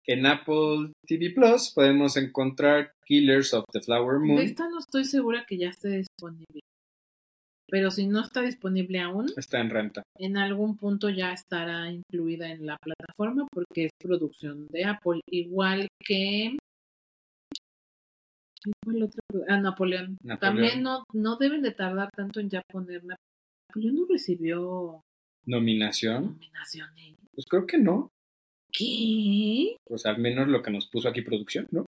en 0.07 0.27
Apple 0.27 0.93
TV 1.07 1.31
Plus 1.31 1.73
podemos 1.75 2.17
encontrar 2.17 2.93
Killers 3.07 3.53
of 3.55 3.65
the 3.73 3.81
Flower 3.81 4.21
De 4.21 4.27
Moon. 4.27 4.39
esta 4.41 4.69
no 4.69 4.79
estoy 4.79 5.05
segura 5.05 5.45
que 5.49 5.57
ya 5.59 5.69
esté 5.71 5.89
disponible. 5.89 6.61
Pero 7.71 7.91
si 7.91 8.07
no 8.07 8.21
está 8.21 8.43
disponible 8.43 9.01
aún, 9.01 9.27
Está 9.37 9.59
en 9.61 9.71
renta. 9.71 10.03
en 10.19 10.37
algún 10.37 10.77
punto 10.77 11.09
ya 11.09 11.33
estará 11.33 11.91
incluida 11.91 12.51
en 12.53 12.67
la 12.67 12.77
plataforma 12.77 13.47
porque 13.51 13.87
es 13.87 13.91
producción 13.99 14.67
de 14.69 14.85
Apple, 14.85 15.21
igual 15.31 15.89
que. 15.99 16.57
Ah, 19.49 19.57
Napoleón. 19.59 20.17
Napoleón. 20.23 20.39
También 20.41 20.83
no, 20.83 21.05
no 21.13 21.37
deben 21.37 21.63
de 21.63 21.73
tardar 21.73 22.11
tanto 22.15 22.41
en 22.41 22.51
ya 22.51 22.63
poner 22.71 23.03
Napoleón 23.75 23.97
no 23.97 24.07
recibió 24.09 25.01
Nominación. 25.47 26.25
nominación. 26.25 26.99
¿eh? 26.99 27.17
Pues 27.33 27.47
creo 27.49 27.67
que 27.67 27.79
no. 27.79 28.11
¿Qué? 28.73 29.77
Pues 29.85 30.07
al 30.07 30.19
menos 30.19 30.49
lo 30.49 30.63
que 30.63 30.71
nos 30.71 30.87
puso 30.89 31.09
aquí 31.09 31.23
producción, 31.23 31.67
¿no? 31.71 31.87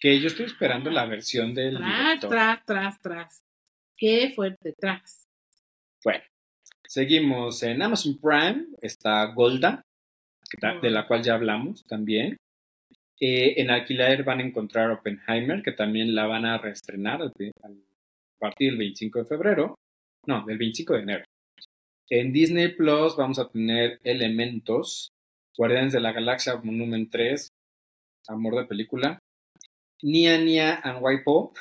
Que 0.00 0.20
yo 0.20 0.26
estoy 0.26 0.46
esperando 0.46 0.90
la 0.90 1.06
versión 1.06 1.54
del 1.54 1.76
Tras, 1.76 2.04
director. 2.20 2.30
tras, 2.30 2.64
tras, 2.64 3.00
tras. 3.00 3.40
Qué 3.96 4.32
fuerte, 4.34 4.74
tras. 4.78 5.24
Bueno, 6.04 6.22
seguimos 6.86 7.62
en 7.62 7.80
Amazon 7.82 8.18
Prime. 8.20 8.66
Está 8.82 9.24
Golda, 9.32 9.82
de 10.82 10.90
la 10.90 11.06
cual 11.06 11.22
ya 11.22 11.34
hablamos 11.34 11.84
también. 11.84 12.36
Eh, 13.20 13.54
en 13.60 13.70
alquiler 13.70 14.24
van 14.24 14.40
a 14.40 14.44
encontrar 14.44 14.90
Oppenheimer, 14.90 15.62
que 15.62 15.72
también 15.72 16.14
la 16.14 16.26
van 16.26 16.44
a 16.44 16.58
reestrenar 16.58 17.22
a 17.22 17.30
partir 18.38 18.70
del 18.70 18.78
25 18.78 19.20
de 19.20 19.24
febrero. 19.24 19.74
No, 20.26 20.44
del 20.46 20.58
25 20.58 20.94
de 20.94 21.00
enero. 21.00 21.24
En 22.10 22.32
Disney 22.32 22.68
Plus 22.68 23.16
vamos 23.16 23.38
a 23.38 23.48
tener 23.48 24.00
Elementos, 24.04 25.10
Guardianes 25.56 25.92
de 25.92 26.00
la 26.00 26.12
Galaxia 26.12 26.54
Volumen 26.54 27.10
3, 27.10 27.48
Amor 28.28 28.56
de 28.56 28.64
Película, 28.64 29.18
Nia 30.02 30.38
Nia 30.38 30.80
and 30.82 31.02
Waipo, 31.02 31.52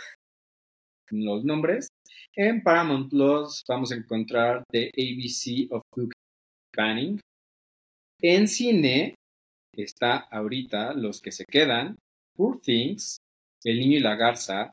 los 1.12 1.44
nombres. 1.44 1.88
En 2.36 2.64
Paramount 2.64 3.10
Plus 3.10 3.64
vamos 3.68 3.92
a 3.92 3.96
encontrar 3.96 4.64
The 4.72 4.90
ABC 4.90 5.72
of 5.72 5.84
Cook 5.92 6.14
Banning. 6.76 7.20
En 8.22 8.48
cine 8.48 9.16
está 9.76 10.18
ahorita 10.32 10.94
Los 10.94 11.22
que 11.22 11.32
se 11.32 11.46
quedan, 11.46 11.98
Poor 12.36 12.60
Things, 12.62 13.18
El 13.64 13.80
niño 13.80 13.98
y 13.98 14.02
la 14.02 14.16
garza, 14.16 14.72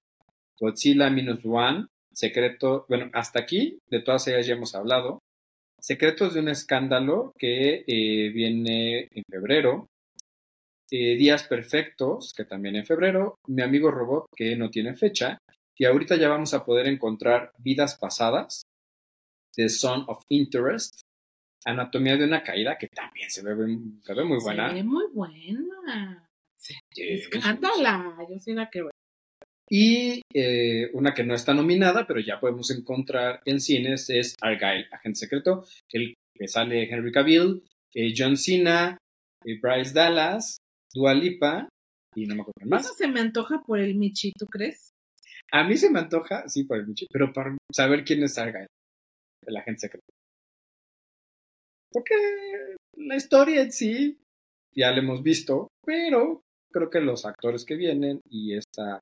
Godzilla 0.58 1.10
Minus 1.10 1.44
One, 1.44 1.86
Secreto, 2.12 2.86
bueno, 2.88 3.10
hasta 3.12 3.40
aquí, 3.40 3.78
de 3.88 4.00
todas 4.02 4.26
ellas 4.28 4.46
ya 4.46 4.54
hemos 4.54 4.74
hablado. 4.74 5.20
Secretos 5.80 6.34
de 6.34 6.40
un 6.40 6.48
escándalo 6.48 7.32
que 7.38 7.84
eh, 7.86 8.28
viene 8.30 9.08
en 9.12 9.22
febrero. 9.30 9.86
Eh, 10.90 11.14
Días 11.16 11.44
Perfectos, 11.44 12.34
que 12.36 12.44
también 12.44 12.76
en 12.76 12.84
febrero. 12.84 13.36
Mi 13.48 13.62
amigo 13.62 13.90
Robot, 13.90 14.26
que 14.36 14.56
no 14.56 14.70
tiene 14.70 14.94
fecha. 14.94 15.38
Y 15.78 15.84
ahorita 15.86 16.16
ya 16.16 16.28
vamos 16.28 16.52
a 16.52 16.64
poder 16.64 16.86
encontrar 16.88 17.52
Vidas 17.58 17.96
Pasadas, 17.96 18.62
The 19.54 19.68
Son 19.70 20.04
of 20.08 20.22
Interest, 20.28 21.00
Anatomía 21.64 22.16
de 22.16 22.24
una 22.24 22.42
Caída, 22.42 22.76
que 22.76 22.88
también 22.88 23.30
se 23.30 23.42
ve, 23.42 23.54
buen- 23.54 24.02
se 24.02 24.12
ve 24.14 24.24
muy 24.24 24.38
buena. 24.42 24.68
Se 24.68 24.74
ve 24.74 24.82
muy 24.84 25.06
buena. 25.14 26.26
Sí, 26.58 26.74
Escándala. 26.96 28.16
Yo 28.28 28.38
sí 28.38 28.52
la 28.52 28.68
que 28.68 28.82
Y 29.72 30.22
eh, 30.34 30.90
una 30.94 31.14
que 31.14 31.22
no 31.22 31.34
está 31.34 31.54
nominada, 31.54 32.04
pero 32.06 32.18
ya 32.18 32.40
podemos 32.40 32.70
encontrar 32.72 33.40
en 33.44 33.60
cines, 33.60 34.10
es 34.10 34.36
Argyle, 34.40 34.88
Agente 34.90 35.20
Secreto, 35.20 35.64
el 35.90 36.14
que 36.34 36.48
sale 36.48 36.90
Henry 36.90 37.12
Cavill, 37.12 37.62
eh, 37.94 38.12
John 38.16 38.36
Cena, 38.36 38.98
eh, 39.44 39.60
Bryce 39.60 39.92
Dallas, 39.92 40.58
Dua 40.92 41.14
Lipa, 41.14 41.68
y 42.16 42.26
no 42.26 42.34
me 42.34 42.42
acuerdo 42.42 42.54
quién 42.58 42.74
Eso 42.74 42.88
más. 42.88 42.96
se 42.96 43.06
me 43.06 43.20
antoja 43.20 43.62
por 43.64 43.78
el 43.78 43.94
Michi, 43.94 44.32
¿tú 44.32 44.46
crees? 44.46 44.90
A 45.52 45.62
mí 45.62 45.76
se 45.76 45.90
me 45.90 46.00
antoja, 46.00 46.48
sí, 46.48 46.64
por 46.64 46.78
el 46.78 46.88
Michi, 46.88 47.06
pero 47.12 47.32
para 47.32 47.56
saber 47.72 48.04
quién 48.04 48.24
es 48.24 48.36
Argyle, 48.38 48.66
el 49.46 49.56
Agente 49.56 49.82
Secreto. 49.82 50.06
Porque 51.92 52.14
la 52.96 53.16
historia 53.16 53.62
en 53.62 53.72
sí 53.72 54.18
ya 54.74 54.90
la 54.90 54.98
hemos 54.98 55.22
visto, 55.22 55.68
pero 55.84 56.42
creo 56.72 56.90
que 56.90 57.00
los 57.00 57.24
actores 57.24 57.64
que 57.64 57.76
vienen 57.76 58.20
y 58.28 58.54
esta 58.56 59.00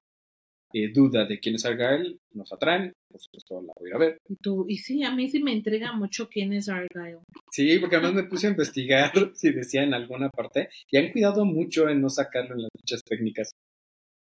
eh, 0.73 0.93
duda 0.93 1.25
de 1.25 1.39
quién 1.41 1.55
es 1.55 1.65
Argyle 1.65 2.19
nos 2.33 2.53
atraen, 2.53 2.93
por 3.11 3.21
supuesto 3.21 3.63
la 3.63 3.73
voy 3.79 3.87
a 3.87 3.89
ir 3.89 3.95
a 3.95 3.99
ver. 3.99 4.19
Tú, 4.43 4.67
y 4.69 4.77
sí, 4.77 5.03
a 5.03 5.11
mí 5.15 5.29
sí 5.29 5.43
me 5.43 5.53
entrega 5.53 5.93
mucho 5.93 6.29
quién 6.29 6.53
es 6.53 6.69
Argyle. 6.69 7.21
Sí, 7.51 7.79
porque 7.79 7.97
además 7.97 8.15
me 8.15 8.29
puse 8.29 8.47
a 8.47 8.51
investigar 8.51 9.11
si 9.35 9.51
decía 9.53 9.83
en 9.83 9.95
alguna 9.95 10.29
parte 10.29 10.69
y 10.91 10.99
han 10.99 11.11
cuidado 11.11 11.45
mucho 11.45 11.89
en 11.89 12.03
no 12.03 12.11
sacarlo 12.11 12.55
en 12.55 12.63
las 12.63 12.71
fichas 12.79 13.03
técnicas. 13.03 13.51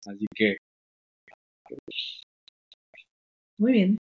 Así 0.05 0.25
que. 0.33 0.55
Muy 3.59 3.73
bien, 3.73 3.97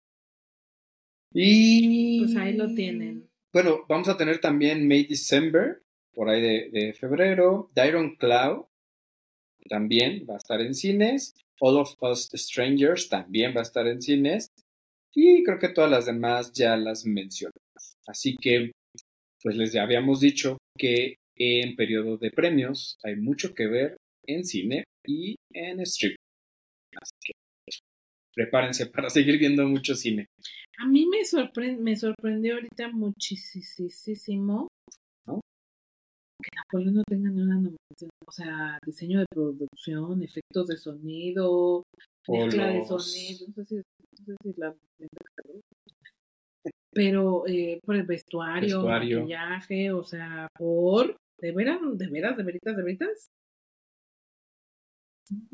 Y. 1.34 2.20
pues 2.20 2.36
ahí 2.36 2.54
lo 2.54 2.74
tienen. 2.74 3.28
Bueno, 3.52 3.86
vamos 3.90 4.08
a 4.08 4.16
tener 4.16 4.40
también 4.40 4.88
May 4.88 5.06
December, 5.06 5.82
por 6.14 6.30
ahí 6.30 6.42
de, 6.42 6.70
de 6.72 6.94
febrero. 6.94 7.72
The 7.74 7.88
Iron 7.88 8.16
Cloud 8.16 8.66
también 9.68 10.26
va 10.30 10.36
a 10.36 10.38
estar 10.38 10.62
en 10.62 10.76
cines. 10.76 11.34
All 11.60 11.78
of 11.78 11.94
Us 12.02 12.30
Strangers 12.34 13.10
también 13.10 13.54
va 13.56 13.60
a 13.62 13.64
estar 13.64 13.88
en 13.88 14.02
cines. 14.02 14.48
Y 15.14 15.44
creo 15.44 15.58
que 15.60 15.70
todas 15.70 15.90
las 15.90 16.06
demás 16.06 16.52
ya 16.54 16.78
las 16.78 17.06
mencionamos. 17.06 17.58
Así 18.06 18.36
que, 18.40 18.72
pues 19.42 19.56
les 19.56 19.76
habíamos 19.76 20.20
dicho 20.20 20.58
que 20.78 21.16
en 21.36 21.76
periodo 21.76 22.18
de 22.18 22.32
premios 22.32 22.98
hay 23.04 23.16
mucho 23.16 23.54
que 23.54 23.68
ver 23.68 23.98
en 24.26 24.44
cine 24.44 24.84
y 25.06 25.36
en 25.54 25.80
streaming. 25.82 26.16
Así 27.02 27.14
que 27.26 27.32
pues, 27.66 27.80
prepárense 28.36 28.86
para 28.94 29.10
seguir 29.10 29.40
viendo 29.40 29.66
mucho 29.68 29.96
cine. 29.96 30.28
A 30.80 30.88
mí 30.88 31.08
me, 31.08 31.22
sorpre- 31.22 31.78
me 31.78 31.96
sorprendió 31.96 32.56
ahorita 32.56 32.90
muchísimo. 32.92 34.68
Que 36.42 36.50
Napoleón 36.56 36.96
no 36.96 37.04
tenga 37.08 37.30
ni 37.30 37.42
una 37.42 37.56
nominación. 37.56 38.10
O 38.28 38.32
sea, 38.32 38.78
diseño 38.86 39.20
de 39.20 39.26
producción, 39.30 40.24
efectos 40.24 40.68
de 40.68 40.78
sonido, 40.78 41.84
mezcla 42.28 42.68
de 42.68 42.86
sonido. 42.86 43.48
No 43.56 43.64
sé 43.66 43.84
si, 43.84 43.84
no 44.26 44.26
sé 44.26 44.36
si 44.44 44.54
la. 44.58 44.76
Pero 46.92 47.46
eh, 47.48 47.80
por 47.86 47.96
el 47.96 48.04
vestuario, 48.04 48.78
Vestuario. 48.78 49.20
maquillaje, 49.22 49.92
o 49.92 50.04
sea, 50.04 50.48
por. 50.58 51.16
¿De 51.40 51.52
veras? 51.52 51.80
¿De 51.94 52.08
veras? 52.08 52.36
¿De 52.38 52.44
veritas? 52.44 52.76
¿De 52.76 52.84
veritas? 52.84 53.26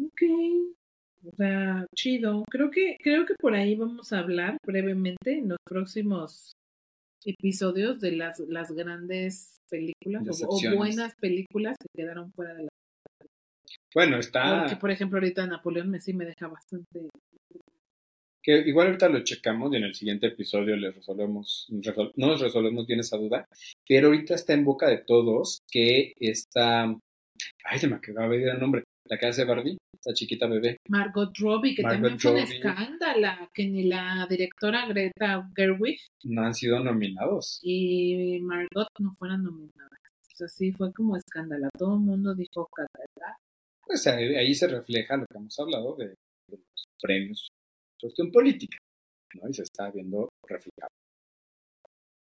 Ok. 0.02 0.22
O 1.26 1.36
sea, 1.36 1.86
chido. 1.96 2.44
Creo 2.50 2.70
que, 2.72 2.98
creo 3.02 3.26
que 3.26 3.36
por 3.40 3.54
ahí 3.54 3.76
vamos 3.76 4.12
a 4.14 4.20
hablar 4.20 4.58
brevemente 4.66 5.38
en 5.40 5.50
los 5.50 5.58
próximos 5.66 6.53
episodios 7.26 8.00
de 8.00 8.14
las, 8.14 8.40
las 8.40 8.72
grandes 8.72 9.58
películas 9.70 10.24
o, 10.48 10.76
buenas 10.76 11.16
películas 11.16 11.78
que 11.80 11.88
quedaron 12.02 12.32
fuera 12.34 12.54
de 12.54 12.64
la. 12.64 12.70
Bueno, 13.96 14.18
está. 14.18 14.62
Porque, 14.62 14.76
por 14.78 14.92
ejemplo, 14.92 15.18
ahorita 15.20 15.46
Napoleón 15.48 15.90
me 15.90 16.00
sí 16.00 16.14
me 16.14 16.26
deja 16.26 16.48
bastante. 16.48 17.10
Que 18.42 18.58
igual 18.68 18.88
ahorita 18.88 19.08
lo 19.08 19.24
checamos 19.24 19.72
y 19.72 19.78
en 19.78 19.84
el 19.84 19.96
siguiente 19.96 20.28
episodio 20.28 20.76
les 20.76 20.94
resolvemos, 20.94 21.66
resol- 21.70 22.12
no 22.18 22.28
nos 22.28 22.42
resolvemos 22.42 22.86
bien 22.86 23.00
esa 23.00 23.16
duda, 23.18 23.48
pero 23.88 24.08
ahorita 24.08 24.36
está 24.36 24.54
en 24.54 24.66
boca 24.66 24.88
de 24.90 24.98
todos 24.98 25.62
que 25.72 26.12
está, 26.20 26.84
ay, 27.64 27.80
se 27.80 27.88
me 27.88 27.96
acaba 27.96 28.28
de 28.28 28.36
olvidar 28.36 28.56
el 28.56 28.62
nombre, 28.62 28.84
la 29.10 29.18
que 29.18 29.26
hace 29.28 29.46
Barbie, 29.46 29.78
esta 29.94 30.14
chiquita 30.14 30.48
bebé, 30.48 30.78
Margot 30.90 31.32
Robbie, 31.38 31.76
que 31.76 31.84
Margot 31.84 32.02
también 32.02 32.20
fue 32.20 32.32
un 32.32 32.38
escándalo, 32.40 33.50
que 33.54 33.68
ni 33.68 33.84
la 33.84 34.26
directora 34.30 34.86
Greta 34.88 35.50
Gerwig 35.56 36.00
no 36.24 36.44
han 36.44 36.54
sido 36.54 36.80
nominados. 36.80 37.60
y 37.62 38.40
Margot 38.42 38.88
no 39.00 39.12
fueran 39.18 39.44
nominadas. 39.44 40.00
O 40.32 40.36
sea, 40.36 40.48
sí 40.48 40.72
fue 40.72 40.92
como 40.94 41.16
escándalo. 41.16 41.70
Todo 41.78 41.94
el 41.96 42.00
mundo 42.02 42.34
dijo 42.34 42.68
"Catedral". 42.76 43.36
Pues 43.86 44.08
ahí, 44.08 44.36
ahí 44.36 44.54
se 44.56 44.68
refleja 44.68 45.18
lo 45.18 45.26
que 45.30 45.38
hemos 45.38 45.60
hablado 45.60 45.96
de, 45.96 46.08
de 46.08 46.16
los 46.58 46.86
premios, 47.02 47.50
cuestión 48.00 48.32
política, 48.32 48.78
¿no? 49.36 49.50
Y 49.50 49.54
se 49.54 49.64
está 49.64 49.92
viendo 49.92 50.30
reflejado. 50.48 50.90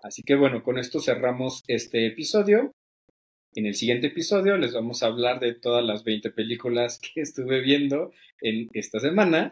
Así 0.01 0.23
que 0.23 0.35
bueno, 0.35 0.63
con 0.63 0.77
esto 0.79 0.99
cerramos 1.01 1.61
este 1.67 2.07
episodio. 2.07 2.71
En 3.55 3.65
el 3.65 3.73
siguiente 3.75 4.07
episodio 4.07 4.57
les 4.57 4.73
vamos 4.73 5.01
a 5.01 5.07
hablar 5.07 5.39
de 5.39 5.55
todas 5.55 5.83
las 5.83 6.03
20 6.03 6.31
películas 6.31 6.99
que 6.99 7.21
estuve 7.21 7.61
viendo 7.61 8.11
en 8.41 8.67
esta 8.73 8.99
semana 8.99 9.51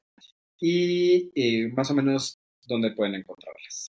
y 0.60 1.32
eh, 1.36 1.70
más 1.70 1.89
o 1.91 1.95
menos 1.95 2.38
dónde 2.68 2.91
pueden 2.91 3.16
encontrarlas. 3.16 3.88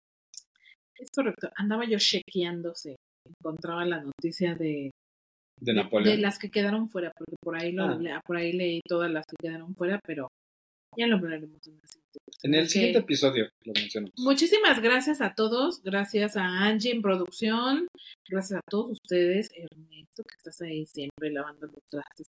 Es 0.99 1.11
correcto. 1.15 1.51
Andaba 1.57 1.85
yo 1.89 1.99
chequeándose. 1.99 2.97
Encontraba 3.29 3.85
la 3.85 4.03
noticia 4.03 4.55
de, 4.55 4.91
De 5.61 5.73
de, 5.73 5.75
Napoleón. 5.75 6.17
de 6.17 6.23
las 6.23 6.39
que 6.39 6.51
quedaron 6.51 6.89
fuera, 6.89 7.13
porque 7.17 7.35
por 7.41 7.57
ahí, 7.61 7.73
lo, 7.73 7.85
Ah. 7.85 8.21
por 8.25 8.37
ahí 8.37 8.53
leí 8.53 8.81
todas 8.87 9.11
las 9.11 9.25
que 9.27 9.37
quedaron 9.41 9.75
fuera, 9.75 10.01
pero 10.07 10.29
ya 10.97 11.07
lo 11.07 11.17
hablaremos 11.17 11.61
en 12.43 12.55
el 12.55 12.69
siguiente 12.69 12.99
episodio 13.01 13.49
lo 13.65 13.73
mencionamos. 13.73 14.15
Muchísimas 14.19 14.81
gracias 14.81 15.21
a 15.21 15.35
todos, 15.35 15.83
gracias 15.83 16.37
a 16.37 16.45
Angie 16.45 16.93
en 16.93 17.03
producción, 17.03 17.89
gracias 18.29 18.59
a 18.59 18.63
todos 18.71 18.93
ustedes, 18.93 19.51
Ernesto, 19.55 20.23
que 20.23 20.37
estás 20.37 20.61
ahí 20.63 20.87
siempre 20.87 21.31
lavando 21.31 21.67
los 21.67 21.85
trastes. 21.89 22.27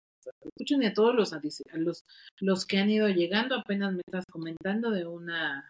Escuchen 0.46 0.84
y 0.84 0.86
a 0.86 0.94
todos 0.94 1.16
los, 1.16 1.34
a 1.34 1.42
los, 1.74 2.04
los 2.40 2.66
que 2.66 2.78
han 2.78 2.90
ido 2.90 3.10
llegando, 3.10 3.56
apenas 3.56 3.94
me 3.94 4.02
estás 4.06 4.26
comentando 4.32 4.92
de 4.92 5.06
una 5.06 5.70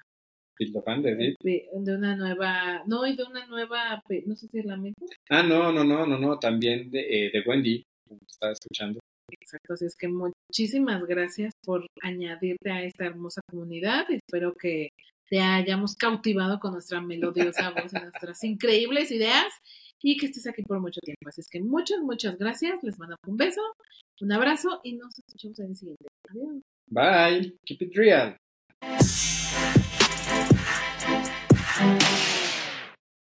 de 0.59 1.67
de 1.73 1.95
una 1.95 2.15
nueva, 2.15 2.83
no, 2.85 3.07
y 3.07 3.15
de 3.15 3.23
una 3.23 3.47
nueva, 3.47 4.03
no 4.25 4.35
sé 4.35 4.47
si 4.47 4.59
es 4.59 4.65
la 4.65 4.77
misma. 4.77 5.07
Ah, 5.29 5.41
no, 5.41 5.71
no, 5.71 5.83
no, 5.83 6.05
no, 6.05 6.19
no, 6.19 6.37
también 6.37 6.91
de, 6.91 6.99
eh, 7.01 7.31
de 7.31 7.41
Wendy, 7.41 7.83
como 8.07 8.19
estaba 8.27 8.51
escuchando. 8.51 8.99
Exacto, 9.31 9.73
así 9.73 9.85
es 9.85 9.95
que 9.95 10.07
muchísimas 10.07 11.05
gracias 11.05 11.53
por 11.63 11.87
añadirte 12.01 12.71
a 12.71 12.83
esta 12.83 13.05
hermosa 13.05 13.41
comunidad. 13.49 14.05
Espero 14.09 14.53
que 14.53 14.89
te 15.29 15.39
hayamos 15.39 15.95
cautivado 15.95 16.59
con 16.59 16.73
nuestra 16.73 17.01
melodiosa 17.01 17.71
voz 17.71 17.93
y 17.93 17.99
nuestras 17.99 18.43
increíbles 18.43 19.11
ideas 19.11 19.53
y 20.01 20.17
que 20.17 20.27
estés 20.27 20.47
aquí 20.47 20.61
por 20.63 20.79
mucho 20.79 20.99
tiempo. 21.01 21.29
Así 21.29 21.41
es 21.41 21.47
que 21.49 21.61
muchas, 21.61 21.99
muchas 22.01 22.37
gracias. 22.37 22.83
Les 22.83 22.99
mando 22.99 23.15
un 23.25 23.37
beso, 23.37 23.61
un 24.21 24.31
abrazo 24.31 24.81
y 24.83 24.93
nos 24.93 25.17
escuchamos 25.17 25.59
en 25.59 25.65
el 25.67 25.75
siguiente. 25.75 26.05
Adiós. 26.29 26.61
Bye. 26.87 27.57
Keep 27.65 27.81
it 27.81 27.95
real. 27.95 28.37